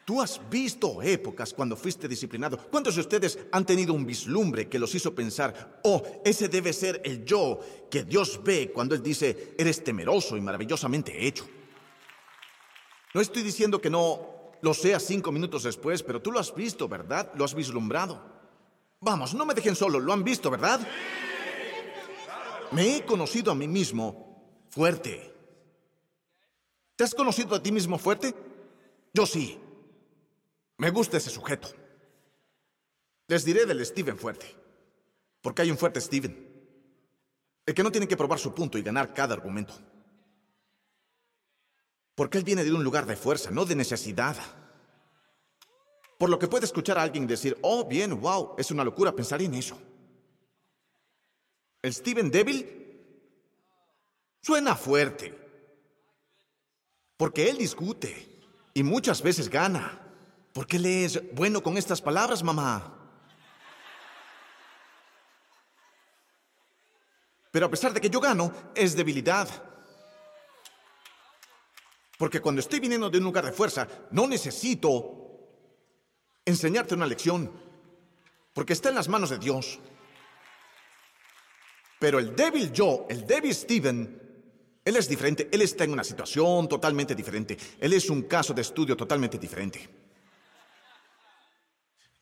Tú 0.04 0.21
has 0.21 0.41
visto 0.49 1.01
épocas 1.01 1.54
cuando 1.54 1.75
fuiste 1.75 2.08
disciplinado. 2.08 2.58
¿Cuántos 2.58 2.95
de 2.95 3.01
ustedes 3.01 3.39
han 3.51 3.65
tenido 3.65 3.93
un 3.93 4.06
vislumbre 4.06 4.67
que 4.67 4.80
los 4.80 4.93
hizo 4.95 5.13
pensar, 5.13 5.80
oh, 5.84 6.04
ese 6.25 6.49
debe 6.49 6.73
ser 6.73 7.01
el 7.06 7.23
yo 7.23 7.60
que 7.89 8.04
Dios 8.04 8.41
ve 8.43 8.71
cuando 8.73 8.95
Él 8.95 9.04
dice, 9.04 9.54
eres 9.58 9.84
temeroso 9.84 10.36
y 10.36 10.41
maravillosamente 10.41 11.25
hecho? 11.25 11.47
No 13.13 13.21
estoy 13.21 13.43
diciendo 13.43 13.80
que 13.80 13.89
no 13.89 14.51
lo 14.62 14.73
seas 14.73 15.04
cinco 15.04 15.32
minutos 15.32 15.63
después, 15.63 16.01
pero 16.01 16.21
tú 16.21 16.32
lo 16.32 16.39
has 16.39 16.54
visto, 16.56 16.88
¿verdad? 16.88 17.32
Lo 17.36 17.45
has 17.45 17.54
vislumbrado. 17.54 18.21
Vamos, 18.99 19.34
no 19.34 19.45
me 19.45 19.54
dejen 19.54 19.75
solo, 19.75 19.99
lo 19.99 20.13
han 20.13 20.23
visto, 20.23 20.49
¿verdad? 20.49 20.80
Me 22.71 22.97
he 22.97 23.06
conocido 23.06 23.51
a 23.51 23.56
mí 23.56 23.67
mismo 23.67 24.65
fuerte. 24.69 25.31
¿Te 27.01 27.05
has 27.05 27.15
conocido 27.15 27.55
a 27.55 27.63
ti 27.63 27.71
mismo 27.71 27.97
fuerte? 27.97 28.35
Yo 29.11 29.25
sí. 29.25 29.59
Me 30.77 30.91
gusta 30.91 31.17
ese 31.17 31.31
sujeto. 31.31 31.67
Les 33.27 33.43
diré 33.43 33.65
del 33.65 33.83
Steven 33.83 34.19
fuerte, 34.19 34.45
porque 35.41 35.63
hay 35.63 35.71
un 35.71 35.79
fuerte 35.79 35.99
Steven, 35.99 36.31
el 37.65 37.73
que 37.73 37.81
no 37.81 37.91
tiene 37.91 38.07
que 38.07 38.15
probar 38.15 38.37
su 38.37 38.53
punto 38.53 38.77
y 38.77 38.83
ganar 38.83 39.15
cada 39.15 39.33
argumento. 39.33 39.73
Porque 42.13 42.37
él 42.37 42.43
viene 42.43 42.63
de 42.63 42.71
un 42.71 42.83
lugar 42.83 43.07
de 43.07 43.15
fuerza, 43.15 43.49
no 43.49 43.65
de 43.65 43.73
necesidad. 43.73 44.37
Por 46.19 46.29
lo 46.29 46.37
que 46.37 46.47
puede 46.47 46.65
escuchar 46.65 46.99
a 46.99 47.01
alguien 47.01 47.25
decir, 47.25 47.57
oh, 47.63 47.83
bien, 47.83 48.21
wow, 48.21 48.53
es 48.59 48.69
una 48.69 48.83
locura 48.83 49.15
pensar 49.15 49.41
en 49.41 49.55
eso. 49.55 49.75
El 51.81 51.95
Steven 51.95 52.29
débil 52.29 53.25
suena 54.39 54.75
fuerte, 54.75 55.40
porque 57.21 57.47
él 57.47 57.60
discute 57.60 58.41
y 58.73 58.81
muchas 58.81 59.21
veces 59.21 59.47
gana. 59.47 60.01
¿Por 60.53 60.65
qué 60.65 60.79
lees 60.79 61.21
bueno 61.34 61.62
con 61.62 61.77
estas 61.77 62.01
palabras, 62.01 62.41
mamá? 62.41 62.97
Pero 67.51 67.67
a 67.67 67.69
pesar 67.69 67.93
de 67.93 68.01
que 68.01 68.10
yo 68.10 68.19
gano, 68.19 68.51
es 68.73 68.95
debilidad. 68.95 69.47
Porque 72.17 72.41
cuando 72.41 72.60
estoy 72.60 72.79
viniendo 72.79 73.07
de 73.07 73.19
un 73.19 73.25
lugar 73.25 73.45
de 73.45 73.51
fuerza, 73.51 73.88
no 74.10 74.25
necesito 74.25 75.47
enseñarte 76.43 76.95
una 76.95 77.05
lección, 77.05 77.51
porque 78.51 78.73
está 78.73 78.89
en 78.89 78.95
las 78.95 79.07
manos 79.07 79.29
de 79.29 79.38
Dios. 79.38 79.79
Pero 81.99 82.17
el 82.17 82.36
débil 82.36 82.71
yo, 82.71 83.05
el 83.10 83.27
débil 83.27 83.53
Steven, 83.53 84.20
él 84.84 84.96
es 84.96 85.08
diferente, 85.08 85.48
él 85.52 85.62
está 85.62 85.84
en 85.84 85.94
una 85.94 86.04
situación 86.04 86.67
totalmente 86.67 87.15
diferente, 87.15 87.58
él 87.80 87.94
es 87.94 88.10
un 88.10 88.24
caso 88.24 88.54
de 88.54 88.62
estudio 88.62 88.98
totalmente 88.98 89.38
diferente. 89.38 89.88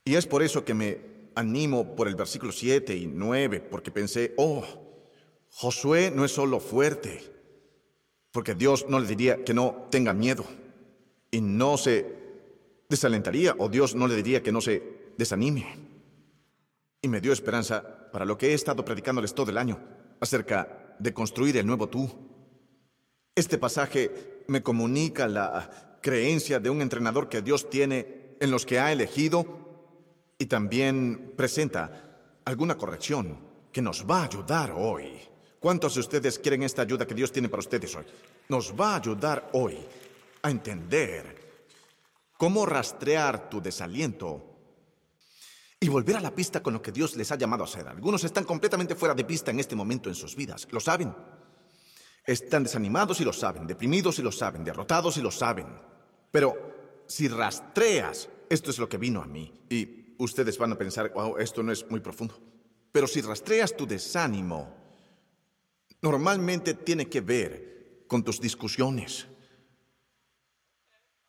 Y 0.03 0.15
es 0.15 0.25
por 0.25 0.41
eso 0.41 0.65
que 0.65 0.73
me 0.73 0.97
animo 1.35 1.95
por 1.95 2.07
el 2.07 2.15
versículo 2.15 2.51
7 2.51 2.95
y 2.95 3.05
9, 3.07 3.59
porque 3.61 3.91
pensé, 3.91 4.33
oh, 4.37 4.63
Josué 5.51 6.11
no 6.11 6.25
es 6.25 6.31
solo 6.31 6.59
fuerte, 6.59 7.21
porque 8.31 8.55
Dios 8.55 8.85
no 8.89 8.99
le 8.99 9.07
diría 9.07 9.43
que 9.43 9.53
no 9.53 9.87
tenga 9.89 10.13
miedo 10.13 10.45
y 11.31 11.41
no 11.41 11.77
se 11.77 12.05
desalentaría, 12.89 13.55
o 13.57 13.69
Dios 13.69 13.95
no 13.95 14.07
le 14.07 14.15
diría 14.15 14.43
que 14.43 14.51
no 14.51 14.61
se 14.61 15.11
desanime. 15.17 15.77
Y 17.01 17.07
me 17.07 17.21
dio 17.21 17.31
esperanza 17.31 18.09
para 18.11 18.25
lo 18.25 18.37
que 18.37 18.47
he 18.49 18.53
estado 18.53 18.83
predicándoles 18.83 19.33
todo 19.33 19.51
el 19.51 19.57
año 19.57 19.79
acerca 20.19 20.95
de 20.99 21.13
construir 21.13 21.55
el 21.57 21.65
nuevo 21.65 21.87
tú. 21.87 22.09
Este 23.39 23.57
pasaje 23.57 24.43
me 24.47 24.61
comunica 24.61 25.25
la 25.25 25.97
creencia 26.01 26.59
de 26.59 26.69
un 26.69 26.81
entrenador 26.81 27.29
que 27.29 27.41
Dios 27.41 27.69
tiene 27.69 28.35
en 28.37 28.51
los 28.51 28.65
que 28.65 28.81
ha 28.81 28.91
elegido 28.91 29.45
y 30.37 30.45
también 30.47 31.35
presenta 31.37 32.41
alguna 32.43 32.77
corrección 32.77 33.39
que 33.71 33.81
nos 33.81 34.05
va 34.05 34.19
a 34.19 34.25
ayudar 34.25 34.73
hoy. 34.75 35.21
¿Cuántos 35.57 35.93
de 35.93 36.01
ustedes 36.01 36.37
quieren 36.37 36.63
esta 36.63 36.81
ayuda 36.81 37.07
que 37.07 37.15
Dios 37.15 37.31
tiene 37.31 37.47
para 37.47 37.61
ustedes 37.61 37.95
hoy? 37.95 38.03
Nos 38.49 38.73
va 38.77 38.95
a 38.95 38.97
ayudar 38.97 39.49
hoy 39.53 39.77
a 40.41 40.51
entender 40.51 41.37
cómo 42.35 42.65
rastrear 42.65 43.49
tu 43.49 43.61
desaliento 43.61 44.43
y 45.79 45.87
volver 45.87 46.17
a 46.17 46.21
la 46.21 46.35
pista 46.35 46.61
con 46.61 46.73
lo 46.73 46.81
que 46.81 46.91
Dios 46.91 47.15
les 47.15 47.31
ha 47.31 47.37
llamado 47.37 47.63
a 47.63 47.67
hacer. 47.67 47.87
Algunos 47.87 48.21
están 48.25 48.43
completamente 48.43 48.95
fuera 48.95 49.15
de 49.15 49.23
pista 49.23 49.51
en 49.51 49.61
este 49.61 49.77
momento 49.77 50.09
en 50.09 50.15
sus 50.15 50.35
vidas. 50.35 50.67
¿Lo 50.71 50.81
saben? 50.81 51.15
Están 52.29 52.61
desanimados 52.61 53.19
y 53.21 53.25
lo 53.25 53.33
saben, 53.33 53.65
deprimidos 53.65 54.19
y 54.19 54.21
lo 54.21 54.31
saben, 54.31 54.63
derrotados 54.63 55.17
y 55.17 55.21
lo 55.21 55.31
saben. 55.31 55.65
Pero 56.29 57.03
si 57.07 57.27
rastreas, 57.27 58.29
esto 58.47 58.69
es 58.69 58.77
lo 58.77 58.87
que 58.87 58.99
vino 58.99 59.23
a 59.23 59.25
mí. 59.25 59.51
Y 59.67 60.13
ustedes 60.19 60.55
van 60.59 60.71
a 60.73 60.77
pensar, 60.77 61.11
wow, 61.11 61.37
esto 61.37 61.63
no 61.63 61.71
es 61.71 61.89
muy 61.89 62.01
profundo. 62.01 62.39
Pero 62.91 63.07
si 63.07 63.21
rastreas 63.21 63.75
tu 63.75 63.87
desánimo, 63.87 64.71
normalmente 66.03 66.75
tiene 66.75 67.09
que 67.09 67.21
ver 67.21 68.05
con 68.07 68.23
tus 68.23 68.39
discusiones, 68.39 69.25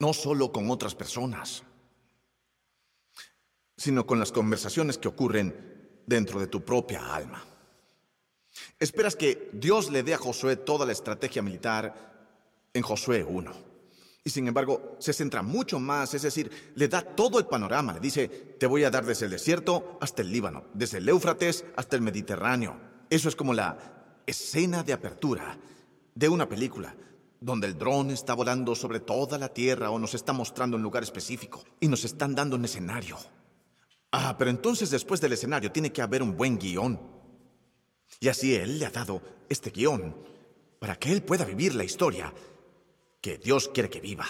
no 0.01 0.13
solo 0.13 0.53
con 0.53 0.71
otras 0.71 0.95
personas, 0.95 1.63
sino 3.75 4.07
con 4.07 4.19
las 4.19 4.33
conversaciones 4.33 4.99
que 4.99 5.09
ocurren 5.09 6.03
dentro 6.05 6.41
de 6.41 6.47
tu 6.47 6.63
propia 6.63 7.15
alma. 7.15 7.43
Esperas 8.81 9.15
que 9.15 9.51
Dios 9.53 9.91
le 9.91 10.03
dé 10.03 10.15
a 10.15 10.19
Josué 10.19 10.57
toda 10.57 10.87
la 10.87 10.93
estrategia 10.93 11.43
militar 11.43 11.95
en 12.73 12.83
Josué 12.83 13.23
1. 13.23 13.53
Y 14.25 14.31
sin 14.31 14.49
embargo, 14.49 14.97
se 14.99 15.13
centra 15.13 15.43
mucho 15.43 15.79
más, 15.79 16.15
es 16.15 16.23
decir, 16.23 16.73
le 16.75 16.89
da 16.89 17.03
todo 17.03 17.39
el 17.39 17.47
panorama. 17.47 17.93
Le 17.93 18.01
dice, 18.01 18.29
te 18.29 18.67
voy 18.67 18.85
a 18.85 18.91
dar 18.91 19.05
desde 19.05 19.27
el 19.27 19.33
desierto 19.33 19.99
hasta 20.01 20.23
el 20.23 20.33
Líbano, 20.33 20.65
desde 20.73 20.99
el 20.99 21.09
Éufrates 21.09 21.65
hasta 21.77 21.97
el 21.97 22.03
Mediterráneo. 22.03 22.81
Eso 23.11 23.29
es 23.29 23.37
como 23.37 23.53
la 23.53 24.23
escena 24.27 24.83
de 24.83 24.95
apertura 24.95 25.59
de 26.15 26.29
una 26.29 26.49
película, 26.49 26.97
donde 27.39 27.67
el 27.67 27.79
dron 27.79 28.11
está 28.11 28.35
volando 28.35 28.75
sobre 28.75 29.01
toda 29.01 29.37
la 29.37 29.49
Tierra 29.49 29.91
o 29.91 29.99
nos 29.99 30.15
está 30.15 30.33
mostrando 30.33 30.77
un 30.77 30.83
lugar 30.83 31.03
específico 31.03 31.65
y 31.81 31.89
nos 31.89 32.05
están 32.05 32.35
dando 32.35 32.57
un 32.57 32.65
escenario. 32.65 33.19
Ah, 34.13 34.37
pero 34.39 34.51
entonces 34.51 34.91
después 34.91 35.21
del 35.21 35.33
escenario 35.33 35.71
tiene 35.71 35.93
que 35.93 36.03
haber 36.03 36.23
un 36.23 36.37
buen 36.37 36.59
guion. 36.59 37.20
Y 38.19 38.29
así 38.29 38.55
Él 38.55 38.79
le 38.79 38.87
ha 38.87 38.91
dado 38.91 39.23
este 39.49 39.71
guion 39.71 40.15
para 40.79 40.97
que 40.97 41.13
Él 41.13 41.23
pueda 41.23 41.45
vivir 41.45 41.75
la 41.75 41.85
historia 41.85 42.33
que 43.21 43.39
Dios 43.39 43.69
quiere 43.69 43.91
que 43.91 44.01
viva. 44.01 44.27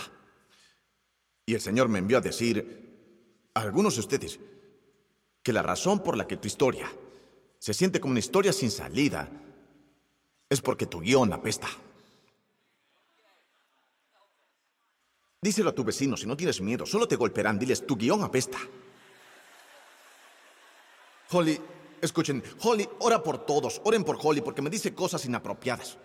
Y 1.47 1.55
el 1.55 1.61
Señor 1.61 1.89
me 1.89 2.01
envió 2.01 2.19
a 2.19 2.21
decir 2.21 3.49
a 3.55 3.61
algunos 3.61 3.95
de 3.95 4.01
ustedes 4.01 4.39
que 5.43 5.53
la 5.53 5.63
razón 5.63 6.03
por 6.03 6.17
la 6.17 6.27
que 6.27 6.37
tu 6.37 6.47
historia 6.47 6.93
se 7.59 7.75
siente 7.75 8.01
como 8.01 8.13
una 8.13 8.21
historia 8.21 8.53
sin 8.53 8.71
salida 8.71 9.29
es 10.49 10.61
porque 10.61 10.87
tu 10.87 11.01
guion 11.01 11.33
apesta. 11.33 11.69
Díselo 15.43 15.71
a 15.71 15.75
tu 15.75 15.85
vecino 15.85 16.17
si 16.17 16.27
no 16.27 16.37
tienes 16.37 16.61
miedo, 16.61 16.85
solo 16.85 17.09
te 17.09 17.17
golpearán, 17.17 17.59
diles, 17.59 17.87
tu 17.87 17.97
guion 17.97 18.23
apesta. 18.23 18.59
Holly, 21.31 21.59
escuchen, 22.03 22.43
Holly, 22.63 22.89
ora 23.01 23.23
por 23.23 23.45
todos, 23.47 23.81
oren 23.85 24.05
por 24.05 24.19
Holly 24.21 24.41
porque 24.41 24.63
me 24.63 24.71
dice 24.71 24.95
cosas 24.95 25.25
inapropiadas. 25.25 25.99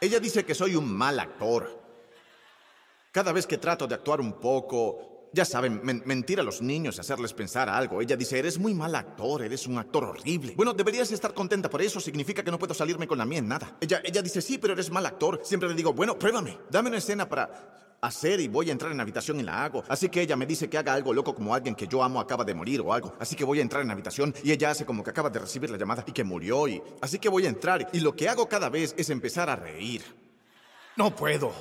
Ella 0.00 0.18
dice 0.18 0.44
que 0.44 0.54
soy 0.54 0.76
un 0.76 0.90
mal 0.90 1.18
actor. 1.20 1.78
Cada 3.12 3.32
vez 3.32 3.46
que 3.46 3.58
trato 3.58 3.86
de 3.86 3.94
actuar 3.94 4.20
un 4.20 4.34
poco, 4.34 5.28
ya 5.32 5.44
saben, 5.44 5.80
mentir 5.82 6.40
a 6.40 6.42
los 6.42 6.62
niños 6.62 6.96
y 6.96 7.00
hacerles 7.00 7.32
pensar 7.32 7.68
algo. 7.68 8.00
Ella 8.00 8.16
dice, 8.16 8.38
eres 8.38 8.58
muy 8.58 8.74
mal 8.74 8.94
actor, 8.94 9.42
eres 9.42 9.66
un 9.66 9.78
actor 9.78 10.04
horrible. 10.04 10.54
Bueno, 10.56 10.72
deberías 10.72 11.10
estar 11.12 11.34
contenta 11.34 11.68
por 11.68 11.82
eso, 11.82 12.00
significa 12.00 12.42
que 12.42 12.50
no 12.50 12.58
puedo 12.58 12.74
salirme 12.74 13.06
con 13.06 13.18
la 13.18 13.26
mía 13.26 13.38
en 13.38 13.48
nada. 13.48 13.76
Ella, 13.80 14.00
ella 14.04 14.22
dice, 14.22 14.40
sí, 14.40 14.58
pero 14.58 14.72
eres 14.72 14.90
mal 14.90 15.04
actor. 15.06 15.40
Siempre 15.42 15.68
le 15.68 15.74
digo, 15.74 15.92
bueno, 15.92 16.18
pruébame, 16.18 16.58
dame 16.70 16.88
una 16.88 16.98
escena 16.98 17.28
para 17.28 17.89
hacer 18.00 18.40
y 18.40 18.48
voy 18.48 18.68
a 18.70 18.72
entrar 18.72 18.90
en 18.90 18.96
la 18.96 19.02
habitación 19.02 19.40
y 19.40 19.42
la 19.42 19.64
hago. 19.64 19.84
Así 19.88 20.08
que 20.08 20.22
ella 20.22 20.36
me 20.36 20.46
dice 20.46 20.68
que 20.68 20.78
haga 20.78 20.94
algo 20.94 21.12
loco 21.12 21.34
como 21.34 21.54
alguien 21.54 21.74
que 21.74 21.86
yo 21.86 22.02
amo 22.02 22.20
acaba 22.20 22.44
de 22.44 22.54
morir 22.54 22.80
o 22.80 22.92
algo. 22.92 23.14
Así 23.18 23.36
que 23.36 23.44
voy 23.44 23.58
a 23.58 23.62
entrar 23.62 23.82
en 23.82 23.88
la 23.88 23.94
habitación 23.94 24.34
y 24.42 24.52
ella 24.52 24.70
hace 24.70 24.84
como 24.84 25.04
que 25.04 25.10
acaba 25.10 25.30
de 25.30 25.38
recibir 25.38 25.70
la 25.70 25.78
llamada 25.78 26.04
y 26.06 26.12
que 26.12 26.24
murió 26.24 26.68
y... 26.68 26.82
Así 27.00 27.18
que 27.18 27.28
voy 27.28 27.46
a 27.46 27.48
entrar 27.48 27.88
y 27.92 28.00
lo 28.00 28.14
que 28.14 28.28
hago 28.28 28.48
cada 28.48 28.68
vez 28.68 28.94
es 28.96 29.10
empezar 29.10 29.50
a 29.50 29.56
reír. 29.56 30.02
No 30.96 31.14
puedo. 31.14 31.52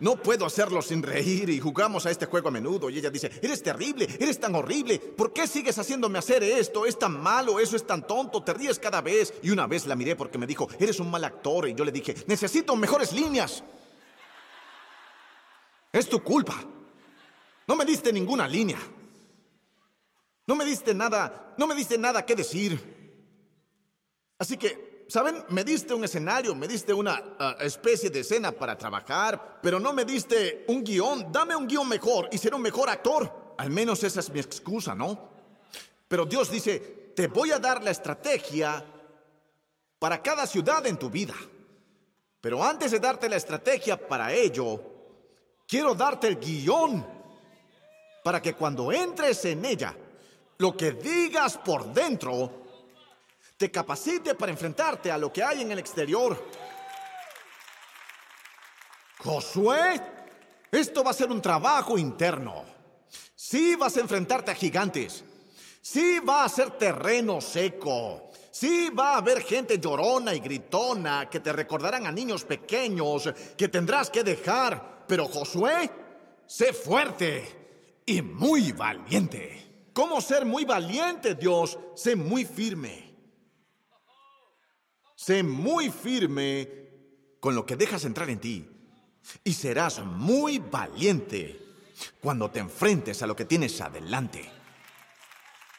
No 0.00 0.14
puedo 0.14 0.46
hacerlo 0.46 0.80
sin 0.80 1.02
reír 1.02 1.50
y 1.50 1.58
jugamos 1.58 2.06
a 2.06 2.12
este 2.12 2.26
juego 2.26 2.48
a 2.48 2.52
menudo. 2.52 2.88
Y 2.88 2.98
ella 2.98 3.10
dice, 3.10 3.32
eres 3.42 3.64
terrible, 3.64 4.06
eres 4.20 4.38
tan 4.38 4.54
horrible. 4.54 5.00
¿Por 5.00 5.32
qué 5.32 5.48
sigues 5.48 5.76
haciéndome 5.76 6.20
hacer 6.20 6.44
esto? 6.44 6.86
Es 6.86 6.96
tan 6.96 7.20
malo, 7.20 7.58
eso 7.58 7.74
es 7.74 7.84
tan 7.84 8.06
tonto, 8.06 8.44
te 8.44 8.54
ríes 8.54 8.78
cada 8.78 9.00
vez. 9.00 9.34
Y 9.42 9.50
una 9.50 9.66
vez 9.66 9.86
la 9.86 9.96
miré 9.96 10.14
porque 10.14 10.38
me 10.38 10.46
dijo, 10.46 10.68
eres 10.78 11.00
un 11.00 11.10
mal 11.10 11.24
actor. 11.24 11.68
Y 11.68 11.74
yo 11.74 11.84
le 11.84 11.90
dije, 11.90 12.14
necesito 12.28 12.76
mejores 12.76 13.12
líneas. 13.12 13.64
Es 15.92 16.08
tu 16.08 16.22
culpa. 16.22 16.54
No 17.66 17.76
me 17.76 17.84
diste 17.84 18.12
ninguna 18.12 18.46
línea. 18.46 18.78
No 20.46 20.56
me 20.56 20.64
diste 20.64 20.94
nada, 20.94 21.54
no 21.58 21.66
me 21.66 21.74
diste 21.74 21.98
nada 21.98 22.24
que 22.24 22.34
decir. 22.34 22.96
Así 24.38 24.56
que 24.56 24.88
¿saben? 25.08 25.42
Me 25.48 25.64
diste 25.64 25.94
un 25.94 26.04
escenario, 26.04 26.54
me 26.54 26.68
diste 26.68 26.92
una 26.92 27.22
ah, 27.38 27.56
especie 27.60 28.10
de 28.10 28.20
escena 28.20 28.52
para 28.52 28.76
trabajar, 28.76 29.58
pero 29.62 29.80
no 29.80 29.92
me 29.92 30.04
diste 30.04 30.64
un 30.68 30.84
guion. 30.84 31.32
Dame 31.32 31.56
un 31.56 31.66
guion 31.66 31.88
mejor 31.88 32.28
y 32.30 32.38
seré 32.38 32.54
un 32.54 32.62
mejor 32.62 32.88
actor. 32.88 33.54
Al 33.56 33.70
menos 33.70 34.04
esa 34.04 34.20
es 34.20 34.30
mi 34.30 34.38
excusa, 34.38 34.94
¿no? 34.94 35.30
Pero 36.06 36.26
Dios 36.26 36.50
dice, 36.50 37.12
te 37.16 37.26
voy 37.26 37.50
a 37.50 37.58
dar 37.58 37.82
la 37.82 37.90
estrategia 37.90 38.84
para 39.98 40.22
cada 40.22 40.46
ciudad 40.46 40.86
en 40.86 40.98
tu 40.98 41.10
vida. 41.10 41.34
Pero 42.40 42.62
antes 42.62 42.92
de 42.92 43.00
darte 43.00 43.28
la 43.28 43.36
estrategia 43.36 43.96
para 43.96 44.32
ello, 44.32 44.80
quiero 45.68 45.94
darte 45.94 46.26
el 46.26 46.40
guion 46.40 47.06
para 48.24 48.40
que 48.40 48.54
cuando 48.54 48.90
entres 48.90 49.44
en 49.44 49.64
ella, 49.64 49.94
lo 50.56 50.76
que 50.76 50.92
digas 50.92 51.58
por 51.58 51.92
dentro 51.92 52.66
te 53.56 53.70
capacite 53.70 54.34
para 54.34 54.50
enfrentarte 54.50 55.10
a 55.10 55.18
lo 55.18 55.32
que 55.32 55.42
hay 55.42 55.62
en 55.62 55.70
el 55.72 55.78
exterior. 55.78 56.42
Josué, 59.18 60.00
esto 60.70 61.04
va 61.04 61.10
a 61.10 61.14
ser 61.14 61.30
un 61.30 61.42
trabajo 61.42 61.98
interno. 61.98 62.64
Sí 63.34 63.76
vas 63.76 63.96
a 63.96 64.00
enfrentarte 64.00 64.50
a 64.50 64.54
gigantes. 64.54 65.24
Sí 65.80 66.20
va 66.20 66.44
a 66.44 66.48
ser 66.48 66.72
terreno 66.72 67.40
seco. 67.40 68.30
Sí 68.50 68.90
va 68.90 69.14
a 69.14 69.18
haber 69.18 69.42
gente 69.42 69.78
llorona 69.78 70.34
y 70.34 70.40
gritona 70.40 71.28
que 71.28 71.40
te 71.40 71.52
recordarán 71.52 72.06
a 72.06 72.12
niños 72.12 72.44
pequeños 72.44 73.32
que 73.56 73.68
tendrás 73.68 74.10
que 74.10 74.22
dejar. 74.22 74.97
Pero 75.08 75.26
Josué, 75.26 75.90
sé 76.46 76.72
fuerte 76.72 78.00
y 78.04 78.22
muy 78.22 78.72
valiente. 78.72 79.88
¿Cómo 79.92 80.20
ser 80.20 80.44
muy 80.44 80.64
valiente, 80.64 81.34
Dios? 81.34 81.78
Sé 81.96 82.14
muy 82.14 82.44
firme. 82.44 83.16
Sé 85.16 85.42
muy 85.42 85.90
firme 85.90 86.68
con 87.40 87.54
lo 87.54 87.66
que 87.66 87.74
dejas 87.74 88.04
entrar 88.04 88.30
en 88.30 88.38
ti 88.38 88.68
y 89.42 89.52
serás 89.52 89.98
muy 90.04 90.58
valiente 90.58 91.60
cuando 92.20 92.50
te 92.50 92.60
enfrentes 92.60 93.22
a 93.22 93.26
lo 93.26 93.34
que 93.34 93.44
tienes 93.44 93.80
adelante. 93.80 94.48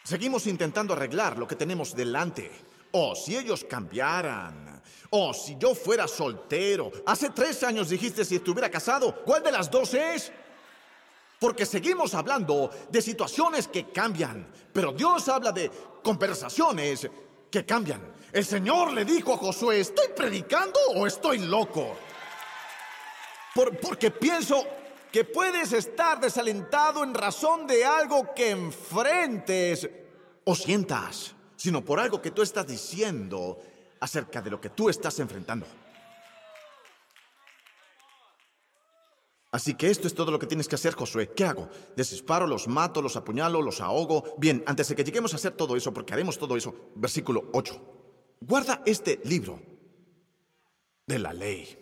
Seguimos 0.03 0.47
intentando 0.47 0.93
arreglar 0.93 1.37
lo 1.37 1.47
que 1.47 1.55
tenemos 1.55 1.95
delante. 1.95 2.51
O 2.91 3.15
si 3.15 3.35
ellos 3.35 3.65
cambiaran. 3.69 4.81
O 5.11 5.33
si 5.33 5.57
yo 5.57 5.73
fuera 5.75 6.07
soltero. 6.07 6.91
Hace 7.05 7.29
tres 7.29 7.63
años 7.63 7.89
dijiste 7.89 8.23
si 8.25 8.35
estuviera 8.35 8.69
casado. 8.69 9.23
¿Cuál 9.23 9.43
de 9.43 9.51
las 9.51 9.69
dos 9.69 9.93
es? 9.93 10.31
Porque 11.39 11.65
seguimos 11.65 12.13
hablando 12.13 12.69
de 12.89 13.01
situaciones 13.01 13.67
que 13.67 13.91
cambian. 13.91 14.51
Pero 14.73 14.91
Dios 14.91 15.27
habla 15.29 15.51
de 15.51 15.71
conversaciones 16.03 17.09
que 17.49 17.65
cambian. 17.65 18.01
El 18.31 18.45
Señor 18.45 18.93
le 18.93 19.05
dijo 19.05 19.33
a 19.33 19.37
Josué, 19.37 19.79
¿estoy 19.79 20.09
predicando 20.15 20.79
o 20.95 21.07
estoy 21.07 21.39
loco? 21.39 21.95
porque 23.81 24.11
pienso 24.11 24.63
que 25.11 25.25
puedes 25.25 25.73
estar 25.73 26.19
desalentado 26.19 27.03
en 27.03 27.13
razón 27.13 27.65
de 27.65 27.83
algo 27.83 28.33
que 28.33 28.51
enfrentes 28.51 29.89
o 30.45 30.55
sientas, 30.55 31.35
sino 31.59 31.83
por 31.83 31.99
algo 31.99 32.21
que 32.21 32.31
tú 32.31 32.41
estás 32.41 32.65
diciendo 32.65 33.59
acerca 33.99 34.41
de 34.41 34.49
lo 34.49 34.61
que 34.61 34.69
tú 34.69 34.87
estás 34.87 35.19
enfrentando. 35.19 35.67
Así 39.51 39.73
que 39.73 39.89
esto 39.89 40.07
es 40.07 40.13
todo 40.13 40.31
lo 40.31 40.39
que 40.39 40.47
tienes 40.47 40.69
que 40.69 40.75
hacer, 40.75 40.93
Josué. 40.93 41.33
¿Qué 41.35 41.43
hago? 41.43 41.69
¿Desesparo, 41.97 42.47
los 42.47 42.69
mato, 42.69 43.01
los 43.01 43.17
apuñalo, 43.17 43.61
los 43.61 43.81
ahogo? 43.81 44.35
Bien, 44.37 44.63
antes 44.67 44.87
de 44.87 44.95
que 44.95 45.03
lleguemos 45.03 45.33
a 45.33 45.35
hacer 45.35 45.51
todo 45.51 45.75
eso, 45.75 45.93
porque 45.93 46.13
haremos 46.13 46.37
todo 46.37 46.55
eso, 46.55 46.73
versículo 46.95 47.49
8. 47.51 48.37
Guarda 48.39 48.81
este 48.85 49.19
libro 49.25 49.59
de 51.05 51.19
la 51.19 51.33
ley. 51.33 51.77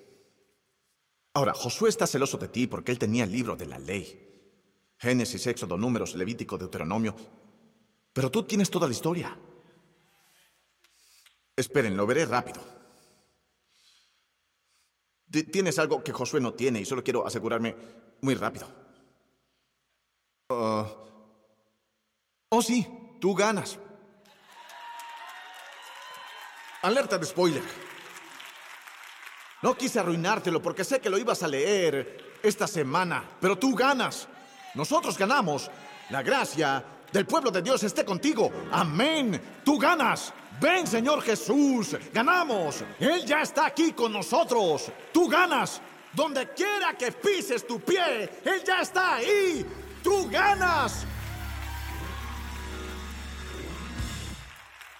Ahora, 1.35 1.53
Josué 1.53 1.89
está 1.89 2.07
celoso 2.07 2.39
de 2.39 2.47
ti 2.47 2.65
porque 2.65 2.91
él 2.91 2.97
tenía 2.97 3.25
el 3.25 3.31
libro 3.31 3.55
de 3.55 3.67
la 3.67 3.77
ley. 3.77 4.55
Génesis, 4.97 5.45
Éxodo, 5.45 5.77
Números, 5.77 6.15
Levítico, 6.15 6.57
Deuteronomio. 6.57 7.15
Pero 8.11 8.31
tú 8.31 8.41
tienes 8.41 8.71
toda 8.71 8.87
la 8.87 8.93
historia. 8.93 9.37
Esperen, 11.57 11.97
lo 11.97 12.05
veré 12.05 12.25
rápido. 12.25 12.61
Tienes 15.51 15.79
algo 15.79 16.03
que 16.03 16.13
Josué 16.13 16.39
no 16.39 16.53
tiene 16.53 16.79
y 16.79 16.85
solo 16.85 17.03
quiero 17.03 17.25
asegurarme 17.25 17.75
muy 18.21 18.35
rápido. 18.35 18.67
Ah, 20.49 20.87
oh, 22.49 22.61
sí, 22.61 22.87
tú 23.19 23.33
ganas. 23.33 23.79
Alerta 26.83 27.17
de 27.17 27.25
spoiler. 27.25 27.63
No 29.63 29.75
quise 29.75 29.99
arruinártelo 29.99 30.61
porque 30.61 30.83
sé 30.83 31.01
que 31.01 31.09
lo 31.09 31.17
ibas 31.17 31.41
a 31.41 31.47
leer 31.47 32.39
esta 32.43 32.67
semana, 32.67 33.27
pero 33.41 33.57
tú 33.57 33.73
ganas. 33.73 34.27
Nosotros 34.75 35.17
ganamos. 35.17 35.71
La 36.11 36.21
gracia 36.21 36.85
del 37.11 37.25
pueblo 37.25 37.51
de 37.51 37.61
Dios 37.61 37.83
esté 37.83 38.03
contigo. 38.03 38.51
Amén. 38.71 39.41
Tú 39.63 39.77
ganas. 39.77 40.33
Ven, 40.59 40.87
Señor 40.87 41.21
Jesús. 41.21 41.95
Ganamos. 42.13 42.83
Él 42.99 43.25
ya 43.25 43.41
está 43.41 43.67
aquí 43.67 43.93
con 43.93 44.13
nosotros. 44.13 44.91
Tú 45.13 45.27
ganas. 45.27 45.81
Donde 46.13 46.49
quiera 46.53 46.95
que 46.97 47.11
pises 47.11 47.67
tu 47.67 47.79
pie, 47.79 48.29
Él 48.43 48.63
ya 48.65 48.81
está 48.81 49.15
ahí. 49.15 49.65
Tú 50.03 50.27
ganas. 50.29 51.05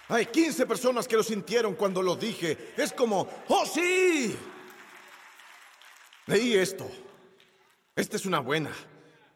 Hay 0.09 0.27
15 0.27 0.65
personas 0.65 1.07
que 1.07 1.17
lo 1.17 1.23
sintieron 1.23 1.75
cuando 1.75 2.01
lo 2.01 2.15
dije. 2.15 2.73
Es 2.77 2.93
como, 2.93 3.27
oh 3.47 3.65
sí. 3.65 4.37
Leí 6.27 6.53
esto. 6.55 6.89
Esta 7.95 8.15
es 8.15 8.25
una 8.25 8.39
buena. 8.39 8.71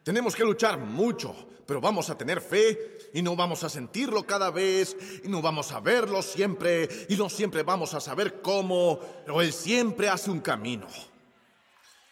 Tenemos 0.04 0.36
que 0.36 0.44
luchar 0.44 0.78
mucho, 0.78 1.36
pero 1.72 1.80
vamos 1.80 2.10
a 2.10 2.18
tener 2.18 2.42
fe 2.42 2.98
y 3.14 3.22
no 3.22 3.34
vamos 3.38 3.64
a 3.64 3.70
sentirlo 3.70 4.28
cada 4.28 4.52
vez 4.52 4.94
y 5.24 5.30
no 5.30 5.42
vamos 5.42 5.72
a 5.72 5.80
verlo 5.80 6.22
siempre 6.22 6.90
y 7.08 7.16
no 7.16 7.30
siempre 7.30 7.64
vamos 7.64 7.94
a 7.94 8.02
saber 8.02 8.42
cómo, 8.42 9.00
pero 9.26 9.42
Él 9.42 9.54
siempre 9.54 10.10
hace 10.10 10.30
un 10.30 10.42
camino. 10.42 10.86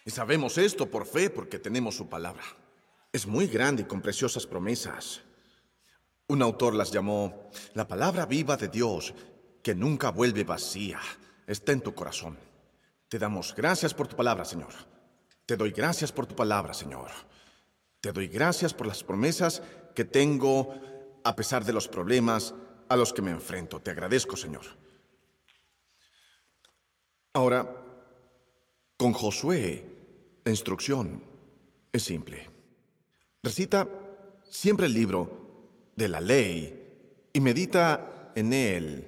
Y 0.05 0.11
sabemos 0.11 0.57
esto 0.57 0.89
por 0.89 1.05
fe 1.05 1.29
porque 1.29 1.59
tenemos 1.59 1.97
su 1.97 2.07
palabra. 2.07 2.45
Es 3.11 3.27
muy 3.27 3.47
grande 3.47 3.81
y 3.81 3.85
con 3.85 4.01
preciosas 4.01 4.47
promesas. 4.47 5.23
Un 6.29 6.41
autor 6.41 6.73
las 6.73 6.91
llamó 6.91 7.49
la 7.73 7.85
palabra 7.85 8.25
viva 8.25 8.55
de 8.55 8.69
Dios 8.69 9.13
que 9.61 9.75
nunca 9.75 10.11
vuelve 10.11 10.45
vacía. 10.45 11.01
Está 11.45 11.73
en 11.73 11.81
tu 11.81 11.93
corazón. 11.93 12.39
Te 13.09 13.19
damos 13.19 13.53
gracias 13.53 13.93
por 13.93 14.07
tu 14.07 14.15
palabra, 14.15 14.45
Señor. 14.45 14.71
Te 15.45 15.57
doy 15.57 15.71
gracias 15.71 16.13
por 16.13 16.27
tu 16.27 16.33
palabra, 16.33 16.73
Señor. 16.73 17.11
Te 18.01 18.13
doy 18.13 18.27
gracias 18.27 18.73
por 18.73 18.88
las 18.88 19.03
promesas 19.03 19.62
que 19.93 20.05
tengo 20.05 20.73
a 21.23 21.35
pesar 21.35 21.65
de 21.65 21.73
los 21.73 21.88
problemas 21.88 22.53
a 22.88 22.95
los 22.95 23.12
que 23.12 23.21
me 23.21 23.31
enfrento. 23.31 23.81
Te 23.81 23.91
agradezco, 23.91 24.38
Señor. 24.38 24.63
Ahora, 27.33 27.75
con 28.97 29.13
Josué, 29.13 29.85
la 30.43 30.51
instrucción 30.51 31.23
es 31.91 32.03
simple. 32.03 32.49
Recita 33.43 33.88
siempre 34.49 34.88
el 34.88 34.93
libro 34.93 35.91
de 35.95 36.07
la 36.07 36.21
ley 36.21 37.29
y 37.33 37.39
medita 37.39 38.31
en 38.35 38.53
él 38.53 39.07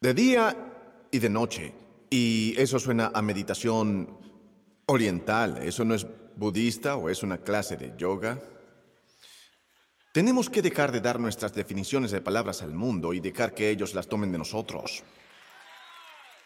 de 0.00 0.14
día 0.14 1.06
y 1.10 1.18
de 1.18 1.30
noche. 1.30 1.74
Y 2.10 2.54
eso 2.58 2.78
suena 2.78 3.12
a 3.14 3.22
meditación 3.22 4.18
oriental, 4.86 5.58
eso 5.58 5.84
no 5.84 5.94
es 5.94 6.06
budista 6.36 6.96
o 6.96 7.08
es 7.08 7.22
una 7.22 7.38
clase 7.38 7.76
de 7.76 7.94
yoga? 7.96 8.40
Tenemos 10.12 10.50
que 10.50 10.60
dejar 10.60 10.92
de 10.92 11.00
dar 11.00 11.18
nuestras 11.18 11.54
definiciones 11.54 12.10
de 12.10 12.20
palabras 12.20 12.62
al 12.62 12.74
mundo 12.74 13.14
y 13.14 13.20
dejar 13.20 13.54
que 13.54 13.70
ellos 13.70 13.94
las 13.94 14.08
tomen 14.08 14.30
de 14.30 14.38
nosotros. 14.38 15.02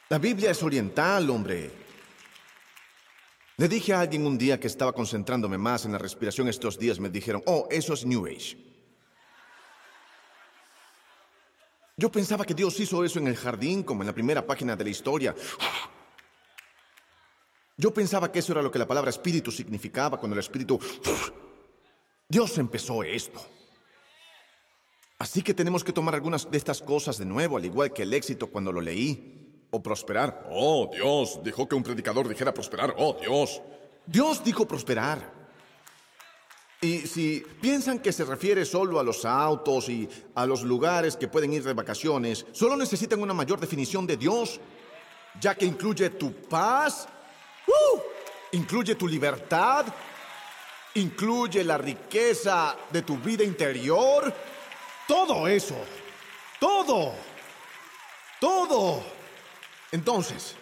La 0.09 0.19
Biblia 0.19 0.53
es 0.53 0.63
oriental, 0.63 1.29
hombre. 1.31 1.71
Le 3.57 3.69
dije 3.69 3.93
a 3.93 4.01
alguien 4.01 4.25
un 4.25 4.39
día 4.39 4.61
que 4.61 4.69
estaba 4.69 4.93
concentrándome 4.93 5.59
más 5.59 5.85
en 5.85 5.93
la 5.93 5.99
respiración 5.99 6.47
estos 6.47 6.79
días, 6.79 7.01
me 7.01 7.09
dijeron, 7.09 7.43
oh, 7.47 7.67
eso 7.71 7.95
es 7.95 8.05
New 8.07 8.27
Age. 8.27 8.57
Yo 11.97 12.13
pensaba 12.13 12.45
que 12.45 12.53
Dios 12.53 12.79
hizo 12.79 13.03
eso 13.03 13.19
en 13.19 13.27
el 13.27 13.37
jardín, 13.37 13.83
como 13.83 14.03
en 14.03 14.07
la 14.07 14.13
primera 14.13 14.47
página 14.47 14.77
de 14.77 14.85
la 14.85 14.91
historia. 14.91 15.35
Yo 17.77 17.93
pensaba 17.93 18.33
que 18.33 18.39
eso 18.39 18.53
era 18.53 18.63
lo 18.63 18.71
que 18.71 18.79
la 18.79 18.87
palabra 18.87 19.11
espíritu 19.11 19.51
significaba 19.51 20.19
cuando 20.19 20.35
el 20.35 20.41
espíritu... 20.41 20.79
Dios 22.29 22.59
empezó 22.59 23.03
esto. 23.03 23.41
Así 25.19 25.43
que 25.43 25.55
tenemos 25.55 25.85
que 25.85 25.93
tomar 25.93 26.15
algunas 26.15 26.51
de 26.51 26.59
estas 26.59 26.83
cosas 26.83 27.19
de 27.19 27.25
nuevo, 27.25 27.57
al 27.57 27.65
igual 27.65 27.93
que 27.93 28.03
el 28.03 28.13
éxito 28.13 28.49
cuando 28.49 28.73
lo 28.73 28.81
leí. 28.81 29.67
O 29.71 29.83
prosperar. 29.83 30.47
Oh, 30.51 30.89
Dios, 30.93 31.41
dijo 31.43 31.69
que 31.69 31.75
un 31.75 31.83
predicador 31.83 32.29
dijera 32.29 32.55
prosperar. 32.55 32.95
Oh, 32.99 33.17
Dios. 33.21 33.61
Dios 34.07 34.43
dijo 34.45 34.67
prosperar. 34.67 35.35
Y 36.81 37.01
si 37.01 37.43
piensan 37.61 37.99
que 37.99 38.13
se 38.13 38.25
refiere 38.25 38.65
solo 38.65 39.01
a 39.01 39.03
los 39.03 39.25
autos 39.25 39.89
y 39.89 40.09
a 40.35 40.47
los 40.47 40.63
lugares 40.63 41.17
que 41.17 41.29
pueden 41.29 41.53
ir 41.53 41.65
de 41.65 41.73
vacaciones, 41.73 42.47
solo 42.53 42.77
necesitan 42.77 43.21
una 43.21 43.35
mayor 43.35 43.59
definición 43.59 44.07
de 44.07 44.17
Dios, 44.17 44.61
ya 45.41 45.55
que 45.55 45.67
incluye 45.67 46.11
tu 46.11 46.33
paz, 46.33 47.09
¡Uh! 47.67 48.01
incluye 48.53 48.95
tu 48.95 49.07
libertad, 49.07 49.87
incluye 50.95 51.63
la 51.63 51.79
riqueza 51.79 52.77
de 52.91 53.03
tu 53.03 53.19
vida 53.19 53.45
interior, 53.45 54.33
todo 55.07 55.47
eso, 55.47 55.77
todo, 56.59 57.15
todo. 58.41 59.03
Entonces, 59.93 60.57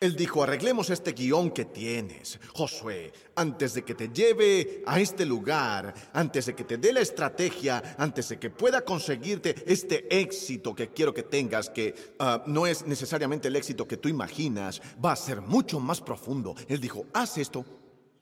él 0.00 0.16
dijo, 0.16 0.42
arreglemos 0.42 0.88
este 0.88 1.12
guion 1.12 1.50
que 1.50 1.66
tienes, 1.66 2.40
Josué, 2.54 3.12
antes 3.34 3.74
de 3.74 3.82
que 3.82 3.94
te 3.94 4.08
lleve 4.08 4.82
a 4.86 4.98
este 4.98 5.26
lugar, 5.26 5.92
antes 6.14 6.46
de 6.46 6.54
que 6.54 6.64
te 6.64 6.78
dé 6.78 6.90
la 6.90 7.00
estrategia, 7.00 7.96
antes 7.98 8.30
de 8.30 8.38
que 8.38 8.48
pueda 8.48 8.82
conseguirte 8.82 9.54
este 9.66 10.06
éxito 10.18 10.74
que 10.74 10.88
quiero 10.88 11.12
que 11.12 11.24
tengas, 11.24 11.68
que 11.68 11.94
ah, 12.18 12.42
no 12.46 12.66
es 12.66 12.86
necesariamente 12.86 13.48
el 13.48 13.56
éxito 13.56 13.86
que 13.86 13.98
tú 13.98 14.08
imaginas, 14.08 14.80
va 15.04 15.12
a 15.12 15.16
ser 15.16 15.42
mucho 15.42 15.78
más 15.80 16.00
profundo. 16.00 16.54
Él 16.66 16.80
dijo, 16.80 17.04
haz 17.12 17.36
esto, 17.36 17.66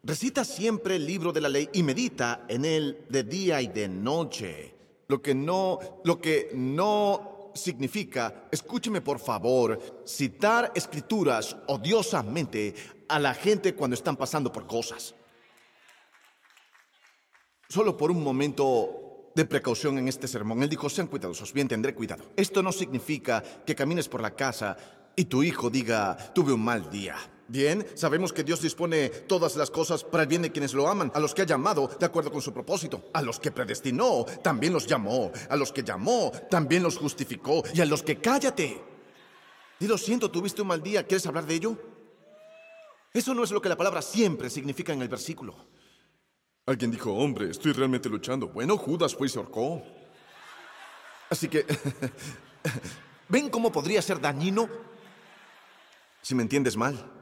recita 0.03 0.45
siempre 0.45 0.97
el 0.97 1.07
libro 1.07 1.33
de 1.33 1.43
la 1.43 1.49
ley 1.49 1.69
y 1.73 1.85
medita 1.85 2.45
en 2.49 2.65
él 2.65 3.05
de 3.09 3.23
día 3.23 3.63
y 3.63 3.69
de 3.69 3.87
noche. 3.87 4.75
Lo 5.07 5.23
que 5.23 5.33
no, 5.33 5.79
lo 6.03 6.21
que 6.21 6.51
no 6.55 7.28
significa, 7.59 8.49
escúcheme 8.51 9.01
por 9.01 9.19
favor, 9.19 10.03
citar 10.07 10.73
escrituras 10.75 11.57
odiosamente 11.67 12.75
a 13.09 13.19
la 13.19 13.35
gente 13.35 13.75
cuando 13.75 13.95
están 13.95 14.17
pasando 14.17 14.51
por 14.51 14.67
cosas. 14.67 15.15
Solo 17.69 17.97
por 17.97 18.11
un 18.11 18.23
momento 18.23 19.31
de 19.35 19.45
precaución 19.45 19.99
en 19.99 20.09
este 20.09 20.27
sermón, 20.27 20.63
él 20.63 20.69
dijo, 20.69 20.89
sean 20.89 21.07
cuidadosos, 21.07 21.53
bien 21.53 21.69
tendré 21.69 21.95
cuidado. 21.95 22.25
Esto 22.37 22.63
no 22.63 22.73
significa 22.73 23.43
que 23.67 23.75
camines 23.75 24.09
por 24.09 24.23
la 24.23 24.35
casa 24.35 24.77
y 25.15 25.27
tu 25.27 25.43
hijo 25.43 25.69
diga, 25.69 26.17
tuve 26.35 26.53
un 26.53 26.65
mal 26.65 26.91
día. 26.91 27.17
Bien, 27.51 27.87
sabemos 27.95 28.35
que 28.35 28.45
Dios 28.45 28.61
dispone 28.61 29.09
todas 29.09 29.57
las 29.57 29.71
cosas 29.71 30.05
para 30.05 30.25
el 30.25 30.29
bien 30.29 30.43
de 30.43 30.53
quienes 30.53 30.75
lo 30.75 30.87
aman, 30.87 31.11
a 31.15 31.19
los 31.19 31.35
que 31.35 31.43
ha 31.43 31.47
llamado 31.47 31.89
de 31.99 32.05
acuerdo 32.05 32.31
con 32.31 32.43
su 32.43 32.53
propósito, 32.53 33.09
a 33.15 33.23
los 33.23 33.41
que 33.41 33.51
predestinó, 33.51 34.27
también 34.43 34.75
los 34.75 34.87
llamó, 34.87 35.33
a 35.49 35.57
los 35.57 35.73
que 35.73 35.83
llamó, 35.83 36.31
también 36.51 36.83
los 36.83 36.99
justificó, 36.99 37.63
y 37.73 37.81
a 37.81 37.87
los 37.87 38.03
que 38.03 38.19
cállate. 38.19 38.83
Y 39.81 39.87
lo 39.87 39.97
siento, 39.97 40.31
tuviste 40.31 40.61
un 40.61 40.69
mal 40.69 40.83
día, 40.83 41.07
¿quieres 41.07 41.27
hablar 41.27 41.47
de 41.47 41.55
ello? 41.55 41.79
Eso 43.15 43.33
no 43.33 43.43
es 43.43 43.51
lo 43.51 43.63
que 43.63 43.71
la 43.71 43.77
palabra 43.79 44.03
siempre 44.03 44.51
significa 44.51 44.93
en 44.93 45.01
el 45.01 45.09
versículo. 45.09 45.57
Alguien 46.67 46.91
dijo, 46.91 47.15
hombre, 47.15 47.51
estoy 47.51 47.73
realmente 47.73 48.11
luchando. 48.11 48.49
Bueno, 48.49 48.77
Judas 48.77 49.15
fue 49.15 49.27
y 49.27 49.31
se 49.31 49.39
ahorcó. 49.39 49.83
Así 51.31 51.49
que, 51.49 51.65
¿ven 53.31 53.49
cómo 53.49 53.73
podría 53.73 54.03
ser 54.03 54.21
dañino 54.21 54.69
si 56.21 56.35
me 56.35 56.43
entiendes 56.43 56.77
mal? 56.77 57.18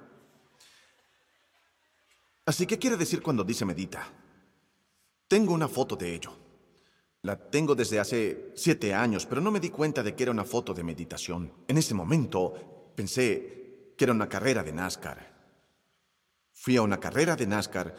Así, 2.47 2.65
¿qué 2.65 2.79
quiere 2.79 2.97
decir 2.97 3.23
cuando 3.23 3.43
dice 3.43 3.65
medita? 3.65 4.09
Tengo 5.27 5.53
una 5.53 5.67
foto 5.67 5.97
de 5.97 6.15
ello. 6.15 6.33
La 7.23 7.37
tengo 7.37 7.75
desde 7.75 7.99
hace 7.99 8.53
siete 8.55 8.95
años, 8.95 9.27
pero 9.27 9.41
no 9.41 9.51
me 9.51 9.59
di 9.59 9.71
cuenta 9.71 10.01
de 10.01 10.15
que 10.15 10.23
era 10.23 10.31
una 10.31 10.45
foto 10.45 10.73
de 10.73 10.85
meditación. 10.85 11.53
En 11.67 11.77
ese 11.77 11.93
momento 11.93 12.93
pensé 12.95 13.95
que 13.97 14.05
era 14.05 14.13
una 14.13 14.29
carrera 14.29 14.63
de 14.63 14.73
NASCAR. 14.73 15.35
Fui 16.53 16.77
a 16.77 16.83
una 16.83 17.01
carrera 17.01 17.35
de 17.35 17.49
NASCAR 17.49 17.97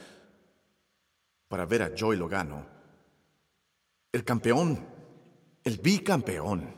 para 1.50 1.66
ver 1.66 1.82
a 1.82 1.92
Joey 1.98 2.18
Logano, 2.18 2.66
el 4.14 4.24
campeón, 4.24 4.88
el 5.62 5.78
bicampeón. 5.78 6.74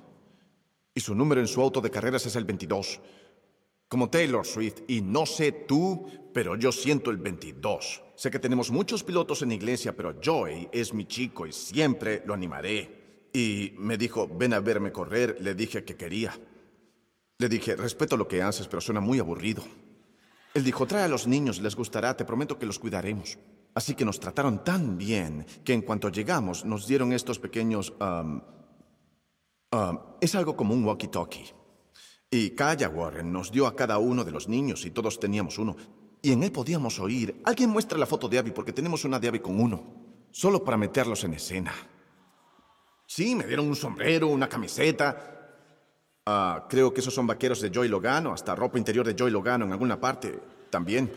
Y 0.96 1.02
su 1.02 1.14
número 1.14 1.40
en 1.40 1.48
su 1.48 1.62
auto 1.62 1.82
de 1.82 1.92
carreras 1.92 2.26
es 2.26 2.36
el 2.36 2.46
22. 2.46 3.00
Como 3.90 4.10
Taylor 4.10 4.46
Swift, 4.46 4.84
y 4.88 5.02
no 5.02 5.26
sé 5.26 5.52
tú, 5.52 6.06
pero 6.34 6.56
yo 6.56 6.72
siento 6.72 7.10
el 7.10 7.18
22. 7.18 8.04
Sé 8.16 8.30
que 8.30 8.40
tenemos 8.40 8.70
muchos 8.70 9.04
pilotos 9.04 9.42
en 9.42 9.52
iglesia, 9.52 9.96
pero 9.96 10.16
Joey 10.24 10.70
es 10.72 10.94
mi 10.94 11.06
chico 11.06 11.48
y 11.48 11.52
siempre 11.52 12.22
lo 12.26 12.34
animaré. 12.36 13.28
Y 13.34 13.74
me 13.78 13.98
dijo, 13.98 14.28
ven 14.28 14.54
a 14.54 14.60
verme 14.60 14.92
correr, 14.92 15.38
le 15.42 15.56
dije 15.56 15.84
que 15.84 15.96
quería. 15.96 16.40
Le 17.40 17.50
dije, 17.50 17.76
respeto 17.76 18.16
lo 18.16 18.28
que 18.28 18.44
haces, 18.44 18.68
pero 18.68 18.80
suena 18.80 19.00
muy 19.00 19.20
aburrido. 19.20 19.64
Él 20.54 20.64
dijo, 20.64 20.86
trae 20.86 21.04
a 21.04 21.08
los 21.08 21.28
niños, 21.28 21.60
les 21.60 21.76
gustará, 21.76 22.16
te 22.16 22.26
prometo 22.26 22.60
que 22.60 22.66
los 22.66 22.78
cuidaremos. 22.78 23.40
Así 23.74 23.96
que 23.96 24.06
nos 24.06 24.20
trataron 24.20 24.64
tan 24.64 24.98
bien 24.98 25.46
que 25.64 25.74
en 25.74 25.82
cuanto 25.82 26.10
llegamos 26.10 26.66
nos 26.66 26.88
dieron 26.88 27.14
estos 27.14 27.40
pequeños... 27.40 27.94
um, 28.00 28.42
um, 29.72 30.00
es 30.22 30.36
algo 30.36 30.56
como 30.56 30.74
un 30.74 30.84
walkie-talkie. 30.86 31.59
Y 32.32 32.52
Kaya 32.52 32.90
Warren 32.90 33.32
nos 33.32 33.52
dio 33.52 33.66
a 33.66 33.76
cada 33.76 33.98
uno 33.98 34.24
de 34.24 34.32
los 34.32 34.48
niños 34.48 34.86
y 34.86 34.92
todos 34.92 35.20
teníamos 35.20 35.58
uno. 35.58 35.76
Y 36.22 36.32
en 36.32 36.44
él 36.44 36.52
podíamos 36.52 37.00
oír. 37.00 37.42
Alguien 37.44 37.72
muestra 37.72 37.98
la 37.98 38.06
foto 38.06 38.30
de 38.30 38.38
Abby 38.38 38.52
porque 38.52 38.74
tenemos 38.74 39.04
una 39.04 39.20
de 39.20 39.28
Abby 39.28 39.40
con 39.40 39.60
uno. 39.60 39.84
Solo 40.32 40.64
para 40.64 40.78
meterlos 40.78 41.24
en 41.24 41.34
escena. 41.34 41.74
Sí, 43.08 43.34
me 43.34 43.48
dieron 43.48 43.68
un 43.68 43.76
sombrero, 43.76 44.28
una 44.28 44.48
camiseta. 44.48 45.40
Ah, 46.28 46.68
creo 46.70 46.94
que 46.94 47.02
esos 47.02 47.16
son 47.16 47.26
vaqueros 47.26 47.62
de 47.62 47.72
Joy 47.72 47.88
Logano, 47.88 48.32
hasta 48.32 48.54
ropa 48.54 48.78
interior 48.78 49.08
de 49.08 49.16
Joy 49.16 49.32
Logano 49.32 49.66
en 49.66 49.72
alguna 49.72 50.00
parte 50.00 50.40
también. 50.70 51.12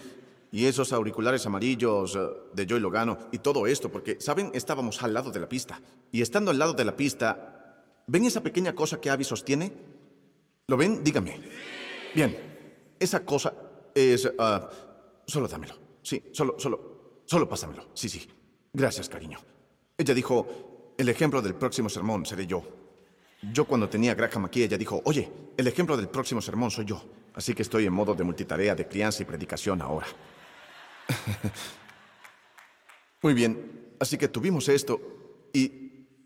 Y 0.50 0.64
esos 0.64 0.94
auriculares 0.94 1.44
amarillos 1.44 2.16
eh, 2.16 2.20
de 2.54 2.66
Joy 2.66 2.80
Logano 2.80 3.18
y 3.32 3.38
todo 3.38 3.66
esto, 3.66 3.90
porque, 3.90 4.18
¿saben? 4.18 4.50
Estábamos 4.54 5.02
al 5.02 5.12
lado 5.12 5.30
de 5.30 5.40
la 5.40 5.48
pista. 5.48 5.82
Y 6.10 6.22
estando 6.22 6.50
al 6.50 6.58
lado 6.58 6.72
de 6.72 6.86
la 6.86 6.96
pista, 6.96 7.84
¿ven 8.06 8.24
esa 8.24 8.42
pequeña 8.42 8.74
cosa 8.74 8.98
que 8.98 9.10
Abby 9.10 9.24
sostiene? 9.24 9.91
¿Lo 10.72 10.78
ven? 10.78 11.04
Dígame. 11.04 11.38
Bien, 12.14 12.34
esa 12.98 13.22
cosa 13.26 13.52
es... 13.94 14.26
ah, 14.38 14.70
solo 15.26 15.46
dámelo. 15.46 15.74
Sí, 16.02 16.30
solo, 16.32 16.54
solo, 16.58 17.20
solo 17.26 17.46
pásamelo. 17.46 17.90
Sí, 17.92 18.08
sí. 18.08 18.26
Gracias, 18.72 19.06
cariño. 19.10 19.38
Ella 19.98 20.14
dijo, 20.14 20.94
el 20.96 21.10
ejemplo 21.10 21.42
del 21.42 21.56
próximo 21.56 21.90
sermón 21.90 22.24
seré 22.24 22.46
yo. 22.46 22.62
Yo 23.52 23.66
cuando 23.66 23.86
tenía 23.86 24.14
Graham 24.14 24.46
aquí, 24.46 24.62
ella 24.62 24.78
dijo, 24.78 25.02
oye, 25.04 25.30
el 25.58 25.66
ejemplo 25.66 25.94
del 25.94 26.08
próximo 26.08 26.40
sermón 26.40 26.70
soy 26.70 26.86
yo. 26.86 27.04
Así 27.34 27.52
que 27.52 27.60
estoy 27.60 27.84
en 27.84 27.92
modo 27.92 28.14
de 28.14 28.24
multitarea 28.24 28.74
de 28.74 28.88
crianza 28.88 29.22
y 29.22 29.26
predicación 29.26 29.82
ahora. 29.82 30.06
Muy 33.20 33.34
bien, 33.34 33.90
así 34.00 34.16
que 34.16 34.28
tuvimos 34.28 34.70
esto 34.70 34.98
y 35.52 35.81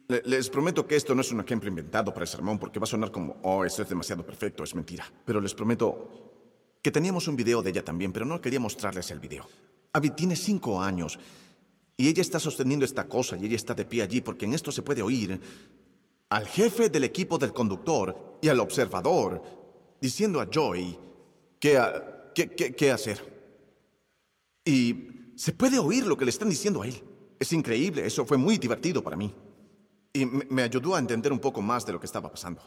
le- 0.08 0.22
les 0.24 0.48
prometo 0.50 0.86
que 0.86 0.96
esto 0.96 1.14
no 1.14 1.20
es 1.20 1.32
un 1.32 1.40
ejemplo 1.40 1.68
inventado 1.68 2.12
para 2.12 2.24
el 2.24 2.28
sermón 2.28 2.58
porque 2.58 2.78
va 2.78 2.84
a 2.84 2.86
sonar 2.86 3.10
como, 3.10 3.36
oh, 3.42 3.64
esto 3.64 3.82
es 3.82 3.88
demasiado 3.88 4.24
perfecto, 4.24 4.62
es 4.64 4.74
mentira. 4.74 5.04
Pero 5.24 5.40
les 5.40 5.54
prometo 5.54 6.78
que 6.82 6.90
teníamos 6.90 7.26
un 7.28 7.36
video 7.36 7.62
de 7.62 7.70
ella 7.70 7.84
también, 7.84 8.12
pero 8.12 8.24
no 8.24 8.40
quería 8.40 8.60
mostrarles 8.60 9.10
el 9.10 9.18
video. 9.20 9.46
Abby 9.92 10.10
tiene 10.10 10.36
cinco 10.36 10.80
años 10.80 11.18
y 11.96 12.08
ella 12.08 12.20
está 12.22 12.38
sosteniendo 12.38 12.84
esta 12.84 13.08
cosa 13.08 13.36
y 13.36 13.46
ella 13.46 13.56
está 13.56 13.74
de 13.74 13.84
pie 13.84 14.02
allí 14.02 14.20
porque 14.20 14.44
en 14.44 14.54
esto 14.54 14.70
se 14.70 14.82
puede 14.82 15.02
oír 15.02 15.40
al 16.28 16.46
jefe 16.46 16.88
del 16.90 17.04
equipo 17.04 17.38
del 17.38 17.52
conductor 17.52 18.38
y 18.42 18.48
al 18.48 18.60
observador 18.60 19.42
diciendo 20.00 20.40
a 20.40 20.48
Joy 20.50 20.96
qué, 21.58 21.80
qué- 22.34 22.50
qué- 22.50 22.74
qué 22.74 22.90
hacer. 22.92 23.20
Y 24.64 25.32
se 25.36 25.52
puede 25.52 25.78
oír 25.78 26.06
lo 26.06 26.16
que 26.16 26.24
le 26.24 26.30
están 26.30 26.48
diciendo 26.50 26.82
a 26.82 26.86
él. 26.86 27.02
Es 27.38 27.52
increíble, 27.52 28.06
eso 28.06 28.24
fue 28.26 28.36
muy 28.36 28.58
divertido 28.58 29.02
para 29.02 29.16
mí. 29.16 29.32
Y 30.16 30.24
me, 30.24 30.62
ayudó 30.62 30.94
a 30.94 30.98
entender 30.98 31.30
un 31.30 31.38
poco 31.38 31.60
más 31.60 31.84
de 31.84 31.92
lo 31.92 32.00
que 32.00 32.06
estaba 32.06 32.30
pasando. 32.30 32.62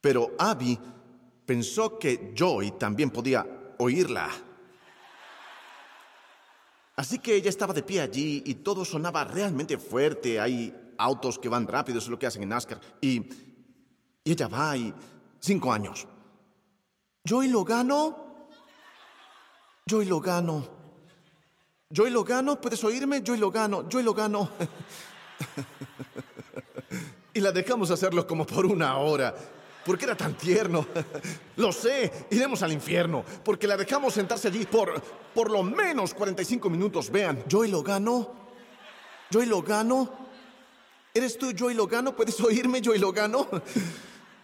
Pero 0.00 0.30
Abby 0.38 0.78
pensó 1.44 1.98
que 1.98 2.32
Joy 2.32 2.78
también 2.78 3.10
podía 3.10 3.74
oírla. 3.78 4.30
Así 6.94 7.18
que 7.18 7.34
ella 7.34 7.48
estaba 7.48 7.74
de 7.74 7.82
pie 7.82 8.02
allí 8.02 8.44
y 8.46 8.54
todo 8.54 8.84
sonaba 8.84 9.24
realmente 9.24 9.78
fuerte. 9.78 10.38
Hay 10.38 10.72
autos 10.96 11.40
que 11.40 11.48
van 11.48 11.66
rápido, 11.66 11.98
eso 11.98 12.06
es 12.06 12.10
lo 12.12 12.18
que 12.20 12.28
hacen 12.28 12.44
en 12.44 12.50
NASCAR. 12.50 12.80
Y, 13.00 13.18
y 14.22 14.32
ella 14.32 14.46
va 14.46 14.76
y... 14.76 14.94
Cinco 15.40 15.72
años. 15.72 16.06
¿Joy 17.24 17.48
lo 17.48 17.64
gano? 17.64 18.46
Joy 19.86 20.04
lo 20.04 20.20
gano. 20.20 20.68
Joy 21.90 22.10
lo 22.10 22.22
gano, 22.22 22.60
¿puedes 22.60 22.84
oírme? 22.84 23.22
Joy 23.24 23.38
lo 23.38 23.50
gano, 23.50 23.88
Joy 23.88 24.04
lo 24.04 24.14
gano. 24.14 24.50
y 27.34 27.40
la 27.40 27.52
dejamos 27.52 27.90
hacerlo 27.90 28.26
como 28.26 28.46
por 28.46 28.66
una 28.66 28.96
hora. 28.98 29.34
Porque 29.84 30.04
era 30.04 30.16
tan 30.16 30.34
tierno. 30.34 30.86
Lo 31.56 31.72
sé, 31.72 32.26
iremos 32.30 32.62
al 32.62 32.72
infierno. 32.72 33.24
Porque 33.42 33.66
la 33.66 33.76
dejamos 33.76 34.14
sentarse 34.14 34.48
allí 34.48 34.66
por 34.66 35.02
por 35.34 35.50
lo 35.50 35.62
menos 35.62 36.14
45 36.14 36.68
minutos. 36.68 37.10
Vean, 37.10 37.44
Joy 37.48 37.70
lo 37.70 37.82
gano. 37.82 38.34
Joy 39.30 39.46
lo 39.46 39.62
gano. 39.62 40.12
¿Eres 41.12 41.38
tú 41.38 41.52
Joy 41.52 41.74
Logano? 41.74 42.14
¿Puedes 42.14 42.40
oírme, 42.40 42.80
Joy 42.80 42.98
Logano? 42.98 43.48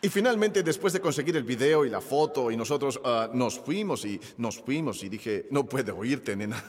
Y 0.02 0.08
finalmente, 0.08 0.62
después 0.62 0.92
de 0.92 1.00
conseguir 1.00 1.36
el 1.36 1.44
video 1.44 1.84
y 1.84 1.90
la 1.90 2.00
foto, 2.00 2.50
y 2.50 2.56
nosotros 2.56 3.00
ah, 3.04 3.30
nos 3.32 3.58
fuimos 3.58 4.04
y 4.04 4.20
nos 4.38 4.60
fuimos, 4.60 5.02
y 5.02 5.08
dije, 5.08 5.46
no 5.50 5.64
puede 5.64 5.92
oírte, 5.92 6.36
nena. 6.36 6.62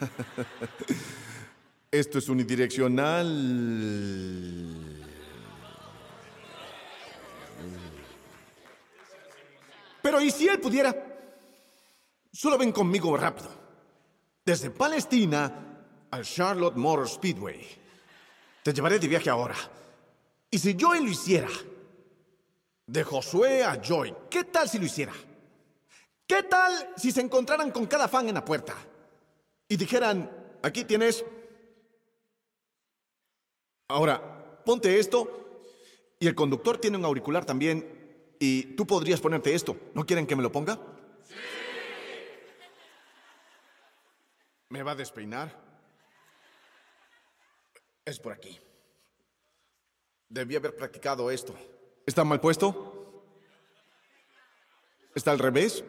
Esto 1.91 2.19
es 2.19 2.29
unidireccional. 2.29 4.96
Pero 10.07 10.21
¿y 10.21 10.31
si 10.31 10.47
él 10.47 10.57
pudiera? 10.61 10.95
Solo 12.31 12.57
ven 12.57 12.71
conmigo 12.71 13.17
rápido. 13.17 13.49
Desde 14.45 14.69
Palestina 14.69 15.83
al 16.09 16.23
Charlotte 16.23 16.77
Motor 16.77 17.09
Speedway. 17.09 17.67
Te 18.63 18.71
llevaré 18.71 18.99
de 18.99 19.07
viaje 19.09 19.29
ahora. 19.29 19.57
Y 20.49 20.59
si 20.59 20.77
Joy 20.79 21.03
lo 21.03 21.09
hiciera, 21.11 21.49
de 22.85 23.03
Josué 23.03 23.65
a 23.65 23.81
Joy, 23.81 24.15
¿qué 24.29 24.45
tal 24.45 24.69
si 24.69 24.79
lo 24.79 24.85
hiciera? 24.85 25.11
¿Qué 26.25 26.43
tal 26.43 26.93
si 26.95 27.11
se 27.11 27.19
encontraran 27.19 27.71
con 27.71 27.85
cada 27.85 28.07
fan 28.07 28.29
en 28.29 28.35
la 28.35 28.45
puerta 28.45 28.75
y 29.67 29.75
dijeran, 29.75 30.31
aquí 30.63 30.85
tienes... 30.85 31.25
Ahora, 33.89 34.63
ponte 34.63 34.97
esto 34.97 35.59
y 36.17 36.27
el 36.27 36.33
conductor 36.33 36.77
tiene 36.77 36.95
un 36.95 37.03
auricular 37.03 37.43
también 37.43 37.96
y 38.39 38.75
tú 38.75 38.85
podrías 38.85 39.19
ponerte 39.19 39.53
esto. 39.53 39.77
¿No 39.93 40.05
quieren 40.05 40.27
que 40.27 40.35
me 40.35 40.43
lo 40.43 40.51
ponga? 40.51 40.75
Sí. 41.23 41.35
¿Me 44.69 44.83
va 44.83 44.91
a 44.91 44.95
despeinar? 44.95 45.55
Es 48.05 48.19
por 48.19 48.33
aquí. 48.33 48.59
Debí 50.29 50.55
haber 50.55 50.75
practicado 50.75 51.31
esto. 51.31 51.55
¿Está 52.05 52.23
mal 52.23 52.39
puesto? 52.39 53.23
¿Está 55.15 55.31
al 55.31 55.39
revés? 55.39 55.83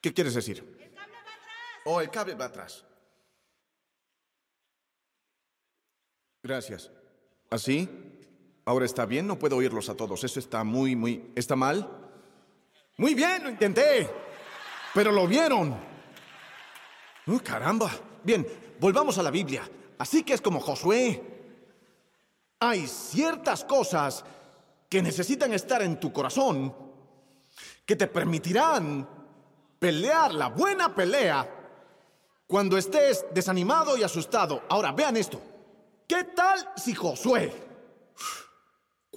¿Qué 0.00 0.12
quieres 0.12 0.34
decir? 0.34 0.58
El 0.58 0.90
cable 0.92 1.14
va 1.14 1.34
atrás. 1.34 1.82
Oh, 1.84 2.00
el 2.00 2.10
cable 2.10 2.34
va 2.34 2.44
atrás. 2.46 2.84
Gracias. 6.42 6.90
¿Así? 7.50 8.17
Ahora 8.68 8.84
está 8.84 9.06
bien, 9.06 9.26
no 9.26 9.38
puedo 9.38 9.56
oírlos 9.56 9.88
a 9.88 9.94
todos. 9.94 10.22
Eso 10.24 10.38
está 10.38 10.62
muy, 10.62 10.94
muy... 10.94 11.32
¿Está 11.34 11.56
mal? 11.56 11.88
Muy 12.98 13.14
bien, 13.14 13.42
lo 13.42 13.48
intenté. 13.48 14.10
Pero 14.92 15.10
lo 15.10 15.26
vieron. 15.26 15.74
¡Oh, 17.28 17.40
caramba! 17.42 17.90
Bien, 18.22 18.46
volvamos 18.78 19.16
a 19.16 19.22
la 19.22 19.30
Biblia. 19.30 19.62
Así 19.96 20.22
que 20.22 20.34
es 20.34 20.42
como 20.42 20.60
Josué. 20.60 21.22
Hay 22.60 22.86
ciertas 22.86 23.64
cosas 23.64 24.22
que 24.90 25.00
necesitan 25.00 25.54
estar 25.54 25.80
en 25.80 25.98
tu 25.98 26.12
corazón 26.12 26.74
que 27.86 27.96
te 27.96 28.06
permitirán 28.06 29.08
pelear 29.78 30.34
la 30.34 30.48
buena 30.48 30.94
pelea 30.94 31.48
cuando 32.46 32.76
estés 32.76 33.24
desanimado 33.32 33.96
y 33.96 34.02
asustado. 34.02 34.64
Ahora, 34.68 34.92
vean 34.92 35.16
esto. 35.16 35.40
¿Qué 36.06 36.24
tal 36.24 36.70
si 36.76 36.94
Josué, 36.94 37.66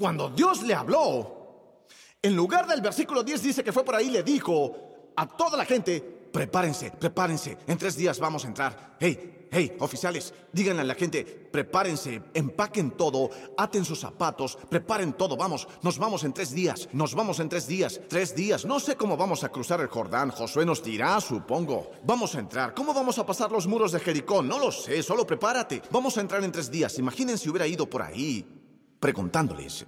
cuando 0.02 0.32
Dios 0.32 0.64
le 0.64 0.74
habló, 0.74 1.86
en 2.24 2.36
lugar 2.36 2.66
del 2.66 2.82
versículo 2.82 3.22
10 3.22 3.44
dice 3.44 3.64
que 3.64 3.72
fue 3.72 3.86
por 3.86 3.94
ahí 3.94 4.08
y 4.08 4.10
le 4.10 4.24
dijo 4.24 5.12
a 5.16 5.28
toda 5.28 5.56
la 5.56 5.64
gente, 5.64 6.02
prepárense, 6.02 6.90
prepárense, 6.90 7.56
en 7.68 7.78
tres 7.78 7.96
días 7.96 8.20
vamos 8.20 8.44
a 8.44 8.48
entrar. 8.48 8.98
Hey, 9.00 9.48
hey, 9.52 9.76
oficiales, 9.78 10.34
díganle 10.52 10.82
a 10.82 10.86
la 10.86 10.96
gente, 10.96 11.24
prepárense, 11.24 12.20
empaquen 12.34 12.98
todo, 12.98 13.30
aten 13.56 13.86
sus 13.86 14.00
zapatos, 14.00 14.58
preparen 14.70 15.14
todo, 15.14 15.38
vamos, 15.38 15.68
nos 15.84 16.00
vamos 16.00 16.24
en 16.24 16.34
tres 16.34 16.52
días, 16.52 16.90
nos 16.94 17.14
vamos 17.14 17.40
en 17.40 17.50
tres 17.50 17.68
días, 17.68 18.02
tres 18.10 18.34
días, 18.34 18.66
no 18.66 18.80
sé 18.80 18.96
cómo 18.96 19.16
vamos 19.16 19.44
a 19.44 19.50
cruzar 19.50 19.82
el 19.82 19.88
Jordán, 19.88 20.32
Josué 20.32 20.66
nos 20.66 20.84
dirá, 20.84 21.22
supongo. 21.22 21.92
Vamos 22.04 22.34
a 22.34 22.40
entrar, 22.40 22.74
¿cómo 22.74 22.92
vamos 22.92 23.20
a 23.20 23.26
pasar 23.28 23.52
los 23.52 23.68
muros 23.68 23.92
de 23.92 24.00
Jericó? 24.00 24.42
No 24.42 24.58
lo 24.58 24.72
sé, 24.72 25.04
solo 25.04 25.28
prepárate. 25.28 25.84
Vamos 25.92 26.18
a 26.18 26.22
entrar 26.22 26.44
en 26.44 26.52
tres 26.52 26.72
días, 26.72 26.98
imaginen 26.98 27.38
si 27.38 27.52
hubiera 27.52 27.68
ido 27.68 27.88
por 27.88 28.02
ahí 28.02 28.61
preguntándoles, 29.02 29.86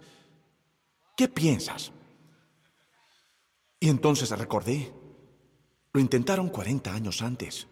¿qué 1.16 1.30
piensas? 1.30 1.94
Y 3.80 3.88
entonces 3.90 4.30
recordé 4.32 4.92
Lo 5.94 6.02
intentaron 6.02 6.50
40 6.50 6.92
años 6.92 7.22
antes. 7.22 7.68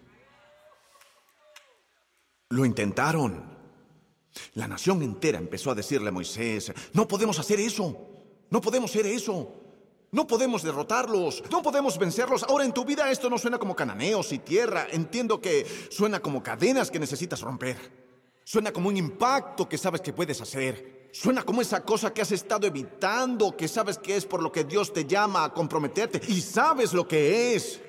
Lo 2.49 2.65
intentaron. 2.65 3.57
La 4.53 4.67
nación 4.67 5.01
entera 5.01 5.39
empezó 5.39 5.71
a 5.71 5.75
decirle 5.75 6.09
a 6.09 6.11
Moisés, 6.11 6.71
no 6.93 7.07
podemos 7.07 7.39
hacer 7.39 7.59
eso, 7.59 7.97
no 8.51 8.61
podemos 8.61 8.91
hacer 8.91 9.07
eso, 9.07 9.51
no 10.11 10.27
podemos 10.27 10.61
derrotarlos, 10.61 11.43
no 11.49 11.63
podemos 11.63 11.97
vencerlos. 11.97 12.43
Ahora 12.43 12.65
en 12.65 12.73
tu 12.73 12.85
vida 12.85 13.09
esto 13.09 13.29
no 13.29 13.39
suena 13.39 13.57
como 13.57 13.75
cananeos 13.75 14.31
y 14.31 14.39
tierra, 14.39 14.87
entiendo 14.91 15.41
que 15.41 15.65
suena 15.89 16.19
como 16.19 16.43
cadenas 16.43 16.91
que 16.91 16.99
necesitas 16.99 17.41
romper, 17.41 17.77
suena 18.43 18.71
como 18.71 18.89
un 18.89 18.97
impacto 18.97 19.67
que 19.67 19.79
sabes 19.79 20.01
que 20.01 20.13
puedes 20.13 20.39
hacer, 20.39 21.00
suena 21.11 21.43
como 21.43 21.61
esa 21.61 21.83
cosa 21.83 22.13
que 22.13 22.21
has 22.21 22.31
estado 22.31 22.67
evitando, 22.67 23.55
que 23.55 23.67
sabes 23.67 23.97
que 23.97 24.15
es 24.15 24.25
por 24.25 24.41
lo 24.41 24.51
que 24.51 24.63
Dios 24.63 24.93
te 24.93 25.05
llama 25.05 25.43
a 25.43 25.53
comprometerte 25.53 26.21
y 26.27 26.41
sabes 26.41 26.93
lo 26.93 27.07
que 27.07 27.55
es. 27.55 27.81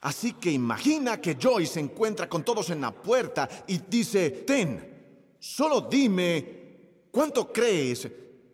Así 0.00 0.34
que 0.34 0.50
imagina 0.50 1.20
que 1.20 1.36
Joyce 1.40 1.74
se 1.74 1.80
encuentra 1.80 2.28
con 2.28 2.44
todos 2.44 2.70
en 2.70 2.80
la 2.80 2.92
puerta 2.92 3.48
y 3.66 3.78
dice, 3.78 4.30
ten, 4.30 5.36
solo 5.38 5.82
dime 5.82 7.06
cuánto 7.10 7.52
crees 7.52 8.08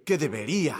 que 0.04 0.16
debería. 0.16 0.78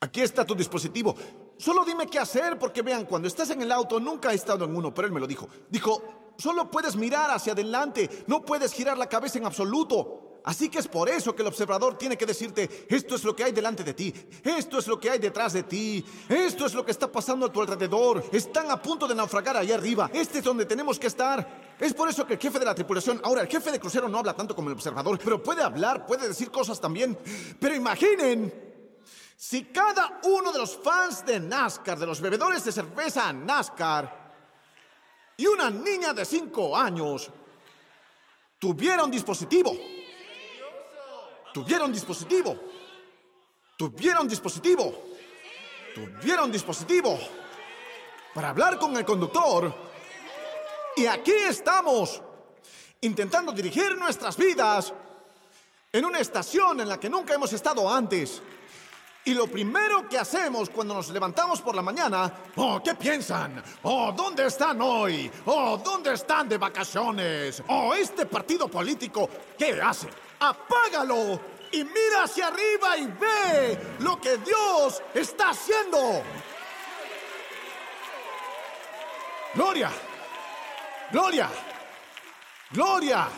Aquí 0.00 0.20
está 0.20 0.44
tu 0.44 0.54
dispositivo. 0.54 1.14
Solo 1.56 1.84
dime 1.84 2.06
qué 2.06 2.18
hacer 2.18 2.58
porque 2.58 2.82
vean, 2.82 3.04
cuando 3.04 3.26
estás 3.26 3.50
en 3.50 3.62
el 3.62 3.72
auto, 3.72 3.98
nunca 3.98 4.32
he 4.32 4.34
estado 4.34 4.64
en 4.64 4.76
uno, 4.76 4.94
pero 4.94 5.08
él 5.08 5.12
me 5.12 5.20
lo 5.20 5.26
dijo. 5.26 5.48
Dijo, 5.68 6.02
solo 6.36 6.70
puedes 6.70 6.94
mirar 6.94 7.30
hacia 7.30 7.52
adelante, 7.52 8.08
no 8.26 8.44
puedes 8.44 8.72
girar 8.72 8.96
la 8.96 9.08
cabeza 9.08 9.38
en 9.38 9.46
absoluto. 9.46 10.27
Así 10.44 10.68
que 10.68 10.78
es 10.78 10.88
por 10.88 11.08
eso 11.08 11.34
que 11.34 11.42
el 11.42 11.48
observador 11.48 11.98
tiene 11.98 12.16
que 12.16 12.24
decirte, 12.24 12.86
esto 12.88 13.16
es 13.16 13.24
lo 13.24 13.36
que 13.36 13.44
hay 13.44 13.52
delante 13.52 13.84
de 13.84 13.92
ti, 13.92 14.14
esto 14.42 14.78
es 14.78 14.86
lo 14.86 14.98
que 14.98 15.10
hay 15.10 15.18
detrás 15.18 15.52
de 15.52 15.64
ti, 15.64 16.04
esto 16.28 16.66
es 16.66 16.74
lo 16.74 16.84
que 16.84 16.92
está 16.92 17.10
pasando 17.10 17.46
a 17.46 17.52
tu 17.52 17.60
alrededor, 17.60 18.24
están 18.32 18.70
a 18.70 18.80
punto 18.80 19.06
de 19.06 19.14
naufragar 19.14 19.56
ahí 19.56 19.72
arriba, 19.72 20.10
este 20.14 20.38
es 20.38 20.44
donde 20.44 20.64
tenemos 20.64 20.98
que 20.98 21.08
estar. 21.08 21.76
Es 21.78 21.92
por 21.92 22.08
eso 22.08 22.26
que 22.26 22.34
el 22.34 22.40
jefe 22.40 22.58
de 22.58 22.64
la 22.64 22.74
tripulación, 22.74 23.20
ahora 23.22 23.42
el 23.42 23.48
jefe 23.48 23.70
de 23.70 23.78
crucero 23.78 24.08
no 24.08 24.18
habla 24.18 24.34
tanto 24.34 24.54
como 24.54 24.68
el 24.68 24.74
observador, 24.74 25.18
pero 25.22 25.42
puede 25.42 25.62
hablar, 25.62 26.06
puede 26.06 26.26
decir 26.26 26.50
cosas 26.50 26.80
también. 26.80 27.18
Pero 27.60 27.74
imaginen, 27.74 28.52
si 29.36 29.66
cada 29.66 30.20
uno 30.24 30.50
de 30.50 30.58
los 30.58 30.76
fans 30.76 31.24
de 31.24 31.38
NASCAR, 31.38 31.98
de 31.98 32.06
los 32.06 32.20
bebedores 32.20 32.64
de 32.64 32.72
cerveza 32.72 33.32
NASCAR, 33.32 34.28
y 35.36 35.46
una 35.46 35.70
niña 35.70 36.12
de 36.12 36.24
5 36.24 36.76
años 36.76 37.30
tuviera 38.58 39.04
un 39.04 39.10
dispositivo, 39.10 39.72
Tuvieron 41.52 41.92
dispositivo. 41.92 42.56
Tuvieron 43.76 44.28
dispositivo. 44.28 45.04
Tuvieron 45.94 46.50
dispositivo. 46.50 47.18
Para 48.34 48.50
hablar 48.50 48.78
con 48.78 48.96
el 48.96 49.04
conductor. 49.04 49.72
Y 50.96 51.06
aquí 51.06 51.32
estamos. 51.32 52.20
Intentando 53.00 53.52
dirigir 53.52 53.96
nuestras 53.96 54.36
vidas. 54.36 54.92
En 55.92 56.04
una 56.04 56.18
estación 56.18 56.80
en 56.80 56.88
la 56.88 57.00
que 57.00 57.08
nunca 57.08 57.34
hemos 57.34 57.52
estado 57.52 57.92
antes. 57.92 58.42
Y 59.24 59.34
lo 59.34 59.46
primero 59.46 60.08
que 60.08 60.18
hacemos 60.18 60.70
cuando 60.70 60.94
nos 60.94 61.10
levantamos 61.10 61.60
por 61.60 61.74
la 61.74 61.82
mañana, 61.82 62.32
oh, 62.56 62.80
¿qué 62.82 62.94
piensan? 62.94 63.62
Oh, 63.82 64.10
¿dónde 64.12 64.46
están 64.46 64.80
hoy? 64.80 65.30
Oh, 65.44 65.76
¿dónde 65.76 66.14
están 66.14 66.48
de 66.48 66.56
vacaciones? 66.56 67.62
Oh, 67.68 67.92
este 67.92 68.24
partido 68.24 68.68
político, 68.68 69.28
¿qué 69.58 69.80
hace? 69.82 70.08
Apágalo 70.40 71.40
y 71.70 71.84
mira 71.84 72.24
hacia 72.24 72.48
arriba 72.48 72.96
y 72.96 73.06
ve 73.06 73.78
lo 74.00 74.20
que 74.20 74.38
Dios 74.38 75.02
está 75.14 75.50
haciendo. 75.50 76.22
Gloria, 79.54 79.90
gloria, 81.10 81.50
gloria, 82.70 83.28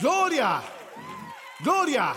gloria, 0.00 0.62
gloria. 1.60 2.14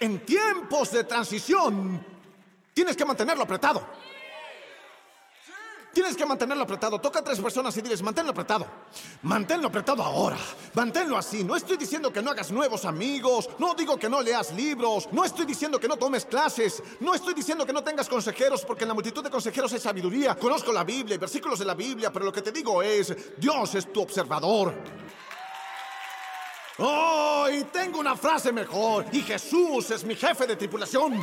En 0.00 0.24
tiempos 0.24 0.92
de 0.92 1.04
transición, 1.04 2.04
tienes 2.72 2.96
que 2.96 3.04
mantenerlo 3.04 3.44
apretado. 3.44 3.99
Tienes 5.92 6.16
que 6.16 6.24
mantenerlo 6.24 6.62
apretado. 6.62 7.00
Toca 7.00 7.18
a 7.18 7.24
tres 7.24 7.40
personas 7.40 7.76
y 7.76 7.82
diles, 7.82 8.00
manténlo 8.02 8.30
apretado. 8.30 8.66
Manténlo 9.22 9.68
apretado 9.68 10.02
ahora. 10.02 10.38
Manténlo 10.74 11.16
así. 11.16 11.42
No 11.42 11.56
estoy 11.56 11.76
diciendo 11.76 12.12
que 12.12 12.22
no 12.22 12.30
hagas 12.30 12.52
nuevos 12.52 12.84
amigos. 12.84 13.50
No 13.58 13.74
digo 13.74 13.98
que 13.98 14.08
no 14.08 14.22
leas 14.22 14.52
libros. 14.52 15.08
No 15.10 15.24
estoy 15.24 15.46
diciendo 15.46 15.80
que 15.80 15.88
no 15.88 15.96
tomes 15.96 16.26
clases. 16.26 16.82
No 17.00 17.14
estoy 17.14 17.34
diciendo 17.34 17.66
que 17.66 17.72
no 17.72 17.82
tengas 17.82 18.08
consejeros, 18.08 18.64
porque 18.64 18.84
en 18.84 18.88
la 18.88 18.94
multitud 18.94 19.22
de 19.22 19.30
consejeros 19.30 19.72
hay 19.72 19.80
sabiduría. 19.80 20.36
Conozco 20.36 20.72
la 20.72 20.84
Biblia 20.84 21.16
y 21.16 21.18
versículos 21.18 21.58
de 21.58 21.64
la 21.64 21.74
Biblia, 21.74 22.12
pero 22.12 22.24
lo 22.24 22.32
que 22.32 22.42
te 22.42 22.52
digo 22.52 22.82
es, 22.82 23.36
Dios 23.36 23.74
es 23.74 23.92
tu 23.92 24.02
observador. 24.02 24.72
Oh, 26.78 27.46
y 27.52 27.64
tengo 27.64 27.98
una 27.98 28.16
frase 28.16 28.52
mejor. 28.52 29.06
Y 29.12 29.20
Jesús 29.22 29.90
es 29.90 30.04
mi 30.04 30.14
jefe 30.14 30.46
de 30.46 30.56
tripulación. 30.56 31.20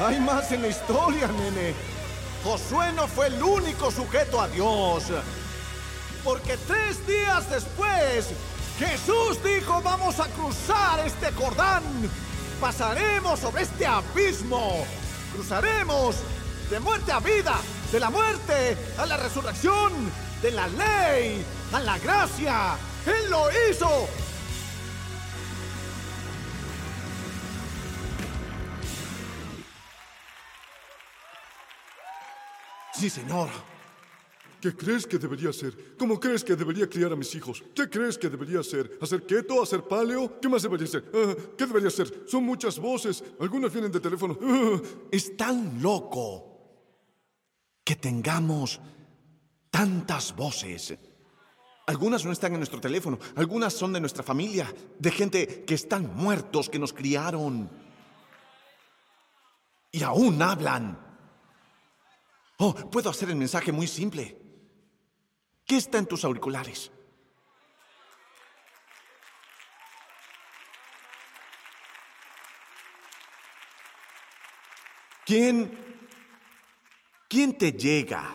Hay 0.00 0.20
más 0.20 0.52
en 0.52 0.62
la 0.62 0.68
historia, 0.68 1.26
nene. 1.26 1.74
Josué 2.44 2.92
no 2.92 3.08
fue 3.08 3.26
el 3.26 3.42
único 3.42 3.90
sujeto 3.90 4.40
a 4.40 4.46
Dios. 4.46 5.04
Porque 6.22 6.56
tres 6.68 7.04
días 7.04 7.50
después, 7.50 8.28
Jesús 8.78 9.42
dijo, 9.42 9.82
vamos 9.82 10.20
a 10.20 10.28
cruzar 10.28 11.00
este 11.04 11.32
Jordán. 11.32 11.82
Pasaremos 12.60 13.40
sobre 13.40 13.62
este 13.62 13.86
abismo. 13.86 14.86
Cruzaremos 15.34 16.16
de 16.70 16.78
muerte 16.78 17.10
a 17.10 17.18
vida, 17.18 17.56
de 17.90 17.98
la 17.98 18.10
muerte 18.10 18.76
a 18.98 19.06
la 19.06 19.16
resurrección, 19.16 19.92
de 20.42 20.52
la 20.52 20.68
ley 20.68 21.44
a 21.72 21.80
la 21.80 21.98
gracia. 21.98 22.76
Él 23.04 23.30
lo 23.30 23.48
hizo 23.68 24.08
Sí, 32.98 33.08
señor. 33.08 33.48
¿Qué 34.60 34.74
crees 34.74 35.06
que 35.06 35.18
debería 35.18 35.50
hacer? 35.50 35.94
¿Cómo 35.96 36.18
crees 36.18 36.42
que 36.42 36.56
debería 36.56 36.88
criar 36.88 37.12
a 37.12 37.16
mis 37.16 37.32
hijos? 37.36 37.62
¿Qué 37.72 37.88
crees 37.88 38.18
que 38.18 38.28
debería 38.28 38.58
hacer? 38.58 38.98
¿Hacer 39.00 39.24
keto? 39.24 39.62
¿Hacer 39.62 39.84
paleo? 39.84 40.40
¿Qué 40.40 40.48
más 40.48 40.62
debería 40.62 40.86
hacer? 40.86 41.04
Ah, 41.14 41.34
¿Qué 41.56 41.64
debería 41.64 41.88
hacer? 41.88 42.24
Son 42.26 42.42
muchas 42.42 42.76
voces. 42.76 43.22
Algunas 43.38 43.72
vienen 43.72 43.92
de 43.92 44.00
teléfono. 44.00 44.36
Ah. 44.42 44.80
Es 45.12 45.36
tan 45.36 45.80
loco 45.80 46.48
que 47.84 47.94
tengamos 47.94 48.80
tantas 49.70 50.34
voces. 50.34 50.98
Algunas 51.86 52.24
no 52.24 52.32
están 52.32 52.52
en 52.52 52.58
nuestro 52.58 52.80
teléfono, 52.80 53.18
algunas 53.36 53.72
son 53.72 53.94
de 53.94 54.00
nuestra 54.00 54.22
familia, 54.22 54.74
de 54.98 55.10
gente 55.10 55.64
que 55.64 55.74
están 55.74 56.14
muertos, 56.16 56.68
que 56.68 56.78
nos 56.78 56.92
criaron. 56.92 57.70
Y 59.92 60.02
aún 60.02 60.42
hablan. 60.42 61.07
Oh, 62.58 62.74
puedo 62.74 63.08
hacer 63.08 63.30
el 63.30 63.36
mensaje 63.36 63.70
muy 63.70 63.86
simple. 63.86 64.36
¿Qué 65.64 65.76
está 65.76 65.98
en 65.98 66.06
tus 66.06 66.24
auriculares? 66.24 66.90
¿Quién, 75.24 75.78
quién 77.28 77.56
te 77.56 77.72
llega? 77.72 78.34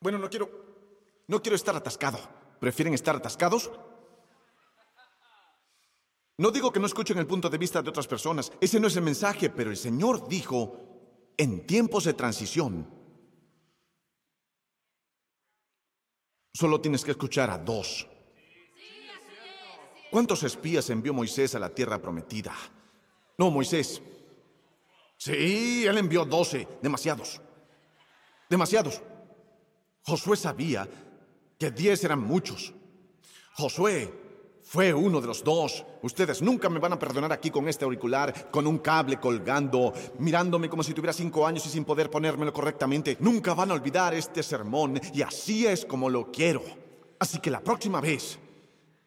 Bueno, 0.00 0.16
no 0.18 0.30
quiero, 0.30 0.48
no 1.26 1.42
quiero 1.42 1.56
estar 1.56 1.76
atascado. 1.76 2.18
¿Prefieren 2.58 2.94
estar 2.94 3.16
atascados? 3.16 3.70
No 6.38 6.50
digo 6.50 6.72
que 6.72 6.80
no 6.80 6.86
escuchen 6.86 7.18
el 7.18 7.26
punto 7.26 7.50
de 7.50 7.58
vista 7.58 7.82
de 7.82 7.90
otras 7.90 8.06
personas. 8.06 8.50
Ese 8.62 8.80
no 8.80 8.86
es 8.86 8.96
el 8.96 9.02
mensaje, 9.02 9.50
pero 9.50 9.70
el 9.70 9.76
Señor 9.76 10.26
dijo, 10.26 10.89
en 11.40 11.66
tiempos 11.66 12.04
de 12.04 12.12
transición, 12.12 12.86
solo 16.52 16.82
tienes 16.82 17.02
que 17.02 17.12
escuchar 17.12 17.48
a 17.48 17.56
dos. 17.56 18.06
¿Cuántos 20.10 20.42
espías 20.42 20.90
envió 20.90 21.14
Moisés 21.14 21.54
a 21.54 21.58
la 21.58 21.70
tierra 21.70 21.98
prometida? 21.98 22.54
No, 23.38 23.50
Moisés. 23.50 24.02
Sí, 25.16 25.86
él 25.86 25.96
envió 25.96 26.26
doce, 26.26 26.68
demasiados. 26.82 27.40
Demasiados. 28.50 29.00
Josué 30.02 30.36
sabía 30.36 30.86
que 31.58 31.70
diez 31.70 32.04
eran 32.04 32.20
muchos. 32.20 32.74
Josué 33.54 34.12
fue 34.70 34.94
uno 34.94 35.20
de 35.20 35.26
los 35.26 35.42
dos. 35.42 35.84
Ustedes 36.00 36.40
nunca 36.42 36.68
me 36.68 36.78
van 36.78 36.92
a 36.92 36.98
perdonar 36.98 37.32
aquí 37.32 37.50
con 37.50 37.68
este 37.68 37.84
auricular, 37.84 38.52
con 38.52 38.68
un 38.68 38.78
cable 38.78 39.18
colgando, 39.18 39.92
mirándome 40.20 40.68
como 40.68 40.84
si 40.84 40.94
tuviera 40.94 41.12
cinco 41.12 41.44
años 41.44 41.66
y 41.66 41.70
sin 41.70 41.84
poder 41.84 42.08
ponérmelo 42.08 42.52
correctamente. 42.52 43.16
Nunca 43.18 43.52
van 43.52 43.72
a 43.72 43.74
olvidar 43.74 44.14
este 44.14 44.44
sermón 44.44 45.00
y 45.12 45.22
así 45.22 45.66
es 45.66 45.84
como 45.84 46.08
lo 46.08 46.30
quiero. 46.30 46.62
Así 47.18 47.40
que 47.40 47.50
la 47.50 47.58
próxima 47.64 48.00
vez 48.00 48.38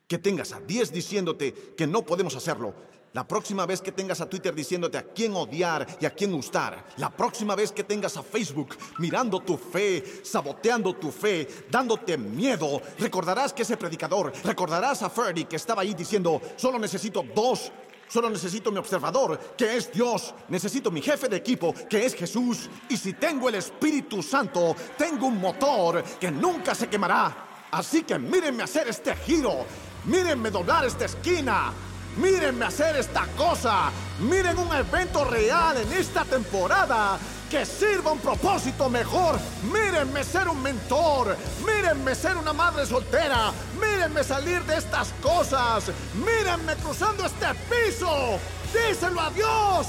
que 0.05 0.17
tengas 0.17 0.51
a 0.51 0.59
diez 0.59 0.91
diciéndote 0.91 1.53
que 1.77 1.87
no 1.87 2.01
podemos 2.01 2.35
hacerlo, 2.35 2.73
La 3.13 3.27
próxima 3.27 3.67
vez 3.67 3.79
que 3.79 3.91
tengas 3.91 4.21
a 4.21 4.29
Twitter 4.29 4.55
diciéndote 4.55 4.97
a 4.97 5.03
quién 5.03 5.35
odiar 5.35 5.85
y 5.99 6.05
a 6.05 6.09
quién 6.09 6.31
gustar. 6.31 6.83
La 6.97 7.11
próxima 7.11 7.55
vez 7.55 7.71
que 7.71 7.83
tengas 7.83 8.17
a 8.17 8.23
Facebook 8.23 8.75
mirando 8.97 9.39
tu 9.39 9.55
fe, 9.55 10.21
saboteando 10.23 10.95
tu 10.95 11.11
fe, 11.11 11.47
dándote 11.69 12.17
miedo. 12.17 12.81
Recordarás 12.97 13.53
que 13.53 13.61
ese 13.61 13.77
predicador, 13.77 14.33
recordarás 14.43 15.03
a 15.03 15.11
Ferdy 15.11 15.45
que 15.45 15.57
estaba 15.57 15.83
ahí 15.83 15.93
diciendo, 15.93 16.41
solo 16.55 16.79
necesito 16.79 17.23
dos 17.35 17.71
Solo 18.05 18.29
necesito 18.29 18.71
mi 18.71 18.77
observador, 18.77 19.39
que 19.57 19.75
es 19.75 19.91
Dios. 19.91 20.35
Necesito 20.49 20.91
mi 20.91 21.01
jefe 21.01 21.27
de 21.27 21.37
equipo, 21.37 21.73
que 21.89 22.05
es 22.05 22.13
Jesús. 22.13 22.69
Y 22.87 22.95
si 22.95 23.13
tengo 23.13 23.49
el 23.49 23.55
Espíritu 23.55 24.21
Santo, 24.21 24.75
tengo 24.95 25.25
un 25.25 25.39
motor 25.39 26.03
que 26.19 26.29
nunca 26.29 26.75
se 26.75 26.87
quemará. 26.87 27.65
Así 27.71 28.03
que 28.03 28.19
mírenme 28.19 28.61
hacer 28.61 28.87
este 28.87 29.15
giro. 29.15 29.65
Mírenme 30.05 30.51
doblar 30.51 30.85
esta 30.85 31.05
esquina. 31.05 31.73
Mírenme 32.17 32.65
hacer 32.65 32.95
esta 32.95 33.25
cosa. 33.35 33.91
Miren 34.19 34.57
un 34.57 34.73
evento 34.73 35.25
real 35.25 35.77
en 35.77 35.91
esta 35.93 36.23
temporada 36.23 37.17
que 37.49 37.65
sirva 37.65 38.11
un 38.11 38.19
propósito 38.19 38.89
mejor. 38.89 39.39
Mírenme 39.71 40.23
ser 40.23 40.47
un 40.47 40.61
mentor. 40.61 41.35
Mírenme 41.65 42.13
ser 42.13 42.37
una 42.37 42.53
madre 42.53 42.85
soltera. 42.85 43.51
Mírenme 43.79 44.23
salir 44.23 44.63
de 44.63 44.77
estas 44.77 45.09
cosas. 45.21 45.91
Mírenme 46.13 46.75
cruzando 46.77 47.25
este 47.25 47.47
piso. 47.69 48.39
Díselo 48.73 49.19
a 49.19 49.29
Dios. 49.31 49.87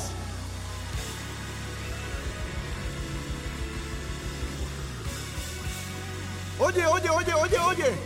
Oye, 6.59 6.87
oye, 6.87 7.11
oye, 7.11 7.35
oye, 7.35 7.59
oye. 7.59 7.99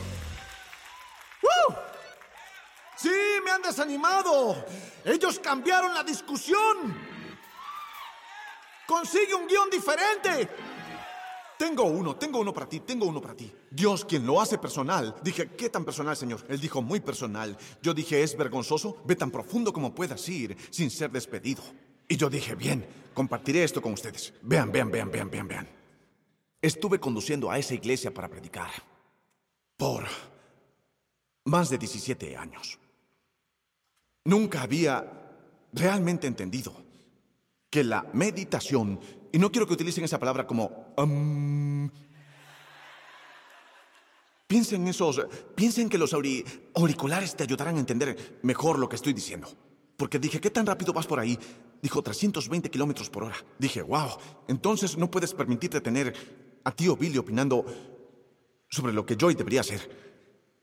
¡Uh! 1.43 1.98
Sí, 2.99 3.11
me 3.45 3.53
han 3.53 3.63
desanimado. 3.63 4.65
Ellos 5.05 5.39
cambiaron 5.39 5.95
la 5.95 6.03
discusión. 6.03 6.97
Consigue 8.87 9.35
un 9.35 9.47
guion 9.47 9.71
diferente. 9.71 10.49
Tengo 11.57 11.85
uno, 11.85 12.17
tengo 12.17 12.41
uno 12.41 12.53
para 12.53 12.69
ti, 12.69 12.81
tengo 12.81 13.07
uno 13.07 13.21
para 13.21 13.35
ti. 13.35 13.53
Dios 13.71 14.05
quien 14.05 14.27
lo 14.27 14.41
hace 14.41 14.59
personal. 14.59 15.15
Dije, 15.23 15.51
¿qué 15.51 15.69
tan 15.69 15.85
personal, 15.85 16.17
Señor? 16.17 16.45
Él 16.49 16.61
dijo, 16.61 16.83
muy 16.83 17.01
personal. 17.01 17.57
Yo 17.83 17.95
dije, 17.95 18.23
es 18.23 18.37
vergonzoso. 18.37 19.01
Ve 19.05 19.15
tan 19.15 19.31
profundo 19.31 19.73
como 19.73 19.95
puedas 19.95 20.29
ir 20.29 20.57
sin 20.71 20.91
ser 20.91 21.11
despedido. 21.11 21.63
Y 22.09 22.17
yo 22.17 22.31
dije, 22.31 22.55
bien, 22.55 22.87
compartiré 23.15 23.63
esto 23.63 23.83
con 23.83 23.93
ustedes. 23.93 24.33
Vean, 24.43 24.73
vean, 24.73 24.91
vean, 24.91 25.11
vean, 25.11 25.31
vean, 25.31 25.49
vean. 25.49 25.69
Estuve 26.61 26.99
conduciendo 26.99 27.51
a 27.51 27.59
esa 27.59 27.75
iglesia 27.75 28.13
para 28.13 28.29
predicar. 28.29 28.71
Por 29.77 30.05
más 31.45 31.71
de 31.71 31.79
17 31.79 32.37
años. 32.37 32.78
Nunca 34.29 34.61
había 34.61 35.11
realmente 35.73 36.27
entendido 36.27 36.77
que 37.71 37.83
la 37.83 38.07
meditación, 38.13 39.01
y 39.33 39.39
no 39.39 39.51
quiero 39.51 39.67
que 39.67 39.73
utilicen 39.73 40.05
esa 40.05 40.19
palabra 40.19 40.47
como... 40.47 40.93
piensen 44.47 44.87
esos, 44.87 45.27
piensen 45.55 45.89
que 45.89 45.97
los 45.97 46.13
auriculares 46.13 47.37
te 47.37 47.45
ayudarán 47.45 47.77
a 47.77 47.81
entender 47.81 48.39
mejor 48.43 48.79
lo 48.79 48.87
que 48.87 48.97
estoy 48.97 49.15
diciendo. 49.15 49.49
Porque 49.97 50.19
dije, 50.19 50.43
¿qué 50.43 50.51
tan 50.51 50.67
rápido 50.67 50.93
vas 50.93 51.07
por 51.07 51.21
ahí? 51.21 51.39
Dijo 51.81 52.03
320 52.03 52.71
kilómetros 52.71 53.09
por 53.09 53.25
hora. 53.25 53.37
Dije, 53.59 53.81
wow, 53.81 54.11
entonces 54.47 54.99
no 54.99 55.11
puedes 55.11 55.33
permitirte 55.33 55.81
tener 55.81 56.13
a 56.65 56.71
tío 56.71 56.99
Billy 56.99 57.17
opinando 57.17 57.65
sobre 58.69 58.93
lo 58.93 59.07
que 59.07 59.17
Joy 59.17 59.37
debería 59.37 59.63
hacer. 59.63 59.89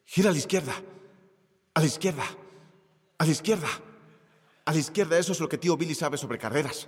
Gira 0.05 0.29
a 0.29 0.33
la 0.33 0.37
izquierda, 0.37 0.75
a 1.73 1.79
la 1.79 1.85
izquierda. 1.87 2.25
A 3.17 3.25
la 3.25 3.31
izquierda. 3.31 3.67
A 4.65 4.71
la 4.71 4.79
izquierda, 4.79 5.17
eso 5.17 5.31
es 5.31 5.39
lo 5.39 5.47
que 5.47 5.57
tío 5.57 5.77
Billy 5.77 5.95
sabe 5.95 6.17
sobre 6.17 6.37
carreras. 6.37 6.87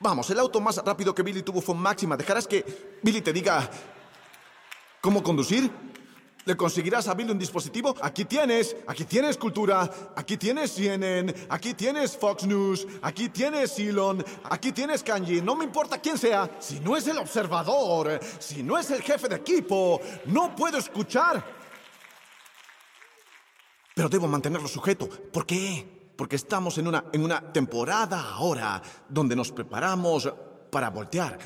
Vamos, 0.00 0.28
el 0.30 0.38
auto 0.38 0.60
más 0.60 0.78
rápido 0.78 1.14
que 1.14 1.22
Billy 1.22 1.42
tuvo 1.42 1.60
fue 1.60 1.74
máxima. 1.74 2.16
¿Dejarás 2.16 2.46
que 2.46 2.98
Billy 3.02 3.20
te 3.20 3.32
diga 3.32 3.70
cómo 5.00 5.22
conducir? 5.22 5.70
¿Le 6.44 6.56
conseguirás 6.56 7.06
a 7.06 7.14
Billy 7.14 7.30
un 7.30 7.38
dispositivo? 7.38 7.94
Aquí 8.00 8.24
tienes, 8.24 8.74
aquí 8.88 9.04
tienes 9.04 9.36
Cultura, 9.36 9.88
aquí 10.16 10.36
tienes 10.36 10.72
CNN, 10.72 11.32
aquí 11.48 11.74
tienes 11.74 12.16
Fox 12.16 12.44
News, 12.44 12.86
aquí 13.00 13.28
tienes 13.28 13.78
Elon, 13.78 14.24
aquí 14.50 14.72
tienes 14.72 15.04
Kanji, 15.04 15.40
no 15.40 15.54
me 15.54 15.64
importa 15.64 16.00
quién 16.00 16.18
sea. 16.18 16.50
Si 16.58 16.80
no 16.80 16.96
es 16.96 17.06
el 17.06 17.18
observador, 17.18 18.18
si 18.40 18.64
no 18.64 18.76
es 18.76 18.90
el 18.90 19.02
jefe 19.02 19.28
de 19.28 19.36
equipo, 19.36 20.00
no 20.26 20.56
puedo 20.56 20.78
escuchar. 20.78 21.61
Pero 23.94 24.08
debo 24.08 24.28
mantenerlo 24.28 24.68
sujeto. 24.68 25.08
¿Por 25.08 25.46
qué? 25.46 26.12
Porque 26.16 26.36
estamos 26.36 26.78
en 26.78 26.86
una, 26.86 27.04
en 27.12 27.24
una 27.24 27.52
temporada 27.52 28.32
ahora 28.32 28.80
donde 29.08 29.36
nos 29.36 29.52
preparamos 29.52 30.32
para 30.70 30.90
voltear 30.90 31.38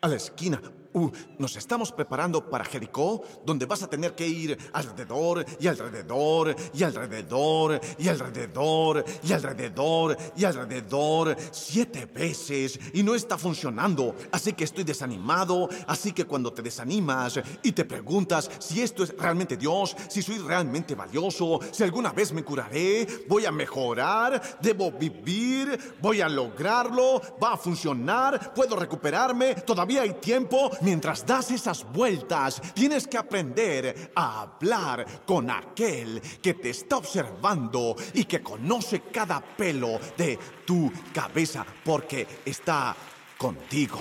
a 0.00 0.08
la 0.08 0.16
esquina 0.16 0.60
Uh, 0.94 1.10
nos 1.38 1.54
estamos 1.56 1.92
preparando 1.92 2.48
para 2.48 2.64
Jericó, 2.64 3.22
donde 3.44 3.66
vas 3.66 3.82
a 3.82 3.90
tener 3.90 4.14
que 4.14 4.26
ir 4.26 4.56
alrededor 4.72 5.44
y 5.60 5.66
alrededor 5.66 6.56
y 6.72 6.82
alrededor 6.82 7.80
y 7.98 8.08
alrededor 8.08 9.04
y 9.22 9.32
alrededor 9.32 10.16
y 10.34 10.44
alrededor 10.44 11.36
siete 11.50 12.06
veces 12.06 12.80
y 12.94 13.02
no 13.02 13.14
está 13.14 13.36
funcionando. 13.36 14.14
Así 14.32 14.54
que 14.54 14.64
estoy 14.64 14.84
desanimado. 14.84 15.68
Así 15.86 16.12
que 16.12 16.24
cuando 16.24 16.54
te 16.54 16.62
desanimas 16.62 17.38
y 17.62 17.72
te 17.72 17.84
preguntas 17.84 18.50
si 18.58 18.80
esto 18.80 19.04
es 19.04 19.14
realmente 19.16 19.58
Dios, 19.58 19.94
si 20.08 20.22
soy 20.22 20.38
realmente 20.38 20.94
valioso, 20.94 21.60
si 21.70 21.82
alguna 21.82 22.12
vez 22.12 22.32
me 22.32 22.42
curaré, 22.44 23.06
voy 23.28 23.44
a 23.44 23.52
mejorar, 23.52 24.58
debo 24.62 24.90
vivir, 24.90 25.96
voy 26.00 26.22
a 26.22 26.30
lograrlo, 26.30 27.20
va 27.42 27.52
a 27.52 27.56
funcionar, 27.58 28.54
puedo 28.54 28.74
recuperarme, 28.74 29.54
todavía 29.54 30.02
hay 30.02 30.14
tiempo 30.14 30.70
mientras 30.82 31.26
das 31.26 31.50
esas 31.50 31.84
vueltas, 31.92 32.60
tienes 32.74 33.06
que 33.06 33.18
aprender 33.18 34.12
a 34.14 34.42
hablar 34.42 35.24
con 35.26 35.50
aquel 35.50 36.20
que 36.42 36.54
te 36.54 36.70
está 36.70 36.98
observando 36.98 37.96
y 38.14 38.24
que 38.24 38.42
conoce 38.42 39.02
cada 39.12 39.40
pelo 39.40 39.98
de 40.16 40.38
tu 40.66 40.90
cabeza 41.12 41.64
porque 41.84 42.26
está 42.44 42.96
contigo. 43.36 44.00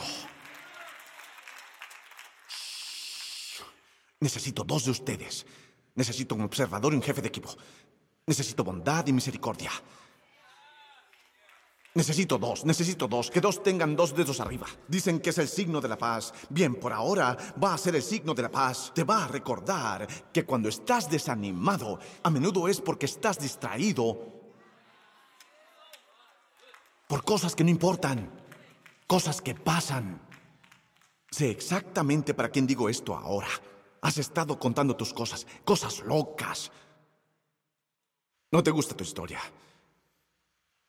Necesito 4.19 4.63
dos 4.63 4.85
de 4.85 4.91
ustedes. 4.91 5.45
Necesito 5.95 6.35
un 6.35 6.41
observador 6.41 6.93
y 6.93 6.95
un 6.95 7.03
jefe 7.03 7.21
de 7.21 7.27
equipo. 7.27 7.55
Necesito 8.25 8.63
bondad 8.63 9.05
y 9.07 9.13
misericordia. 9.13 9.71
Necesito 11.97 12.37
dos, 12.37 12.63
necesito 12.63 13.07
dos, 13.07 13.31
que 13.31 13.41
dos 13.41 13.63
tengan 13.63 13.95
dos 13.95 14.13
dedos 14.13 14.39
arriba. 14.39 14.67
Dicen 14.87 15.19
que 15.19 15.31
es 15.31 15.37
el 15.39 15.47
signo 15.47 15.81
de 15.81 15.87
la 15.87 15.97
paz. 15.97 16.31
Bien, 16.47 16.75
por 16.75 16.93
ahora 16.93 17.35
va 17.57 17.73
a 17.73 17.77
ser 17.79 17.95
el 17.95 18.03
signo 18.03 18.35
de 18.35 18.43
la 18.43 18.51
paz. 18.51 18.91
Te 18.93 19.03
va 19.03 19.23
a 19.23 19.27
recordar 19.27 20.07
que 20.31 20.45
cuando 20.45 20.69
estás 20.69 21.09
desanimado, 21.09 21.97
a 22.21 22.29
menudo 22.29 22.67
es 22.67 22.81
porque 22.81 23.07
estás 23.07 23.39
distraído 23.39 24.15
por 27.07 27.23
cosas 27.23 27.55
que 27.55 27.63
no 27.63 27.71
importan, 27.71 28.29
cosas 29.07 29.41
que 29.41 29.55
pasan. 29.55 30.21
Sé 31.31 31.49
exactamente 31.49 32.35
para 32.35 32.49
quién 32.49 32.67
digo 32.67 32.89
esto 32.89 33.15
ahora. 33.15 33.49
Has 34.01 34.19
estado 34.19 34.59
contando 34.59 34.95
tus 34.95 35.15
cosas, 35.15 35.47
cosas 35.65 36.01
locas. 36.01 36.71
No 38.51 38.61
te 38.61 38.69
gusta 38.69 38.95
tu 38.95 39.03
historia. 39.03 39.41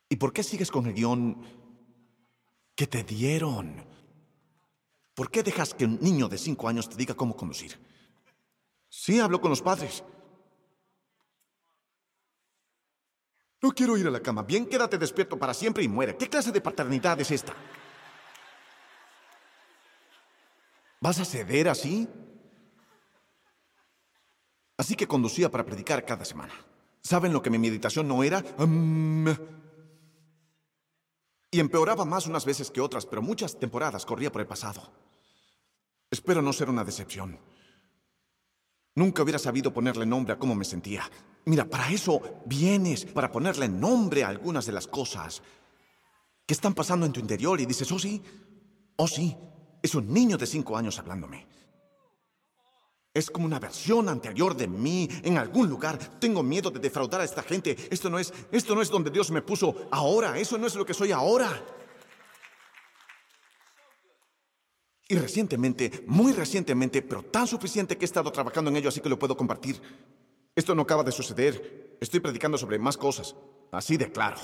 ¿Y 0.09 0.15
por 0.15 0.33
qué 0.33 0.41
sigues 0.41 0.71
con 0.71 0.87
el 0.87 0.93
guion 0.93 1.37
que 2.75 2.87
te 2.87 3.03
dieron? 3.03 3.85
¿Por 5.13 5.29
qué 5.29 5.43
dejas 5.43 5.75
que 5.75 5.85
un 5.85 5.99
niño 6.01 6.27
de 6.27 6.37
cinco 6.37 6.67
años 6.67 6.89
te 6.89 6.95
diga 6.95 7.13
cómo 7.13 7.35
conducir? 7.35 7.79
Sí, 8.89 9.19
hablo 9.19 9.39
con 9.39 9.51
los 9.51 9.61
padres. 9.61 10.03
No 13.61 13.71
quiero 13.71 13.97
ir 13.97 14.07
a 14.07 14.11
la 14.11 14.21
cama. 14.21 14.41
Bien, 14.41 14.65
quédate 14.65 14.97
despierto 14.97 15.37
para 15.37 15.53
siempre 15.53 15.83
y 15.83 15.87
muere. 15.87 16.17
¿Qué 16.17 16.27
clase 16.27 16.51
de 16.51 16.61
paternidad 16.61 17.19
es 17.19 17.29
esta? 17.29 17.53
¿Vas 21.01 21.19
a 21.19 21.25
ceder 21.25 21.69
así? 21.69 22.07
Así 24.77 24.95
que 24.95 25.07
conducía 25.07 25.51
para 25.51 25.65
predicar 25.65 26.05
cada 26.05 26.25
semana. 26.25 26.53
¿Saben 27.01 27.33
lo 27.33 27.41
que 27.41 27.49
mi 27.49 27.57
meditación 27.57 28.07
no 28.07 28.23
era? 28.23 28.41
Mm, 28.57 29.29
y 31.51 31.59
empeoraba 31.59 32.05
más 32.05 32.27
unas 32.27 32.45
veces 32.45 32.69
que 32.71 32.81
otras, 32.81 33.05
pero 33.05 33.21
muchas 33.21 33.57
temporadas 33.57 34.05
corría 34.05 34.31
por 34.31 34.41
el 34.41 34.47
pasado. 34.47 34.91
Espero 36.11 36.41
no 36.41 36.53
ser 36.53 36.69
una 36.69 36.83
decepción. 36.83 37.39
Nunca 38.95 39.23
hubiera 39.23 39.39
sabido 39.39 39.73
ponerle 39.73 40.05
nombre 40.05 40.33
a 40.33 40.39
cómo 40.39 40.55
me 40.55 40.65
sentía. 40.65 41.09
Mira, 41.45 41.65
para 41.65 41.89
eso 41.89 42.21
vienes, 42.45 43.05
para 43.05 43.31
ponerle 43.31 43.69
nombre 43.69 44.23
a 44.23 44.27
algunas 44.27 44.65
de 44.65 44.73
las 44.73 44.87
cosas 44.87 45.41
que 46.45 46.53
están 46.53 46.73
pasando 46.73 47.05
en 47.05 47.13
tu 47.13 47.19
interior 47.19 47.61
y 47.61 47.65
dices, 47.65 47.91
oh 47.91 47.99
sí, 47.99 48.21
oh 48.97 49.07
sí, 49.07 49.37
es 49.81 49.95
un 49.95 50.11
niño 50.11 50.37
de 50.37 50.47
cinco 50.47 50.75
años 50.75 50.99
hablándome. 50.99 51.47
Es 53.19 53.29
como 53.29 53.45
una 53.45 53.59
versión 53.59 54.07
anterior 54.07 54.55
de 54.55 54.65
mí 54.65 55.05
en 55.23 55.37
algún 55.37 55.67
lugar. 55.67 55.97
Tengo 56.21 56.41
miedo 56.41 56.71
de 56.71 56.79
defraudar 56.79 57.19
a 57.19 57.25
esta 57.25 57.43
gente. 57.43 57.75
Esto 57.91 58.09
no 58.09 58.17
es, 58.17 58.33
esto 58.49 58.73
no 58.73 58.81
es 58.81 58.87
donde 58.87 59.11
Dios 59.11 59.29
me 59.29 59.41
puso 59.41 59.89
ahora. 59.91 60.39
Eso 60.39 60.57
no 60.57 60.65
es 60.65 60.73
lo 60.73 60.85
que 60.85 60.93
soy 60.93 61.11
ahora. 61.11 61.61
Y 65.09 65.15
recientemente, 65.15 66.05
muy 66.07 66.31
recientemente, 66.31 67.01
pero 67.01 67.21
tan 67.23 67.45
suficiente 67.45 67.97
que 67.97 68.05
he 68.05 68.07
estado 68.07 68.31
trabajando 68.31 68.71
en 68.71 68.77
ello 68.77 68.87
así 68.87 69.01
que 69.01 69.09
lo 69.09 69.19
puedo 69.19 69.35
compartir. 69.35 69.81
Esto 70.55 70.73
no 70.73 70.83
acaba 70.83 71.03
de 71.03 71.11
suceder. 71.11 71.97
Estoy 71.99 72.21
predicando 72.21 72.57
sobre 72.57 72.79
más 72.79 72.95
cosas. 72.95 73.35
Así 73.73 73.97
de 73.97 74.09
claro. 74.09 74.39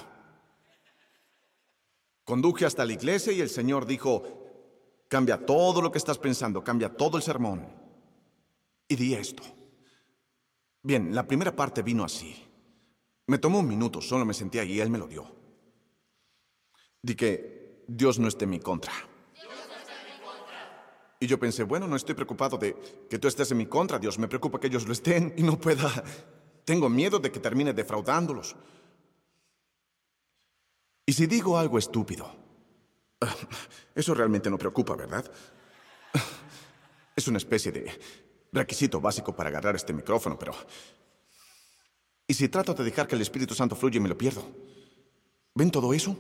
Conduje 2.25 2.65
hasta 2.65 2.83
la 2.83 2.91
iglesia 2.91 3.31
y 3.31 3.39
el 3.39 3.49
Señor 3.49 3.85
dijo, 3.85 5.05
cambia 5.07 5.45
todo 5.45 5.81
lo 5.81 5.93
que 5.93 5.97
estás 5.97 6.17
pensando, 6.17 6.61
cambia 6.61 6.89
todo 6.89 7.15
el 7.15 7.23
sermón. 7.23 7.84
Y 8.87 8.95
di 8.95 9.13
esto. 9.13 9.43
Bien, 10.83 11.13
la 11.15 11.25
primera 11.25 11.55
parte 11.55 11.81
vino 11.81 12.03
así. 12.03 12.35
Me 13.27 13.39
tomó 13.39 13.59
un 13.59 13.67
minuto, 13.67 14.01
solo 14.01 14.23
me 14.25 14.33
sentí 14.33 14.59
ahí 14.59 14.73
y 14.73 14.79
Él 14.79 14.89
me 14.89 14.99
lo 14.99 15.07
dio. 15.07 15.35
Di 17.01 17.15
que 17.15 17.83
Dios 17.87 18.19
no 18.19 18.27
esté 18.27 18.45
en 18.45 18.51
mi 18.51 18.59
contra. 18.59 18.93
Y 21.19 21.27
yo 21.27 21.39
pensé, 21.39 21.63
bueno, 21.63 21.87
no 21.87 21.95
estoy 21.95 22.13
preocupado 22.13 22.57
de 22.57 22.75
que 23.09 23.17
tú 23.17 23.27
estés 23.27 23.49
en 23.49 23.57
mi 23.57 23.65
contra, 23.65 23.97
Dios. 23.97 24.19
Me 24.19 24.27
preocupa 24.27 24.59
que 24.59 24.67
ellos 24.67 24.85
lo 24.85 24.93
estén 24.93 25.33
y 25.37 25.43
no 25.43 25.59
pueda. 25.59 26.03
Tengo 26.65 26.89
miedo 26.89 27.19
de 27.19 27.31
que 27.31 27.39
termine 27.39 27.73
defraudándolos. 27.73 28.55
Y 31.05 31.13
si 31.13 31.25
digo 31.27 31.57
algo 31.57 31.77
estúpido, 31.77 32.35
eso 33.95 34.13
realmente 34.13 34.49
no 34.49 34.57
preocupa, 34.57 34.95
¿verdad? 34.95 35.31
Es 37.15 37.27
una 37.27 37.37
especie 37.37 37.71
de 37.71 37.91
requisito 38.55 38.99
básico 38.99 39.35
para 39.35 39.49
agarrar 39.49 39.75
este 39.75 39.93
micrófono, 39.93 40.37
pero... 40.37 40.53
¿Y 42.27 42.33
si 42.33 42.49
trato 42.49 42.73
de 42.73 42.83
dejar 42.83 43.07
que 43.07 43.15
el 43.15 43.21
Espíritu 43.21 43.53
Santo 43.53 43.75
fluya 43.75 43.97
y 43.97 43.99
me 43.99 44.09
lo 44.09 44.17
pierdo? 44.17 44.43
¿Ven 45.53 45.69
todo 45.69 45.93
eso? 45.93 46.17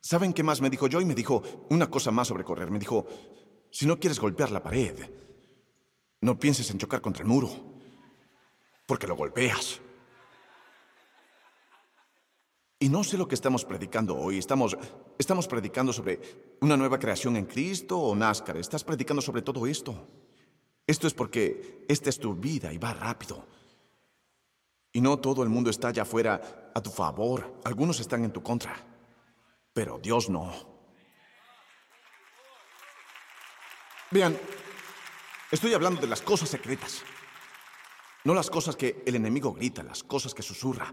¿Saben 0.00 0.32
qué 0.32 0.42
más 0.42 0.60
me 0.60 0.70
dijo 0.70 0.86
yo? 0.88 1.00
Y 1.00 1.04
me 1.04 1.14
dijo 1.14 1.42
una 1.70 1.88
cosa 1.88 2.10
más 2.10 2.28
sobre 2.28 2.44
correr. 2.44 2.70
Me 2.70 2.78
dijo, 2.78 3.06
si 3.70 3.86
no 3.86 3.98
quieres 3.98 4.20
golpear 4.20 4.50
la 4.50 4.62
pared, 4.62 4.94
no 6.20 6.38
pienses 6.38 6.70
en 6.70 6.78
chocar 6.78 7.00
contra 7.00 7.22
el 7.22 7.28
muro, 7.28 7.50
porque 8.86 9.06
lo 9.06 9.16
golpeas. 9.16 9.80
Y 12.78 12.88
no 12.88 13.04
sé 13.04 13.18
lo 13.18 13.28
que 13.28 13.34
estamos 13.34 13.64
predicando 13.64 14.16
hoy. 14.16 14.38
Estamos, 14.38 14.76
estamos 15.18 15.46
predicando 15.46 15.92
sobre 15.92 16.18
una 16.60 16.78
nueva 16.78 16.98
creación 16.98 17.36
en 17.36 17.44
Cristo 17.44 17.98
o 17.98 18.14
NASCAR. 18.14 18.56
Estás 18.56 18.84
predicando 18.84 19.20
sobre 19.20 19.42
todo 19.42 19.66
esto. 19.66 20.06
Esto 20.90 21.06
es 21.06 21.14
porque 21.14 21.84
esta 21.86 22.10
es 22.10 22.18
tu 22.18 22.34
vida 22.34 22.72
y 22.72 22.78
va 22.78 22.92
rápido. 22.92 23.46
Y 24.92 25.00
no 25.00 25.20
todo 25.20 25.44
el 25.44 25.48
mundo 25.48 25.70
está 25.70 25.86
allá 25.86 26.02
afuera 26.02 26.72
a 26.74 26.82
tu 26.82 26.90
favor. 26.90 27.60
Algunos 27.62 28.00
están 28.00 28.24
en 28.24 28.32
tu 28.32 28.42
contra. 28.42 28.74
Pero 29.72 30.00
Dios 30.02 30.28
no. 30.28 30.52
Vean, 34.10 34.36
estoy 35.52 35.74
hablando 35.74 36.00
de 36.00 36.08
las 36.08 36.22
cosas 36.22 36.48
secretas. 36.48 37.04
No 38.24 38.34
las 38.34 38.50
cosas 38.50 38.74
que 38.74 39.04
el 39.06 39.14
enemigo 39.14 39.52
grita, 39.52 39.84
las 39.84 40.02
cosas 40.02 40.34
que 40.34 40.42
susurra. 40.42 40.92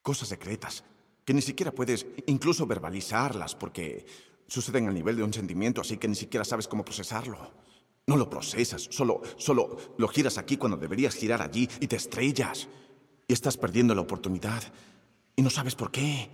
Cosas 0.00 0.28
secretas 0.28 0.82
que 1.26 1.34
ni 1.34 1.42
siquiera 1.42 1.72
puedes 1.72 2.06
incluso 2.26 2.66
verbalizarlas 2.66 3.54
porque 3.54 4.06
suceden 4.46 4.88
al 4.88 4.94
nivel 4.94 5.16
de 5.16 5.22
un 5.22 5.32
sentimiento, 5.32 5.80
así 5.80 5.96
que 5.96 6.08
ni 6.08 6.14
siquiera 6.14 6.44
sabes 6.44 6.68
cómo 6.68 6.84
procesarlo. 6.84 7.38
No 8.06 8.16
lo 8.16 8.28
procesas, 8.28 8.88
solo, 8.90 9.22
solo 9.36 9.76
lo 9.96 10.08
giras 10.08 10.36
aquí 10.36 10.56
cuando 10.56 10.76
deberías 10.76 11.14
girar 11.14 11.40
allí 11.40 11.68
y 11.80 11.86
te 11.86 11.96
estrellas. 11.96 12.68
Y 13.26 13.32
estás 13.32 13.56
perdiendo 13.56 13.94
la 13.94 14.02
oportunidad. 14.02 14.62
Y 15.36 15.42
no 15.42 15.48
sabes 15.48 15.74
por 15.74 15.90
qué. 15.90 16.28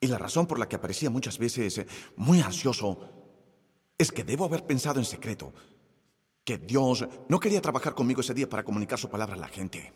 Y 0.00 0.06
la 0.08 0.18
razón 0.18 0.46
por 0.46 0.58
la 0.58 0.68
que 0.68 0.76
aparecía 0.76 1.10
muchas 1.10 1.38
veces 1.38 1.78
eh, 1.78 1.86
muy 2.16 2.40
ansioso 2.40 2.98
es 3.96 4.10
que 4.10 4.24
debo 4.24 4.44
haber 4.44 4.66
pensado 4.66 4.98
en 4.98 5.04
secreto 5.04 5.54
que 6.44 6.58
Dios 6.58 7.06
no 7.28 7.38
quería 7.38 7.62
trabajar 7.62 7.94
conmigo 7.94 8.20
ese 8.20 8.34
día 8.34 8.48
para 8.48 8.64
comunicar 8.64 8.98
su 8.98 9.08
palabra 9.08 9.34
a 9.34 9.38
la 9.38 9.48
gente. 9.48 9.92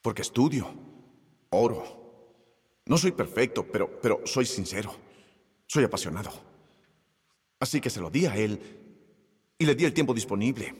Porque 0.00 0.22
estudio, 0.22 0.72
oro. 1.50 1.97
No 2.88 2.98
soy 2.98 3.12
perfecto, 3.12 3.66
pero, 3.70 4.00
pero 4.00 4.22
soy 4.24 4.46
sincero. 4.46 4.94
Soy 5.66 5.84
apasionado. 5.84 6.30
Así 7.60 7.80
que 7.80 7.90
se 7.90 8.00
lo 8.00 8.10
di 8.10 8.26
a 8.26 8.36
él 8.36 8.58
y 9.58 9.66
le 9.66 9.74
di 9.74 9.84
el 9.84 9.92
tiempo 9.92 10.14
disponible. 10.14 10.74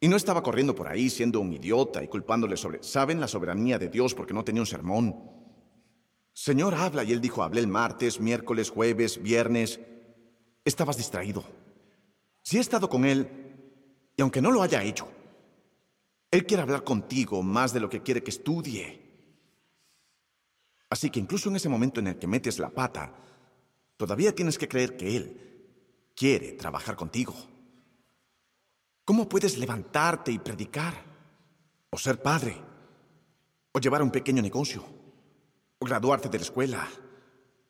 Y 0.00 0.08
no 0.08 0.16
estaba 0.16 0.42
corriendo 0.42 0.74
por 0.74 0.88
ahí 0.88 1.10
siendo 1.10 1.40
un 1.40 1.52
idiota 1.52 2.02
y 2.02 2.08
culpándole 2.08 2.56
sobre, 2.56 2.82
¿saben? 2.82 3.20
La 3.20 3.28
soberanía 3.28 3.78
de 3.78 3.88
Dios 3.88 4.14
porque 4.14 4.34
no 4.34 4.44
tenía 4.44 4.62
un 4.62 4.66
sermón. 4.66 5.14
Señor, 6.32 6.74
habla. 6.74 7.04
Y 7.04 7.12
él 7.12 7.20
dijo, 7.20 7.42
hablé 7.42 7.60
el 7.60 7.68
martes, 7.68 8.20
miércoles, 8.20 8.70
jueves, 8.70 9.22
viernes. 9.22 9.80
Estabas 10.64 10.96
distraído. 10.96 11.44
Si 12.42 12.56
he 12.56 12.60
estado 12.60 12.88
con 12.88 13.04
él, 13.04 13.28
y 14.16 14.22
aunque 14.22 14.40
no 14.40 14.50
lo 14.50 14.62
haya 14.62 14.82
hecho, 14.82 15.08
él 16.30 16.46
quiere 16.46 16.62
hablar 16.62 16.84
contigo 16.84 17.42
más 17.42 17.72
de 17.72 17.80
lo 17.80 17.88
que 17.88 18.02
quiere 18.02 18.22
que 18.22 18.30
estudie. 18.30 19.03
Así 20.94 21.10
que 21.10 21.18
incluso 21.18 21.48
en 21.48 21.56
ese 21.56 21.68
momento 21.68 21.98
en 21.98 22.06
el 22.06 22.18
que 22.20 22.28
metes 22.28 22.60
la 22.60 22.70
pata, 22.70 23.12
todavía 23.96 24.32
tienes 24.32 24.56
que 24.56 24.68
creer 24.68 24.96
que 24.96 25.16
él 25.16 26.12
quiere 26.14 26.52
trabajar 26.52 26.94
contigo. 26.94 27.34
¿Cómo 29.04 29.28
puedes 29.28 29.58
levantarte 29.58 30.30
y 30.30 30.38
predicar? 30.38 30.94
O 31.90 31.98
ser 31.98 32.22
padre. 32.22 32.56
O 33.72 33.80
llevar 33.80 34.04
un 34.04 34.12
pequeño 34.12 34.40
negocio 34.40 34.84
o 35.80 35.84
graduarte 35.84 36.28
de 36.28 36.38
la 36.38 36.44
escuela, 36.44 36.88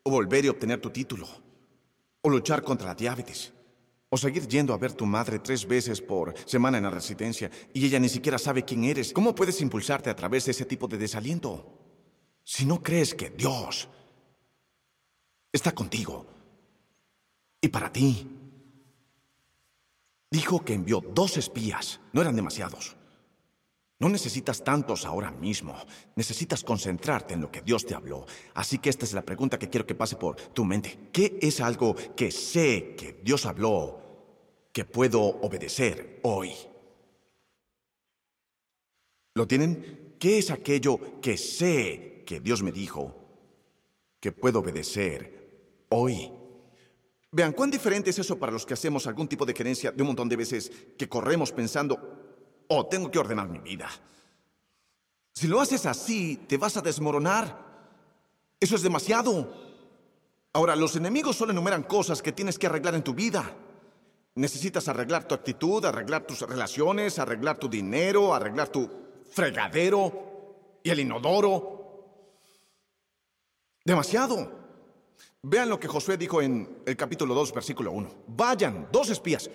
o 0.02 0.10
volver 0.10 0.44
y 0.44 0.48
obtener 0.48 0.82
tu 0.82 0.90
título, 0.90 1.26
o 2.20 2.28
luchar 2.28 2.62
contra 2.62 2.88
la 2.88 2.94
diabetes, 2.94 3.54
o 4.10 4.18
seguir 4.18 4.46
yendo 4.46 4.74
a 4.74 4.76
ver 4.76 4.92
tu 4.92 5.06
madre 5.06 5.38
tres 5.38 5.66
veces 5.66 6.02
por 6.02 6.34
semana 6.46 6.76
en 6.76 6.84
la 6.84 6.90
residencia 6.90 7.50
y 7.72 7.86
ella 7.86 7.98
ni 7.98 8.10
siquiera 8.10 8.36
sabe 8.36 8.66
quién 8.66 8.84
eres. 8.84 9.14
¿Cómo 9.14 9.34
puedes 9.34 9.62
impulsarte 9.62 10.10
a 10.10 10.14
través 10.14 10.44
de 10.44 10.50
ese 10.50 10.66
tipo 10.66 10.86
de 10.88 10.98
desaliento? 10.98 11.83
Si 12.44 12.64
no 12.64 12.82
crees 12.82 13.14
que 13.14 13.30
Dios 13.30 13.88
está 15.52 15.72
contigo 15.72 16.26
y 17.60 17.68
para 17.68 17.90
ti, 17.90 18.28
dijo 20.30 20.64
que 20.64 20.74
envió 20.74 21.00
dos 21.00 21.36
espías, 21.36 22.00
no 22.12 22.20
eran 22.20 22.36
demasiados 22.36 22.96
no 24.04 24.10
necesitas 24.10 24.62
tantos 24.62 25.06
ahora 25.06 25.30
mismo. 25.30 25.74
Necesitas 26.14 26.62
concentrarte 26.62 27.32
en 27.32 27.40
lo 27.40 27.50
que 27.50 27.62
Dios 27.62 27.86
te 27.86 27.94
habló. 27.94 28.26
Así 28.52 28.78
que 28.78 28.90
esta 28.90 29.06
es 29.06 29.14
la 29.14 29.22
pregunta 29.22 29.58
que 29.58 29.70
quiero 29.70 29.86
que 29.86 29.94
pase 29.94 30.16
por 30.16 30.36
tu 30.36 30.62
mente. 30.64 31.08
¿Qué 31.10 31.38
es 31.40 31.60
algo 31.60 31.94
que 32.14 32.30
sé 32.30 32.96
que 32.98 33.20
Dios 33.24 33.46
habló 33.46 34.02
que 34.72 34.84
puedo 34.84 35.22
obedecer 35.22 36.20
hoy? 36.24 36.52
¿Lo 39.32 39.46
tienen? 39.48 40.16
¿Qué 40.18 40.36
es 40.36 40.50
aquello 40.50 41.20
que 41.22 41.38
sé 41.38 42.13
que 42.24 42.40
Dios 42.40 42.62
me 42.62 42.72
dijo 42.72 43.14
que 44.20 44.32
puedo 44.32 44.60
obedecer 44.60 45.86
hoy? 45.90 46.30
Vean, 47.30 47.52
cuán 47.52 47.70
diferente 47.70 48.10
es 48.10 48.18
eso 48.18 48.38
para 48.38 48.52
los 48.52 48.64
que 48.64 48.74
hacemos 48.74 49.06
algún 49.06 49.26
tipo 49.26 49.44
de 49.44 49.54
gerencia 49.54 49.90
de 49.90 50.02
un 50.02 50.08
montón 50.08 50.28
de 50.28 50.36
veces 50.36 50.70
que 50.96 51.08
corremos 51.08 51.50
pensando, 51.50 51.98
o 52.68 52.86
tengo 52.86 53.10
que 53.10 53.18
ordenar 53.18 53.48
mi 53.48 53.58
vida. 53.58 53.90
Si 55.32 55.48
lo 55.48 55.60
haces 55.60 55.84
así, 55.84 56.36
te 56.46 56.56
vas 56.56 56.76
a 56.76 56.80
desmoronar. 56.80 57.58
Eso 58.60 58.76
es 58.76 58.82
demasiado. 58.82 59.52
Ahora, 60.52 60.76
los 60.76 60.94
enemigos 60.94 61.34
solo 61.34 61.50
enumeran 61.50 61.82
cosas 61.82 62.22
que 62.22 62.30
tienes 62.30 62.56
que 62.56 62.68
arreglar 62.68 62.94
en 62.94 63.02
tu 63.02 63.14
vida. 63.14 63.52
Necesitas 64.36 64.86
arreglar 64.86 65.26
tu 65.26 65.34
actitud, 65.34 65.84
arreglar 65.84 66.24
tus 66.24 66.40
relaciones, 66.42 67.18
arreglar 67.18 67.58
tu 67.58 67.68
dinero, 67.68 68.32
arreglar 68.32 68.68
tu 68.68 68.88
fregadero 69.28 70.78
y 70.84 70.90
el 70.90 71.00
inodoro. 71.00 71.83
Demasiado. 73.84 74.50
Vean 75.42 75.68
lo 75.68 75.78
que 75.78 75.88
Josué 75.88 76.16
dijo 76.16 76.40
en 76.40 76.82
el 76.86 76.96
capítulo 76.96 77.34
2, 77.34 77.52
versículo 77.52 77.92
1. 77.92 78.24
Vayan, 78.28 78.88
dos 78.90 79.10
espías. 79.10 79.50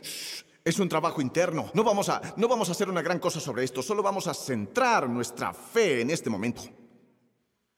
Es 0.63 0.77
un 0.77 0.87
trabajo 0.87 1.19
interno. 1.19 1.71
No 1.73 1.83
vamos, 1.83 2.09
a, 2.09 2.35
no 2.37 2.47
vamos 2.47 2.69
a 2.69 2.73
hacer 2.73 2.89
una 2.89 3.01
gran 3.01 3.17
cosa 3.17 3.39
sobre 3.39 3.63
esto, 3.63 3.81
solo 3.81 4.03
vamos 4.03 4.27
a 4.27 4.35
centrar 4.35 5.09
nuestra 5.09 5.51
fe 5.51 6.01
en 6.01 6.11
este 6.11 6.29
momento. 6.29 6.61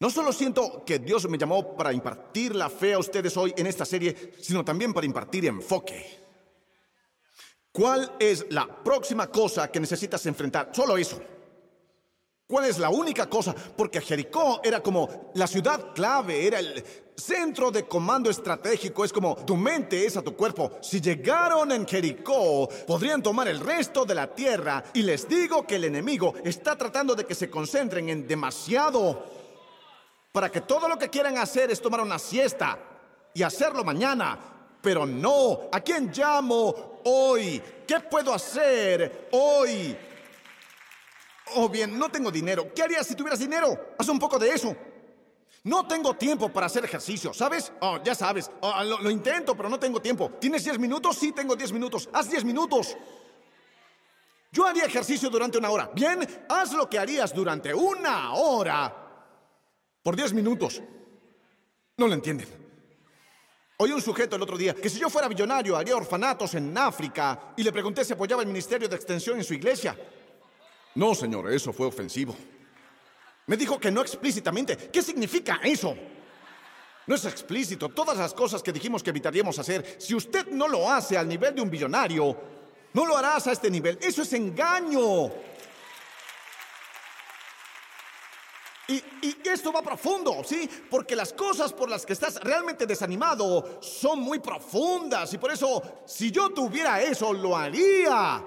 No 0.02 0.10
solo 0.10 0.34
siento 0.34 0.84
que 0.84 1.00
Dios 1.00 1.30
me 1.30 1.38
llamó 1.38 1.78
para 1.78 1.94
impartir 1.94 2.54
la 2.54 2.70
fe 2.70 2.94
a 2.94 3.00
ustedes 3.00 3.38
hoy 3.38 3.54
en 3.56 3.68
esta 3.68 3.86
serie, 3.86 4.34
sino 4.42 4.66
también 4.66 4.94
para 4.94 5.06
impartir 5.06 5.46
enfoque. 5.46 6.20
¿Cuál 7.72 8.12
es 8.20 8.46
la 8.50 8.84
próxima 8.84 9.28
cosa 9.28 9.72
que 9.72 9.80
necesitas 9.80 10.26
enfrentar? 10.26 10.72
Solo 10.74 10.98
eso. 10.98 11.22
¿Cuál 12.52 12.66
es 12.66 12.80
la 12.80 12.90
única 12.90 13.28
cosa? 13.28 13.56
Porque 13.56 14.02
Jericó 14.02 14.60
era 14.62 14.84
como 14.84 15.32
la 15.36 15.48
ciudad 15.48 15.94
clave, 15.94 16.46
era 16.46 16.60
el 16.60 16.84
centro 17.16 17.72
de 17.72 17.86
comando 17.86 18.30
estratégico. 18.30 19.06
Es 19.06 19.14
como 19.14 19.38
tu 19.38 19.56
mente 19.56 20.06
es 20.06 20.18
a 20.18 20.22
tu 20.22 20.36
cuerpo. 20.36 20.70
Si 20.82 21.00
llegaron 21.00 21.72
en 21.72 21.88
Jericó, 21.88 22.68
podrían 22.86 23.24
tomar 23.24 23.48
el 23.48 23.62
resto 23.62 24.04
de 24.04 24.16
la 24.16 24.36
tierra. 24.36 24.84
Y 24.94 25.04
les 25.04 25.30
digo 25.30 25.66
que 25.66 25.78
el 25.78 25.86
enemigo 25.86 26.34
está 26.44 26.78
tratando 26.78 27.16
de 27.16 27.26
que 27.26 27.36
se 27.36 27.50
concentren 27.50 28.10
en 28.10 28.28
demasiado. 28.28 29.24
Para 30.34 30.52
que 30.52 30.60
todo 30.60 30.90
lo 30.90 31.00
que 31.00 31.08
quieran 31.08 31.38
hacer 31.38 31.72
es 31.72 31.82
tomar 31.82 32.02
una 32.02 32.20
siesta 32.20 32.78
y 33.34 33.44
hacerlo 33.44 33.86
mañana. 33.86 34.38
Pero 34.82 35.06
no, 35.06 35.70
¿a 35.72 35.80
quién 35.80 36.12
llamo 36.14 37.00
hoy? 37.06 37.62
¿Qué 37.88 38.02
puedo 38.02 38.34
hacer 38.34 39.30
hoy? 39.32 39.96
Oh, 41.56 41.70
bien, 41.70 41.98
no 41.98 42.10
tengo 42.10 42.32
dinero. 42.32 42.74
¿Qué 42.74 42.84
harías 42.84 43.08
si 43.08 43.16
tuvieras 43.16 43.40
dinero? 43.40 43.94
Haz 43.98 44.08
un 44.10 44.20
poco 44.20 44.38
de 44.40 44.50
eso. 44.50 44.76
No 45.64 45.88
tengo 45.88 46.16
tiempo 46.16 46.50
para 46.50 46.66
hacer 46.66 46.84
ejercicio, 46.86 47.34
¿sabes? 47.34 47.72
Oh, 47.82 48.00
ya 48.04 48.16
sabes. 48.16 48.50
Oh, 48.62 48.84
lo, 48.84 49.00
lo, 49.00 49.10
intento, 49.12 49.56
pero 49.56 49.70
no 49.70 49.80
tengo 49.80 50.02
tiempo. 50.02 50.32
¿Tienes 50.40 50.64
10 50.64 50.80
minutos? 50.80 51.18
Sí, 51.18 51.32
tengo 51.32 51.56
10 51.56 51.72
minutos. 51.72 52.10
Haz 52.12 52.30
10 52.30 52.44
minutos. 52.46 52.98
Yo 54.52 54.66
haría 54.66 54.86
ejercicio 54.86 55.30
durante 55.30 55.58
una 55.58 55.70
hora. 55.70 55.90
Bien, 55.94 56.28
haz 56.50 56.74
lo 56.74 56.90
que 56.90 57.00
harías 57.00 57.34
durante 57.34 57.74
una 57.74 58.34
hora 58.34 58.96
por 60.04 60.16
10 60.16 60.34
minutos. 60.34 60.82
No 61.98 62.08
lo 62.08 62.14
entienden. 62.14 62.48
Oí 63.78 63.92
un 63.92 64.02
sujeto 64.02 64.36
el 64.36 64.42
otro 64.42 64.58
día 64.58 64.76
que 64.76 64.90
si 64.90 65.00
yo 65.00 65.10
fuera 65.10 65.30
millonario 65.30 65.76
haría 65.76 65.96
orfanatos 65.96 66.54
en 66.56 66.78
África 66.78 67.54
y 67.56 67.64
le 67.64 67.72
pregunté 67.72 68.06
si 68.06 68.14
apoyaba 68.14 68.42
el 68.42 68.48
Ministerio 68.48 68.88
de 68.88 68.96
Extensión 68.96 69.38
en 69.38 69.44
su 69.44 69.54
iglesia. 69.54 69.98
No, 70.96 71.16
señor, 71.16 71.52
eso 71.52 71.72
fue 71.72 71.88
ofensivo. 71.88 72.36
Me 73.48 73.58
dijo 73.58 73.80
que 73.80 73.92
no 73.92 74.02
explícitamente. 74.02 74.78
¿Qué 74.78 75.02
significa 75.02 75.60
eso? 75.64 75.96
No 77.08 77.16
es 77.16 77.26
explícito. 77.26 77.90
Todas 77.90 78.18
las 78.18 78.34
cosas 78.34 78.62
que 78.62 78.72
dijimos 78.72 79.02
que 79.04 79.10
evitaríamos 79.10 79.58
hacer, 79.60 79.98
si 80.00 80.16
usted 80.16 80.48
no 80.48 80.68
lo 80.68 80.90
hace 80.90 81.18
al 81.18 81.28
nivel 81.28 81.56
de 81.56 81.62
un 81.62 81.70
billonario, 81.70 82.38
no 82.94 83.06
lo 83.06 83.18
harás 83.18 83.48
a 83.48 83.52
este 83.52 83.70
nivel. 83.72 83.98
Eso 84.02 84.22
es 84.22 84.34
engaño. 84.34 85.32
Y, 88.88 88.96
y, 89.22 89.38
esto 89.46 89.72
va 89.72 89.82
profundo, 89.82 90.44
¿sí? 90.44 90.70
Porque 90.90 91.16
las 91.16 91.32
cosas 91.32 91.72
por 91.72 91.90
las 91.90 92.06
que 92.06 92.12
estás 92.12 92.42
realmente 92.42 92.86
desanimado 92.86 93.80
son 93.82 94.20
muy 94.20 94.40
profundas. 94.40 95.34
Y 95.34 95.38
por 95.38 95.52
eso, 95.52 96.04
si 96.06 96.30
yo 96.30 96.50
tuviera 96.50 97.02
eso, 97.02 97.32
lo 97.32 97.56
haría. 97.56 98.44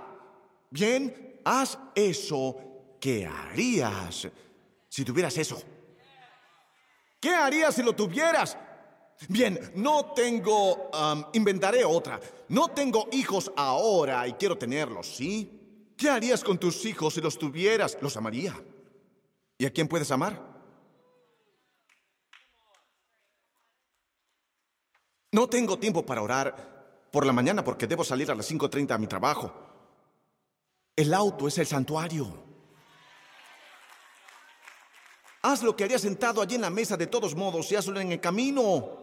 Bien, 0.68 1.33
haz 1.44 1.78
eso 1.94 2.56
que 3.00 3.26
harías 3.26 4.28
si 4.88 5.04
tuvieras 5.04 5.36
eso. 5.38 5.62
¿Qué 7.20 7.34
harías 7.34 7.74
si 7.74 7.82
lo 7.82 7.94
tuvieras? 7.94 8.56
Bien, 9.28 9.58
no 9.76 10.12
tengo, 10.12 10.90
inventaré 11.32 11.84
otra. 11.84 12.20
No 12.48 12.68
tengo 12.68 13.08
hijos 13.12 13.50
ahora 13.56 14.26
y 14.28 14.34
quiero 14.34 14.58
tenerlos, 14.58 15.16
¿sí? 15.16 15.94
¿Qué 15.96 16.10
harías 16.10 16.44
con 16.44 16.58
tus 16.58 16.84
hijos 16.84 17.14
si 17.14 17.20
los 17.20 17.38
tuvieras? 17.38 17.96
Los 18.00 18.16
amaría. 18.16 18.54
¿Y 19.56 19.66
a 19.66 19.72
quién 19.72 19.88
puedes 19.88 20.10
amar? 20.10 20.54
No 25.32 25.48
tengo 25.48 25.78
tiempo 25.78 26.04
para 26.04 26.22
orar 26.22 27.08
por 27.10 27.26
la 27.26 27.32
mañana 27.32 27.64
porque 27.64 27.86
debo 27.86 28.04
salir 28.04 28.30
a 28.30 28.34
las 28.34 28.50
5.30 28.50 28.92
a 28.92 28.98
mi 28.98 29.06
trabajo. 29.06 29.73
El 30.96 31.12
auto 31.12 31.48
es 31.48 31.58
el 31.58 31.66
santuario. 31.66 32.44
Haz 35.42 35.62
lo 35.62 35.76
que 35.76 35.84
harías 35.84 36.00
sentado 36.00 36.40
allí 36.40 36.54
en 36.54 36.62
la 36.62 36.70
mesa 36.70 36.96
de 36.96 37.06
todos 37.06 37.34
modos 37.34 37.70
y 37.72 37.76
hazlo 37.76 38.00
en 38.00 38.12
el 38.12 38.20
camino. 38.20 39.02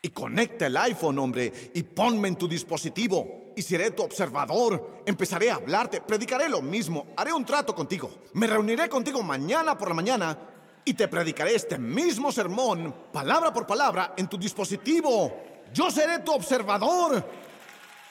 Y 0.00 0.10
conecta 0.10 0.66
el 0.66 0.76
iPhone, 0.76 1.18
hombre, 1.18 1.52
y 1.74 1.82
ponme 1.82 2.28
en 2.28 2.36
tu 2.36 2.46
dispositivo. 2.46 3.52
Y 3.56 3.62
seré 3.62 3.90
tu 3.90 4.04
observador. 4.04 5.02
Empezaré 5.04 5.50
a 5.50 5.56
hablarte, 5.56 6.00
predicaré 6.00 6.48
lo 6.48 6.62
mismo, 6.62 7.08
haré 7.16 7.32
un 7.32 7.44
trato 7.44 7.74
contigo. 7.74 8.10
Me 8.34 8.46
reuniré 8.46 8.88
contigo 8.88 9.22
mañana 9.22 9.76
por 9.76 9.88
la 9.88 9.94
mañana 9.94 10.38
y 10.84 10.94
te 10.94 11.08
predicaré 11.08 11.56
este 11.56 11.78
mismo 11.78 12.30
sermón, 12.30 12.94
palabra 13.12 13.52
por 13.52 13.66
palabra, 13.66 14.14
en 14.16 14.28
tu 14.28 14.38
dispositivo. 14.38 15.36
Yo 15.74 15.90
seré 15.90 16.20
tu 16.20 16.32
observador. 16.32 17.28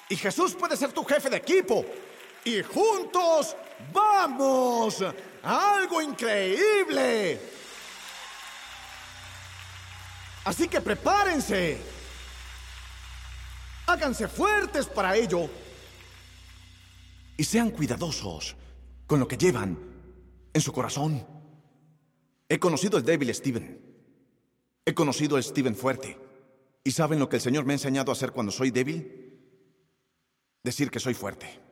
Y 0.10 0.18
Jesús 0.18 0.54
puede 0.56 0.76
ser 0.76 0.92
tu 0.92 1.04
jefe 1.06 1.30
de 1.30 1.38
equipo 1.38 1.86
y 2.46 2.62
juntos 2.62 3.58
vamos 3.92 5.02
a 5.02 5.78
algo 5.78 6.02
increíble. 6.02 7.40
Así 10.46 10.68
que 10.68 10.80
prepárense. 10.80 11.78
Háganse 13.88 14.28
fuertes 14.28 14.86
para 14.86 15.16
ello. 15.16 15.50
Y 17.36 17.44
sean 17.44 17.72
cuidadosos 17.72 18.56
con 19.08 19.20
lo 19.20 19.28
que 19.28 19.38
llevan 19.38 19.78
en 20.54 20.62
su 20.62 20.72
corazón. 20.72 21.26
He 22.48 22.60
conocido 22.60 23.00
el 23.00 23.04
débil 23.04 23.34
Steven. 23.34 23.82
He 24.86 24.94
conocido 24.94 25.36
el 25.38 25.44
Steven 25.44 25.76
fuerte. 25.76 26.18
¿Y 26.84 26.92
saben 26.92 27.18
lo 27.18 27.28
que 27.28 27.38
el 27.38 27.42
Señor 27.42 27.66
me 27.66 27.74
ha 27.74 27.76
enseñado 27.76 28.12
a 28.12 28.14
hacer 28.14 28.32
cuando 28.32 28.52
soy 28.52 28.70
débil? 28.70 29.34
Decir 30.64 30.92
que 30.92 31.00
soy 31.00 31.16
fuerte 31.16 31.66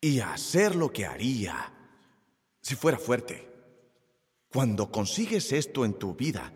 y 0.00 0.20
hacer 0.20 0.74
lo 0.74 0.92
que 0.92 1.06
haría 1.06 1.72
si 2.60 2.74
fuera 2.74 2.98
fuerte. 2.98 3.48
Cuando 4.52 4.90
consigues 4.90 5.52
esto 5.52 5.84
en 5.84 5.94
tu 5.94 6.14
vida, 6.14 6.52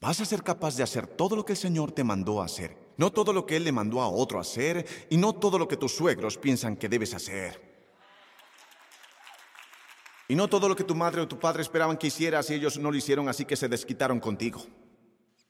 vas 0.00 0.20
a 0.20 0.24
ser 0.24 0.42
capaz 0.42 0.76
de 0.76 0.82
hacer 0.82 1.06
todo 1.06 1.36
lo 1.36 1.44
que 1.44 1.52
el 1.52 1.58
Señor 1.58 1.92
te 1.92 2.04
mandó 2.04 2.42
a 2.42 2.46
hacer, 2.46 2.76
no 2.96 3.12
todo 3.12 3.32
lo 3.32 3.46
que 3.46 3.56
Él 3.56 3.64
le 3.64 3.72
mandó 3.72 4.02
a 4.02 4.08
otro 4.08 4.40
hacer 4.40 5.06
y 5.08 5.16
no 5.16 5.32
todo 5.32 5.58
lo 5.58 5.68
que 5.68 5.76
tus 5.76 5.94
suegros 5.94 6.36
piensan 6.36 6.76
que 6.76 6.88
debes 6.88 7.14
hacer. 7.14 7.72
Y 10.28 10.34
no 10.34 10.48
todo 10.48 10.68
lo 10.68 10.76
que 10.76 10.84
tu 10.84 10.94
madre 10.94 11.20
o 11.20 11.28
tu 11.28 11.38
padre 11.38 11.62
esperaban 11.62 11.96
que 11.96 12.06
hicieras 12.06 12.48
y 12.50 12.54
ellos 12.54 12.78
no 12.78 12.90
lo 12.90 12.96
hicieron 12.96 13.28
así 13.28 13.44
que 13.44 13.56
se 13.56 13.68
desquitaron 13.68 14.18
contigo, 14.18 14.64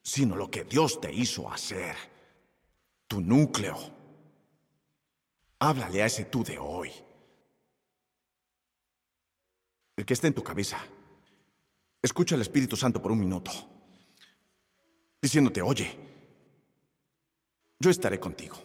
sino 0.02 0.36
lo 0.36 0.50
que 0.50 0.64
Dios 0.64 1.00
te 1.00 1.12
hizo 1.12 1.50
hacer, 1.50 1.96
tu 3.06 3.20
núcleo. 3.20 3.78
Háblale 5.60 6.02
a 6.02 6.06
ese 6.06 6.24
tú 6.24 6.42
de 6.42 6.58
hoy 6.58 6.90
que 10.04 10.14
esté 10.14 10.28
en 10.28 10.34
tu 10.34 10.42
cabeza. 10.42 10.78
Escucha 12.00 12.34
al 12.34 12.40
Espíritu 12.40 12.76
Santo 12.76 13.00
por 13.00 13.12
un 13.12 13.20
minuto, 13.20 13.50
diciéndote, 15.20 15.62
oye, 15.62 15.96
yo 17.78 17.90
estaré 17.90 18.18
contigo. 18.18 18.56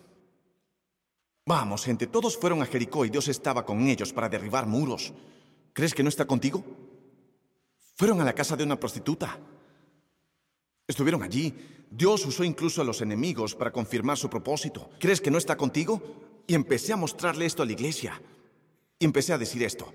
Vamos, 1.46 1.86
gente, 1.86 2.08
todos 2.08 2.38
fueron 2.38 2.62
a 2.62 2.66
Jericó 2.66 3.06
y 3.06 3.10
Dios 3.10 3.28
estaba 3.28 3.66
con 3.66 3.88
ellos 3.88 4.12
para 4.12 4.28
derribar 4.28 4.66
muros. 4.66 5.14
¿Crees 5.72 5.94
que 5.94 6.04
no 6.04 6.10
está 6.10 6.26
contigo? 6.26 6.64
Fueron 7.96 8.20
a 8.20 8.26
la 8.26 8.34
casa 8.34 8.56
de 8.56 8.64
una 8.64 8.80
prostituta. 8.80 9.40
Estuvieron 10.86 11.24
allí. 11.24 11.54
Dios 11.90 12.26
usó 12.26 12.44
incluso 12.44 12.82
a 12.82 12.86
los 12.86 13.02
enemigos 13.02 13.56
para 13.56 13.72
confirmar 13.72 14.18
su 14.18 14.30
propósito. 14.30 14.90
¿Crees 15.00 15.22
que 15.22 15.32
no 15.32 15.38
está 15.38 15.56
contigo? 15.56 16.02
Y 16.48 16.54
empecé 16.54 16.94
a 16.94 16.98
mostrarle 16.98 17.46
esto 17.46 17.64
a 17.64 17.66
la 17.66 17.72
iglesia. 17.72 18.22
Y 19.00 19.06
empecé 19.06 19.34
a 19.34 19.38
decir 19.38 19.64
esto. 19.64 19.94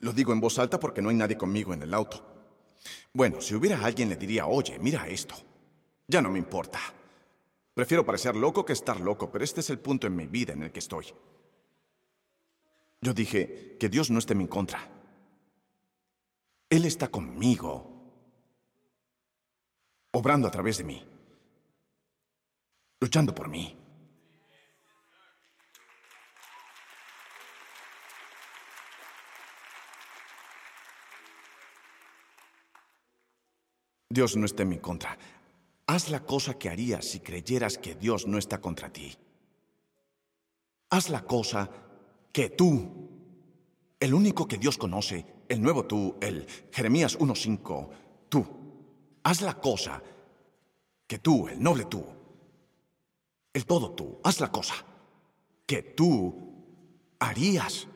Lo 0.00 0.12
digo 0.12 0.32
en 0.32 0.40
voz 0.40 0.58
alta 0.58 0.80
porque 0.80 1.02
no 1.02 1.10
hay 1.10 1.16
nadie 1.16 1.36
conmigo 1.36 1.72
en 1.72 1.82
el 1.82 1.94
auto. 1.94 2.24
Bueno, 3.12 3.40
si 3.40 3.54
hubiera 3.54 3.84
alguien 3.84 4.08
le 4.08 4.16
diría, 4.16 4.46
oye, 4.46 4.78
mira 4.78 5.06
esto. 5.08 5.34
Ya 6.06 6.20
no 6.22 6.30
me 6.30 6.38
importa. 6.38 6.80
Prefiero 7.74 8.04
parecer 8.04 8.34
loco 8.36 8.64
que 8.64 8.72
estar 8.72 9.00
loco, 9.00 9.30
pero 9.30 9.44
este 9.44 9.60
es 9.60 9.70
el 9.70 9.78
punto 9.78 10.06
en 10.06 10.16
mi 10.16 10.26
vida 10.26 10.52
en 10.52 10.62
el 10.62 10.72
que 10.72 10.80
estoy. 10.80 11.06
Yo 13.00 13.14
dije, 13.14 13.76
que 13.78 13.88
Dios 13.88 14.10
no 14.10 14.18
esté 14.18 14.34
en 14.34 14.38
mi 14.38 14.48
contra. 14.48 14.86
Él 16.68 16.84
está 16.84 17.08
conmigo, 17.08 17.90
obrando 20.12 20.46
a 20.46 20.50
través 20.50 20.78
de 20.78 20.84
mí, 20.84 21.02
luchando 23.00 23.34
por 23.34 23.48
mí. 23.48 23.79
Dios 34.12 34.36
no 34.36 34.44
está 34.44 34.64
en 34.64 34.70
mi 34.70 34.78
contra. 34.78 35.16
Haz 35.86 36.10
la 36.10 36.20
cosa 36.26 36.58
que 36.58 36.68
harías 36.68 37.04
si 37.04 37.20
creyeras 37.20 37.78
que 37.78 37.94
Dios 37.94 38.26
no 38.26 38.38
está 38.38 38.60
contra 38.60 38.92
ti. 38.92 39.16
Haz 40.90 41.10
la 41.10 41.22
cosa 41.22 41.70
que 42.32 42.50
tú, 42.50 43.08
el 44.00 44.12
único 44.12 44.48
que 44.48 44.58
Dios 44.58 44.76
conoce, 44.76 45.24
el 45.48 45.62
nuevo 45.62 45.84
tú, 45.84 46.16
el 46.20 46.44
Jeremías 46.72 47.18
1.5, 47.18 47.88
tú, 48.28 48.44
haz 49.22 49.42
la 49.42 49.54
cosa 49.54 50.02
que 51.06 51.20
tú, 51.20 51.46
el 51.46 51.62
noble 51.62 51.84
tú, 51.84 52.04
el 53.52 53.64
todo 53.64 53.92
tú, 53.92 54.18
haz 54.24 54.40
la 54.40 54.50
cosa 54.50 54.74
que 55.66 55.82
tú 55.82 56.34
harías 57.20 57.86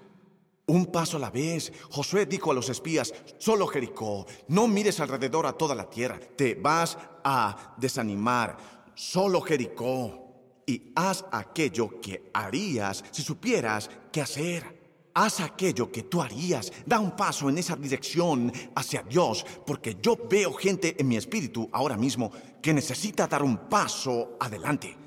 Un 0.66 0.86
paso 0.86 1.18
a 1.18 1.20
la 1.20 1.30
vez. 1.30 1.72
Josué 1.90 2.26
dijo 2.26 2.50
a 2.50 2.54
los 2.54 2.68
espías, 2.68 3.12
solo 3.38 3.66
Jericó, 3.66 4.26
no 4.48 4.66
mires 4.66 4.98
alrededor 5.00 5.46
a 5.46 5.52
toda 5.52 5.74
la 5.74 5.90
tierra, 5.90 6.18
te 6.18 6.54
vas 6.54 6.96
a 7.22 7.74
desanimar, 7.76 8.56
solo 8.94 9.40
Jericó. 9.42 10.20
Y 10.66 10.92
haz 10.94 11.26
aquello 11.30 12.00
que 12.00 12.30
harías 12.32 13.04
si 13.10 13.22
supieras 13.22 13.90
qué 14.10 14.22
hacer. 14.22 14.82
Haz 15.12 15.40
aquello 15.40 15.92
que 15.92 16.04
tú 16.04 16.22
harías. 16.22 16.72
Da 16.86 16.98
un 16.98 17.14
paso 17.14 17.50
en 17.50 17.58
esa 17.58 17.76
dirección 17.76 18.50
hacia 18.74 19.02
Dios, 19.02 19.44
porque 19.66 19.98
yo 20.00 20.16
veo 20.28 20.54
gente 20.54 20.96
en 20.98 21.06
mi 21.06 21.16
espíritu 21.16 21.68
ahora 21.70 21.98
mismo 21.98 22.32
que 22.62 22.72
necesita 22.72 23.26
dar 23.26 23.42
un 23.42 23.68
paso 23.68 24.36
adelante. 24.40 25.03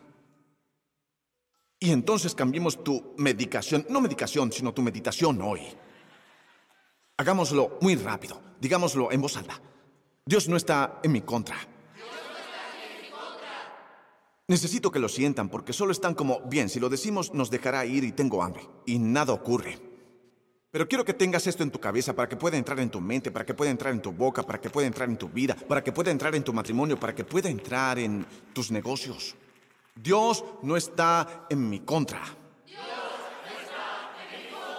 Y 1.79 1.91
entonces 1.91 2.33
cambiemos 2.33 2.83
tu 2.83 3.13
medicación, 3.17 3.85
no 3.89 4.01
medicación, 4.01 4.51
sino 4.51 4.73
tu 4.73 4.81
meditación 4.81 5.41
hoy. 5.41 5.61
Hagámoslo 7.17 7.77
muy 7.81 7.95
rápido, 7.95 8.41
digámoslo 8.59 9.11
en 9.11 9.21
voz 9.21 9.37
alta. 9.37 9.61
Dios 10.25 10.47
no 10.47 10.57
está 10.57 10.99
en 11.03 11.11
mi 11.11 11.21
contra. 11.21 11.57
Necesito 14.49 14.91
que 14.91 14.99
lo 14.99 15.09
sientan 15.09 15.49
porque 15.49 15.73
solo 15.73 15.91
están 15.91 16.15
como, 16.15 16.39
bien, 16.41 16.69
si 16.69 16.79
lo 16.79 16.89
decimos 16.89 17.33
nos 17.33 17.49
dejará 17.49 17.85
ir 17.85 18.03
y 18.03 18.11
tengo 18.11 18.41
hambre. 18.41 18.63
Y 18.85 18.97
nada 18.97 19.33
ocurre. 19.33 19.77
Pero 20.71 20.87
quiero 20.87 21.05
que 21.05 21.13
tengas 21.13 21.47
esto 21.47 21.63
en 21.63 21.71
tu 21.71 21.79
cabeza 21.79 22.13
para 22.13 22.29
que 22.29 22.37
pueda 22.37 22.57
entrar 22.57 22.79
en 22.79 22.89
tu 22.89 23.01
mente, 23.01 23.31
para 23.31 23.45
que 23.45 23.53
pueda 23.53 23.71
entrar 23.71 23.93
en 23.93 24.01
tu 24.01 24.11
boca, 24.11 24.43
para 24.43 24.59
que 24.59 24.69
pueda 24.69 24.87
entrar 24.87 25.09
en 25.09 25.17
tu 25.17 25.29
vida, 25.29 25.55
para 25.55 25.83
que 25.83 25.91
pueda 25.91 26.11
entrar 26.11 26.35
en 26.35 26.43
tu 26.43 26.53
matrimonio, 26.53 26.99
para 26.99 27.13
que 27.13 27.23
pueda 27.23 27.49
entrar 27.49 27.99
en 27.99 28.25
tus 28.53 28.71
negocios. 28.71 29.35
Dios 30.01 30.43
no 30.61 30.77
está 30.77 31.45
en 31.49 31.69
mi 31.69 31.79
contra. 31.81 32.21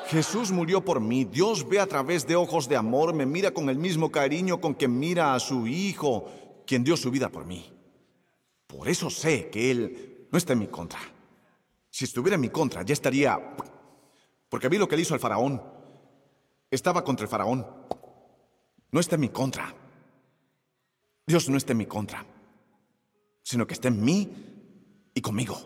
Jesús 0.09 0.51
murió 0.51 0.83
por 0.83 1.01
mí. 1.01 1.25
Dios 1.25 1.69
ve 1.69 1.79
a 1.81 1.87
través 1.87 2.27
de 2.27 2.35
ojos 2.35 2.69
de 2.69 2.77
amor, 2.77 3.13
me 3.13 3.27
mira 3.27 3.51
con 3.51 3.69
el 3.69 3.77
mismo 3.77 4.11
cariño 4.11 4.61
con 4.61 4.75
que 4.75 4.89
mira 4.89 5.35
a 5.35 5.41
su 5.41 5.67
Hijo, 5.67 6.31
quien 6.67 6.83
dio 6.83 6.97
su 6.97 7.11
vida 7.11 7.29
por 7.29 7.45
mí. 7.45 7.71
Por 8.67 8.89
eso 8.89 9.11
sé 9.11 9.51
que 9.51 9.71
Él 9.71 10.29
no 10.31 10.39
está 10.39 10.55
en 10.55 10.61
mi 10.61 10.69
contra. 10.69 11.01
Si 11.91 12.05
estuviera 12.05 12.37
en 12.37 12.41
mi 12.41 12.49
contra, 12.49 12.83
ya 12.83 12.93
estaría... 12.93 13.39
Porque 14.49 14.69
vi 14.69 14.79
lo 14.79 14.89
que 14.89 14.97
le 14.97 15.03
hizo 15.03 15.13
al 15.13 15.21
faraón. 15.21 15.63
Estaba 16.71 17.05
contra 17.05 17.25
el 17.25 17.31
faraón. 17.31 17.67
No 18.91 19.01
está 19.01 19.17
en 19.17 19.21
mi 19.21 19.29
contra. 19.29 19.75
Dios 21.27 21.51
no 21.51 21.59
está 21.59 21.73
en 21.73 21.79
mi 21.79 21.85
contra, 21.85 22.25
sino 23.43 23.67
que 23.67 23.75
está 23.75 23.89
en 23.89 24.03
mí 24.03 24.58
y 25.19 25.21
conmigo. 25.21 25.59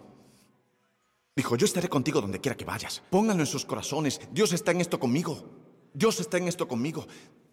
Dijo, 1.37 1.57
yo 1.57 1.67
estaré 1.67 1.89
contigo 1.89 2.21
donde 2.21 2.41
quiera 2.41 2.57
que 2.57 2.65
vayas. 2.65 3.03
Pónganlo 3.11 3.43
en 3.43 3.47
sus 3.47 3.65
corazones. 3.65 4.21
Dios 4.33 4.53
está 4.53 4.71
en 4.73 4.81
esto 4.81 4.99
conmigo. 4.99 5.45
Dios 5.95 6.21
está 6.21 6.39
en 6.39 6.49
esto 6.49 6.67
conmigo. 6.67 7.07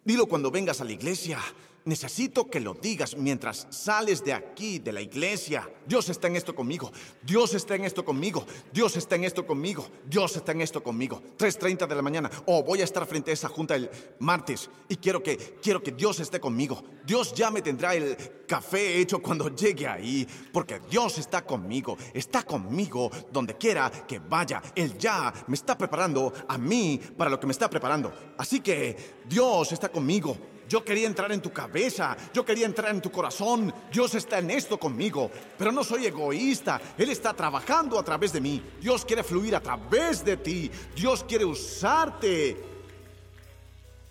Dilo 0.04 0.26
cuando 0.26 0.50
vengas 0.50 0.80
a 0.80 0.84
la 0.84 0.92
iglesia. 0.92 1.38
Necesito 1.84 2.50
que 2.50 2.60
lo 2.60 2.74
digas 2.74 3.16
mientras 3.16 3.66
sales 3.70 4.22
de 4.22 4.34
aquí, 4.34 4.78
de 4.78 4.92
la 4.92 5.00
iglesia. 5.00 5.68
Dios 5.86 6.10
está 6.10 6.26
en 6.28 6.36
esto 6.36 6.54
conmigo. 6.54 6.92
Dios 7.22 7.54
está 7.54 7.74
en 7.74 7.84
esto 7.84 8.04
conmigo. 8.04 8.44
Dios 8.72 8.96
está 8.96 9.14
en 9.14 9.24
esto 9.24 9.46
conmigo. 9.46 9.88
Dios 10.06 10.36
está 10.36 10.52
en 10.52 10.60
esto 10.60 10.82
conmigo. 10.82 11.22
3.30 11.38 11.86
de 11.86 11.94
la 11.94 12.02
mañana. 12.02 12.30
Oh, 12.46 12.62
voy 12.62 12.82
a 12.82 12.84
estar 12.84 13.06
frente 13.06 13.30
a 13.30 13.34
esa 13.34 13.48
junta 13.48 13.76
el 13.76 13.90
martes 14.18 14.68
y 14.88 14.96
quiero 14.96 15.22
que, 15.22 15.58
quiero 15.62 15.82
que 15.82 15.92
Dios 15.92 16.20
esté 16.20 16.38
conmigo. 16.38 16.82
Dios 17.06 17.32
ya 17.34 17.50
me 17.50 17.62
tendrá 17.62 17.94
el 17.94 18.16
café 18.46 19.00
hecho 19.00 19.22
cuando 19.22 19.48
llegue 19.48 19.86
ahí. 19.86 20.26
Porque 20.52 20.80
Dios 20.90 21.16
está 21.16 21.46
conmigo. 21.46 21.96
Está 22.12 22.42
conmigo 22.42 23.10
donde 23.32 23.56
quiera 23.56 23.90
que 23.90 24.18
vaya. 24.18 24.60
Él 24.74 24.98
ya 24.98 25.32
me 25.46 25.54
está 25.54 25.78
preparando 25.78 26.32
a 26.46 26.58
mí 26.58 27.00
para 27.16 27.30
lo 27.30 27.40
que 27.40 27.46
me 27.46 27.52
está 27.52 27.70
preparando. 27.70 28.12
Así 28.36 28.60
que 28.60 28.96
Dios 29.26 29.72
está 29.72 29.88
conmigo. 29.88 30.36
Yo 30.70 30.84
quería 30.84 31.08
entrar 31.08 31.32
en 31.32 31.42
tu 31.42 31.52
cabeza, 31.52 32.16
yo 32.32 32.44
quería 32.44 32.64
entrar 32.64 32.94
en 32.94 33.02
tu 33.02 33.10
corazón. 33.10 33.74
Dios 33.92 34.14
está 34.14 34.38
en 34.38 34.52
esto 34.52 34.78
conmigo, 34.78 35.28
pero 35.58 35.72
no 35.72 35.82
soy 35.82 36.06
egoísta. 36.06 36.80
Él 36.96 37.10
está 37.10 37.34
trabajando 37.34 37.98
a 37.98 38.04
través 38.04 38.32
de 38.32 38.40
mí. 38.40 38.62
Dios 38.80 39.04
quiere 39.04 39.24
fluir 39.24 39.56
a 39.56 39.60
través 39.60 40.24
de 40.24 40.36
ti. 40.36 40.70
Dios 40.94 41.24
quiere 41.24 41.44
usarte. 41.44 42.56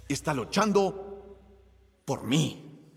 Está 0.06 0.34
luchando 0.34 1.48
por 2.04 2.26
mí. 2.26 2.92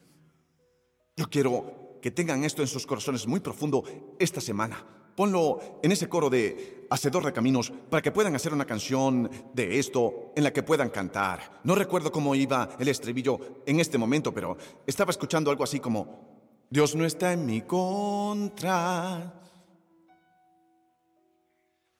Yo 1.16 1.30
quiero 1.30 2.00
que 2.02 2.10
tengan 2.10 2.42
esto 2.42 2.62
en 2.62 2.68
sus 2.68 2.84
corazones 2.84 3.28
muy 3.28 3.38
profundo 3.38 3.84
esta 4.18 4.40
semana. 4.40 4.84
Ponlo 5.14 5.78
en 5.84 5.92
ese 5.92 6.08
coro 6.08 6.28
de 6.28 6.82
Hacedor 6.93 7.24
de 7.24 7.32
Caminos 7.32 7.72
para 7.88 8.03
que 8.03 8.12
puedan 8.12 8.36
hacer 8.36 8.53
una 8.53 8.66
canción 8.66 9.30
de 9.55 9.78
esto 9.78 10.30
en 10.36 10.45
la 10.45 10.53
que 10.53 10.62
puedan 10.62 10.90
cantar. 10.90 11.61
No 11.64 11.74
recuerdo 11.74 12.12
cómo 12.12 12.34
iba 12.34 12.68
el 12.78 12.86
estribillo 12.86 13.62
en 13.64 13.80
este 13.80 13.97
momento, 13.97 14.34
pero 14.34 14.59
estaba 14.86 15.11
escuchando 15.11 15.51
algo 15.51 15.64
así 15.64 15.80
como, 15.80 16.66
Dios 16.68 16.95
no 16.95 17.07
está 17.07 17.32
en 17.32 17.47
mi 17.47 17.62
contra. 17.62 19.32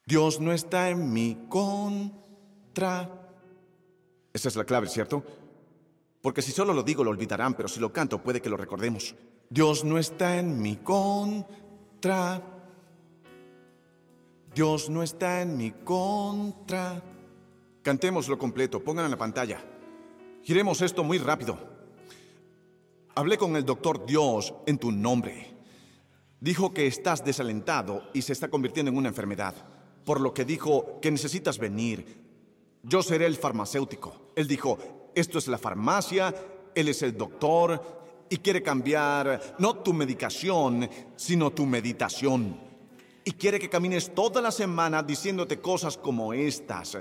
Dios 0.05 0.40
no 0.40 0.53
está 0.53 0.90
en 0.90 1.11
mi 1.11 1.47
contra. 1.49 3.09
Esa 4.30 4.49
es 4.49 4.57
la 4.57 4.64
clave, 4.64 4.88
¿cierto? 4.88 5.24
Porque 6.20 6.43
si 6.43 6.53
solo 6.53 6.74
lo 6.74 6.82
digo 6.82 7.03
lo 7.03 7.11
olvidarán, 7.11 7.55
pero 7.55 7.66
si 7.66 7.80
lo 7.80 7.95
canto 7.95 8.22
puede 8.22 8.43
que 8.43 8.51
lo 8.51 8.59
recordemos. 8.59 9.14
Dios 9.49 9.84
no 9.84 9.97
está 9.97 10.38
en 10.38 10.61
mi 10.61 10.76
contra. 10.76 12.51
Dios 14.55 14.90
no 14.90 15.03
está 15.03 15.40
en 15.40 15.57
mi 15.57 15.70
contra. 15.70 17.03
Cantémoslo 17.82 18.38
completo, 18.38 18.80
pónganlo 18.84 19.07
en 19.07 19.12
la 19.12 19.18
pantalla. 19.18 19.64
Giremos 20.42 20.82
esto 20.82 21.03
muy 21.03 21.18
rápido. 21.18 21.59
Hablé 23.14 23.38
con 23.38 23.57
el 23.57 23.64
doctor 23.64 24.05
Dios 24.05 24.53
en 24.66 24.78
tu 24.78 24.92
nombre. 24.92 25.55
Dijo 26.40 26.74
que 26.74 26.86
estás 26.86 27.24
desalentado 27.24 28.03
y 28.12 28.22
se 28.22 28.32
está 28.32 28.48
convirtiendo 28.48 28.90
en 28.90 28.98
una 28.98 29.09
enfermedad, 29.09 29.55
por 30.05 30.20
lo 30.20 30.34
que 30.34 30.44
dijo 30.44 31.00
que 31.00 31.11
necesitas 31.11 31.59
venir. 31.59 32.20
Yo 32.82 33.03
seré 33.03 33.26
el 33.26 33.36
farmacéutico. 33.36 34.32
Él 34.36 34.48
dijo, 34.48 34.78
esto 35.14 35.38
es 35.38 35.48
la 35.48 35.59
farmacia, 35.59 36.34
él 36.74 36.88
es 36.88 37.03
el 37.03 37.16
doctor 37.16 38.26
y 38.28 38.38
quiere 38.38 38.62
cambiar 38.62 39.57
no 39.59 39.76
tu 39.76 39.92
medicación, 39.92 40.88
sino 41.16 41.53
tu 41.53 41.64
meditación 41.64 42.71
y 43.24 43.32
quiere 43.32 43.58
que 43.58 43.70
camines 43.70 44.14
toda 44.14 44.40
la 44.40 44.50
semana 44.50 45.02
diciéndote 45.02 45.60
cosas 45.60 45.96
como 45.96 46.32
estas. 46.32 46.98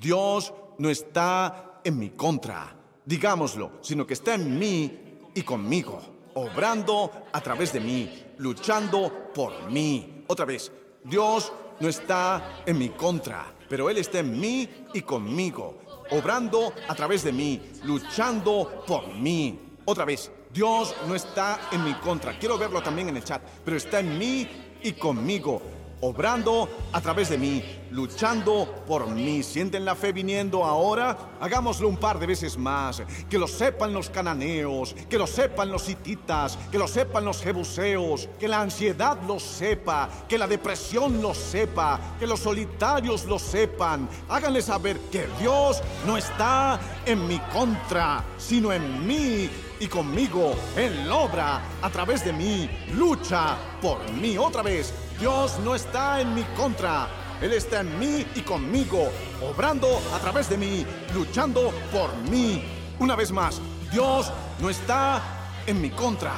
Dios 0.00 0.52
no 0.78 0.90
está 0.90 1.80
en 1.84 1.98
mi 1.98 2.10
contra, 2.10 2.76
digámoslo, 3.04 3.72
sino 3.80 4.06
que 4.06 4.14
está 4.14 4.34
en 4.34 4.58
mí 4.58 5.18
y 5.34 5.42
conmigo, 5.42 6.00
obrando 6.34 7.10
a 7.32 7.40
través 7.40 7.72
de 7.72 7.80
mí, 7.80 8.24
luchando 8.38 9.30
por 9.34 9.70
mí. 9.70 10.24
Otra 10.26 10.44
vez, 10.44 10.72
Dios 11.04 11.52
no 11.80 11.88
está 11.88 12.62
en 12.66 12.78
mi 12.78 12.90
contra, 12.90 13.52
pero 13.68 13.90
Él 13.90 13.98
está 13.98 14.20
en 14.20 14.38
mí 14.38 14.68
y 14.92 15.02
conmigo, 15.02 15.78
obrando 16.10 16.72
a 16.88 16.94
través 16.94 17.24
de 17.24 17.32
mí, 17.32 17.60
luchando 17.84 18.84
por 18.86 19.12
mí. 19.14 19.58
Otra 19.84 20.04
vez, 20.04 20.30
Dios 20.52 20.94
no 21.06 21.14
está 21.14 21.68
en 21.72 21.84
mi 21.84 21.94
contra. 21.94 22.38
Quiero 22.38 22.56
verlo 22.56 22.82
también 22.82 23.08
en 23.08 23.16
el 23.16 23.24
chat, 23.24 23.42
pero 23.64 23.76
está 23.76 24.00
en 24.00 24.18
mí 24.18 24.48
y 24.84 24.92
conmigo, 24.92 25.62
obrando 26.02 26.68
a 26.92 27.00
través 27.00 27.30
de 27.30 27.38
mí, 27.38 27.64
luchando 27.90 28.84
por 28.86 29.08
mí. 29.08 29.42
¿Sienten 29.42 29.86
la 29.86 29.94
fe 29.94 30.12
viniendo 30.12 30.62
ahora? 30.62 31.16
Hagámoslo 31.40 31.88
un 31.88 31.96
par 31.96 32.18
de 32.18 32.26
veces 32.26 32.58
más. 32.58 33.02
Que 33.30 33.38
lo 33.38 33.48
sepan 33.48 33.94
los 33.94 34.10
cananeos, 34.10 34.94
que 35.08 35.16
lo 35.16 35.26
sepan 35.26 35.70
los 35.70 35.88
hititas, 35.88 36.58
que 36.70 36.76
lo 36.76 36.86
sepan 36.86 37.24
los 37.24 37.40
jebuseos, 37.40 38.28
que 38.38 38.46
la 38.46 38.60
ansiedad 38.60 39.18
lo 39.26 39.40
sepa, 39.40 40.10
que 40.28 40.36
la 40.36 40.46
depresión 40.46 41.22
lo 41.22 41.32
sepa, 41.32 41.98
que 42.20 42.26
los 42.26 42.40
solitarios 42.40 43.24
lo 43.24 43.38
sepan. 43.38 44.06
Háganle 44.28 44.60
saber 44.60 44.98
que 45.10 45.26
Dios 45.40 45.82
no 46.06 46.18
está 46.18 46.78
en 47.06 47.26
mi 47.26 47.38
contra, 47.54 48.22
sino 48.36 48.70
en 48.70 49.06
mí 49.06 49.48
y 49.84 49.88
conmigo. 49.88 50.54
Él 50.76 51.10
obra 51.10 51.62
a 51.82 51.90
través 51.90 52.24
de 52.24 52.32
mí, 52.32 52.68
lucha 52.92 53.56
por 53.80 54.10
mí. 54.12 54.36
Otra 54.38 54.62
vez, 54.62 54.92
Dios 55.20 55.58
no 55.60 55.74
está 55.74 56.20
en 56.20 56.34
mi 56.34 56.42
contra. 56.56 57.08
Él 57.40 57.52
está 57.52 57.80
en 57.80 57.98
mí 57.98 58.24
y 58.34 58.40
conmigo, 58.40 59.10
obrando 59.42 60.00
a 60.14 60.18
través 60.18 60.48
de 60.48 60.56
mí, 60.56 60.86
luchando 61.14 61.72
por 61.92 62.14
mí. 62.30 62.64
Una 62.98 63.16
vez 63.16 63.30
más, 63.30 63.60
Dios 63.92 64.32
no 64.60 64.70
está 64.70 65.22
en 65.66 65.80
mi 65.80 65.90
contra, 65.90 66.34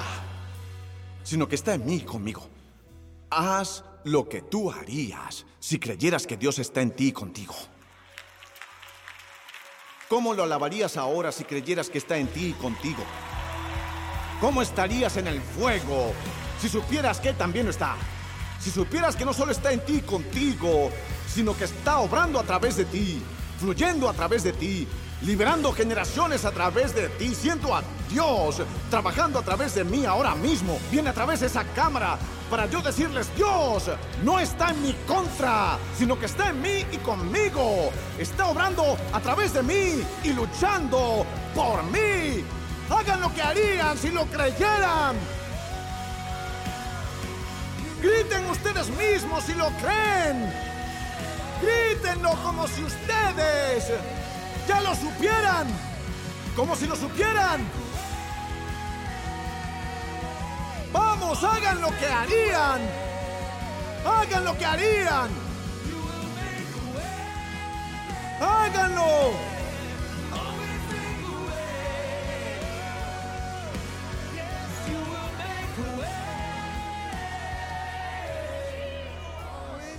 sino 1.22 1.46
que 1.46 1.54
está 1.54 1.74
en 1.74 1.86
mí 1.86 1.96
y 1.96 2.00
conmigo. 2.00 2.48
Haz 3.30 3.84
lo 4.04 4.28
que 4.28 4.42
tú 4.42 4.70
harías 4.72 5.46
si 5.60 5.78
creyeras 5.78 6.26
que 6.26 6.36
Dios 6.36 6.58
está 6.58 6.80
en 6.80 6.90
ti 6.90 7.08
y 7.08 7.12
contigo. 7.12 7.54
¿Cómo 10.08 10.34
lo 10.34 10.44
alabarías 10.44 10.96
ahora 10.96 11.32
si 11.32 11.44
creyeras 11.44 11.90
que 11.90 11.98
está 11.98 12.16
en 12.16 12.28
ti 12.28 12.46
y 12.46 12.52
contigo? 12.52 13.04
¿Cómo 14.40 14.60
estarías 14.60 15.16
en 15.16 15.26
el 15.28 15.40
fuego 15.40 16.12
si 16.60 16.68
supieras 16.68 17.20
que 17.20 17.32
también 17.32 17.68
está? 17.68 17.96
Si 18.60 18.70
supieras 18.70 19.16
que 19.16 19.24
no 19.24 19.32
solo 19.32 19.52
está 19.52 19.72
en 19.72 19.80
ti 19.80 20.00
contigo, 20.00 20.90
sino 21.26 21.56
que 21.56 21.64
está 21.64 21.98
obrando 21.98 22.38
a 22.38 22.42
través 22.42 22.76
de 22.76 22.84
ti. 22.84 23.22
fluyendo 23.58 24.08
a 24.08 24.12
través 24.12 24.42
de 24.42 24.52
ti, 24.52 24.86
liberando 25.22 25.72
generaciones 25.72 26.44
a 26.44 26.50
través 26.50 26.94
de 26.94 27.08
ti. 27.08 27.34
Siento 27.34 27.74
a 27.74 27.82
Dios 28.10 28.62
trabajando 28.90 29.38
a 29.38 29.42
través 29.42 29.74
de 29.74 29.84
mí 29.84 30.04
ahora 30.04 30.34
mismo. 30.34 30.78
Viene 30.90 31.10
a 31.10 31.14
través 31.14 31.40
de 31.40 31.46
esa 31.46 31.64
cámara 31.64 32.18
para 32.50 32.66
yo 32.66 32.80
decirles, 32.80 33.34
Dios 33.34 33.90
no 34.22 34.38
está 34.38 34.70
en 34.70 34.82
mi 34.82 34.92
contra, 35.06 35.78
sino 35.96 36.18
que 36.18 36.26
está 36.26 36.50
en 36.50 36.60
mí 36.60 36.84
y 36.92 36.98
conmigo. 36.98 37.90
Está 38.18 38.46
obrando 38.46 38.96
a 39.12 39.20
través 39.20 39.52
de 39.54 39.62
mí 39.62 40.02
y 40.22 40.32
luchando 40.32 41.24
por 41.54 41.82
mí. 41.84 42.44
Hagan 42.88 43.20
lo 43.20 43.34
que 43.34 43.42
harían 43.42 43.98
si 43.98 44.10
lo 44.10 44.26
creyeran. 44.26 45.16
Griten 48.00 48.46
ustedes 48.50 48.88
mismos 48.90 49.44
si 49.44 49.54
lo 49.54 49.68
creen. 49.78 50.52
Grítenlo 51.60 52.30
como 52.42 52.68
si 52.68 52.84
ustedes 52.84 53.92
ya 54.68 54.80
lo 54.80 54.94
supieran. 54.94 55.66
Como 56.54 56.76
si 56.76 56.86
lo 56.86 56.96
supieran. 56.96 57.60
Vamos, 60.92 61.42
hagan 61.42 61.80
lo 61.80 61.88
que 61.98 62.06
harían. 62.06 62.80
Hagan 64.04 64.44
lo 64.44 64.56
que 64.56 64.64
harían. 64.64 65.30
Háganlo. 68.40 69.55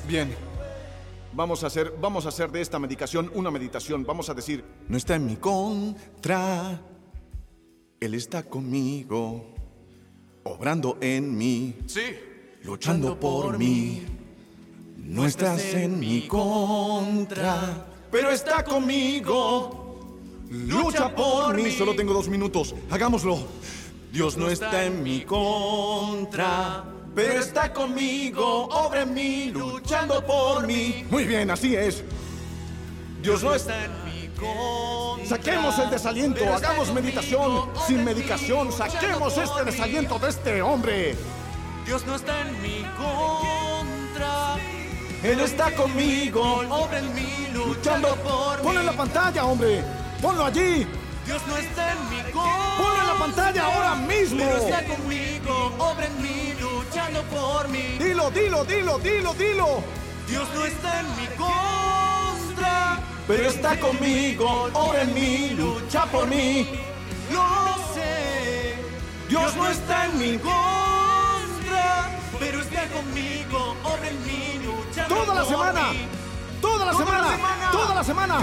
Bien. 0.08 0.34
Vamos 1.34 1.64
a 1.64 1.68
hacer, 1.68 1.94
vamos 2.02 2.26
a 2.26 2.30
hacer 2.30 2.50
de 2.50 2.62
esta 2.62 2.80
medicación 2.80 3.30
una 3.36 3.52
meditación. 3.52 4.06
Vamos 4.06 4.30
a 4.30 4.34
decir, 4.34 4.64
no 4.88 4.98
está 4.98 5.16
en 5.16 5.26
mi 5.26 5.36
contra. 5.36 6.82
Él 8.00 8.14
está 8.14 8.44
conmigo, 8.44 9.54
obrando 10.44 10.98
en 11.02 11.38
mí. 11.38 11.76
Sí. 11.88 12.16
luchando 12.64 13.20
por 13.20 13.58
mí. 13.58 14.04
No 14.98 15.26
estás 15.26 15.74
en 15.74 16.00
mi 16.00 16.28
contra, 16.28 17.86
pero 18.12 18.30
está 18.30 18.64
conmigo. 18.64 20.10
Lucha 20.50 21.14
por 21.14 21.56
mí. 21.56 21.72
Solo 21.72 21.96
tengo 21.96 22.14
dos 22.14 22.30
minutos. 22.30 22.74
Hagámoslo. 22.90 23.40
Dios 24.12 24.38
no 24.38 24.50
está 24.50 24.86
en 24.86 25.04
mi 25.04 25.22
contra, 25.22 26.84
pero 27.18 27.40
está 27.40 27.74
conmigo. 27.74 28.66
Obra 28.66 29.02
en 29.02 29.12
mí, 29.16 29.50
luchando 29.50 30.24
por 30.24 30.68
mí. 30.68 31.04
Muy 31.10 31.24
bien, 31.26 31.50
así 31.50 31.76
es. 31.76 32.04
Dios 33.24 33.42
no 33.42 33.56
está 33.56 33.86
en 33.86 33.92
mi 34.06 34.28
contra. 34.38 35.26
Saquemos 35.26 35.80
el 35.80 35.90
desaliento, 35.90 36.54
hagamos 36.54 36.94
meditación 36.94 37.72
sin 37.88 38.06
medicación. 38.06 38.72
Saquemos 38.72 39.36
este 39.36 39.64
desaliento 39.66 40.20
de 40.20 40.30
este 40.30 40.62
hombre. 40.62 41.16
Dios 41.88 42.06
no 42.06 42.18
está 42.18 42.40
en 42.42 42.62
mi 42.62 42.84
contra. 42.96 44.58
Él 45.24 45.40
está 45.40 45.76
conmigo. 45.76 46.44
Obra 46.70 47.00
en 47.00 47.16
mí, 47.16 47.48
Luchando 47.52 48.16
por 48.18 48.62
Ponlo 48.62 48.80
en 48.80 48.86
la 48.86 48.92
mí. 48.92 48.98
pantalla, 49.00 49.44
hombre. 49.44 49.84
Ponlo 50.22 50.46
allí. 50.46 50.86
Dios 51.26 51.42
no 51.48 51.58
está 51.58 51.94
en 51.94 52.10
mi 52.12 52.32
contra. 52.32 52.78
Ponlo 52.78 53.02
en 53.02 53.08
la 53.08 53.16
pantalla 53.16 53.66
ahora 53.66 53.96
mismo. 53.96 54.38
Pero 54.38 54.58
está 54.58 54.86
conmigo, 54.86 55.74
obra 55.80 56.06
en 56.06 56.22
mí, 56.22 56.54
luchando 56.98 57.22
por 57.24 57.68
mí. 57.70 57.98
Dilo, 58.00 58.32
dilo, 58.32 58.64
dilo, 58.66 58.98
dilo, 59.00 59.34
dilo. 59.34 59.84
Dios 60.28 60.48
no 60.54 60.66
está 60.66 61.00
en 61.02 61.16
mi 61.16 61.28
contra. 61.38 63.00
Pero 63.28 63.44
está 63.50 63.80
conmigo, 63.80 64.70
obra 64.74 65.02
en 65.04 65.14
mí, 65.14 65.50
lucha 65.52 66.06
por 66.06 66.28
mí. 66.28 66.68
Lo 67.32 67.76
sé. 67.94 68.76
Dios 69.30 69.56
no 69.56 69.68
está 69.70 70.06
en 70.06 70.18
mi 70.20 70.38
contra. 70.40 72.10
Pero 72.40 72.62
está 72.62 72.88
conmigo, 72.88 73.76
obra 73.84 74.08
en 74.10 74.26
mí, 74.26 74.60
la 75.36 75.42
por 75.42 75.52
semana. 75.52 75.90
mí. 75.92 76.08
Toda 76.62 76.86
la 76.86 76.92
Toda 76.92 77.06
la 77.06 77.06
semana. 77.06 77.32
semana. 77.36 77.72
Toda 77.72 77.96
la 77.96 78.04
semana. 78.04 78.36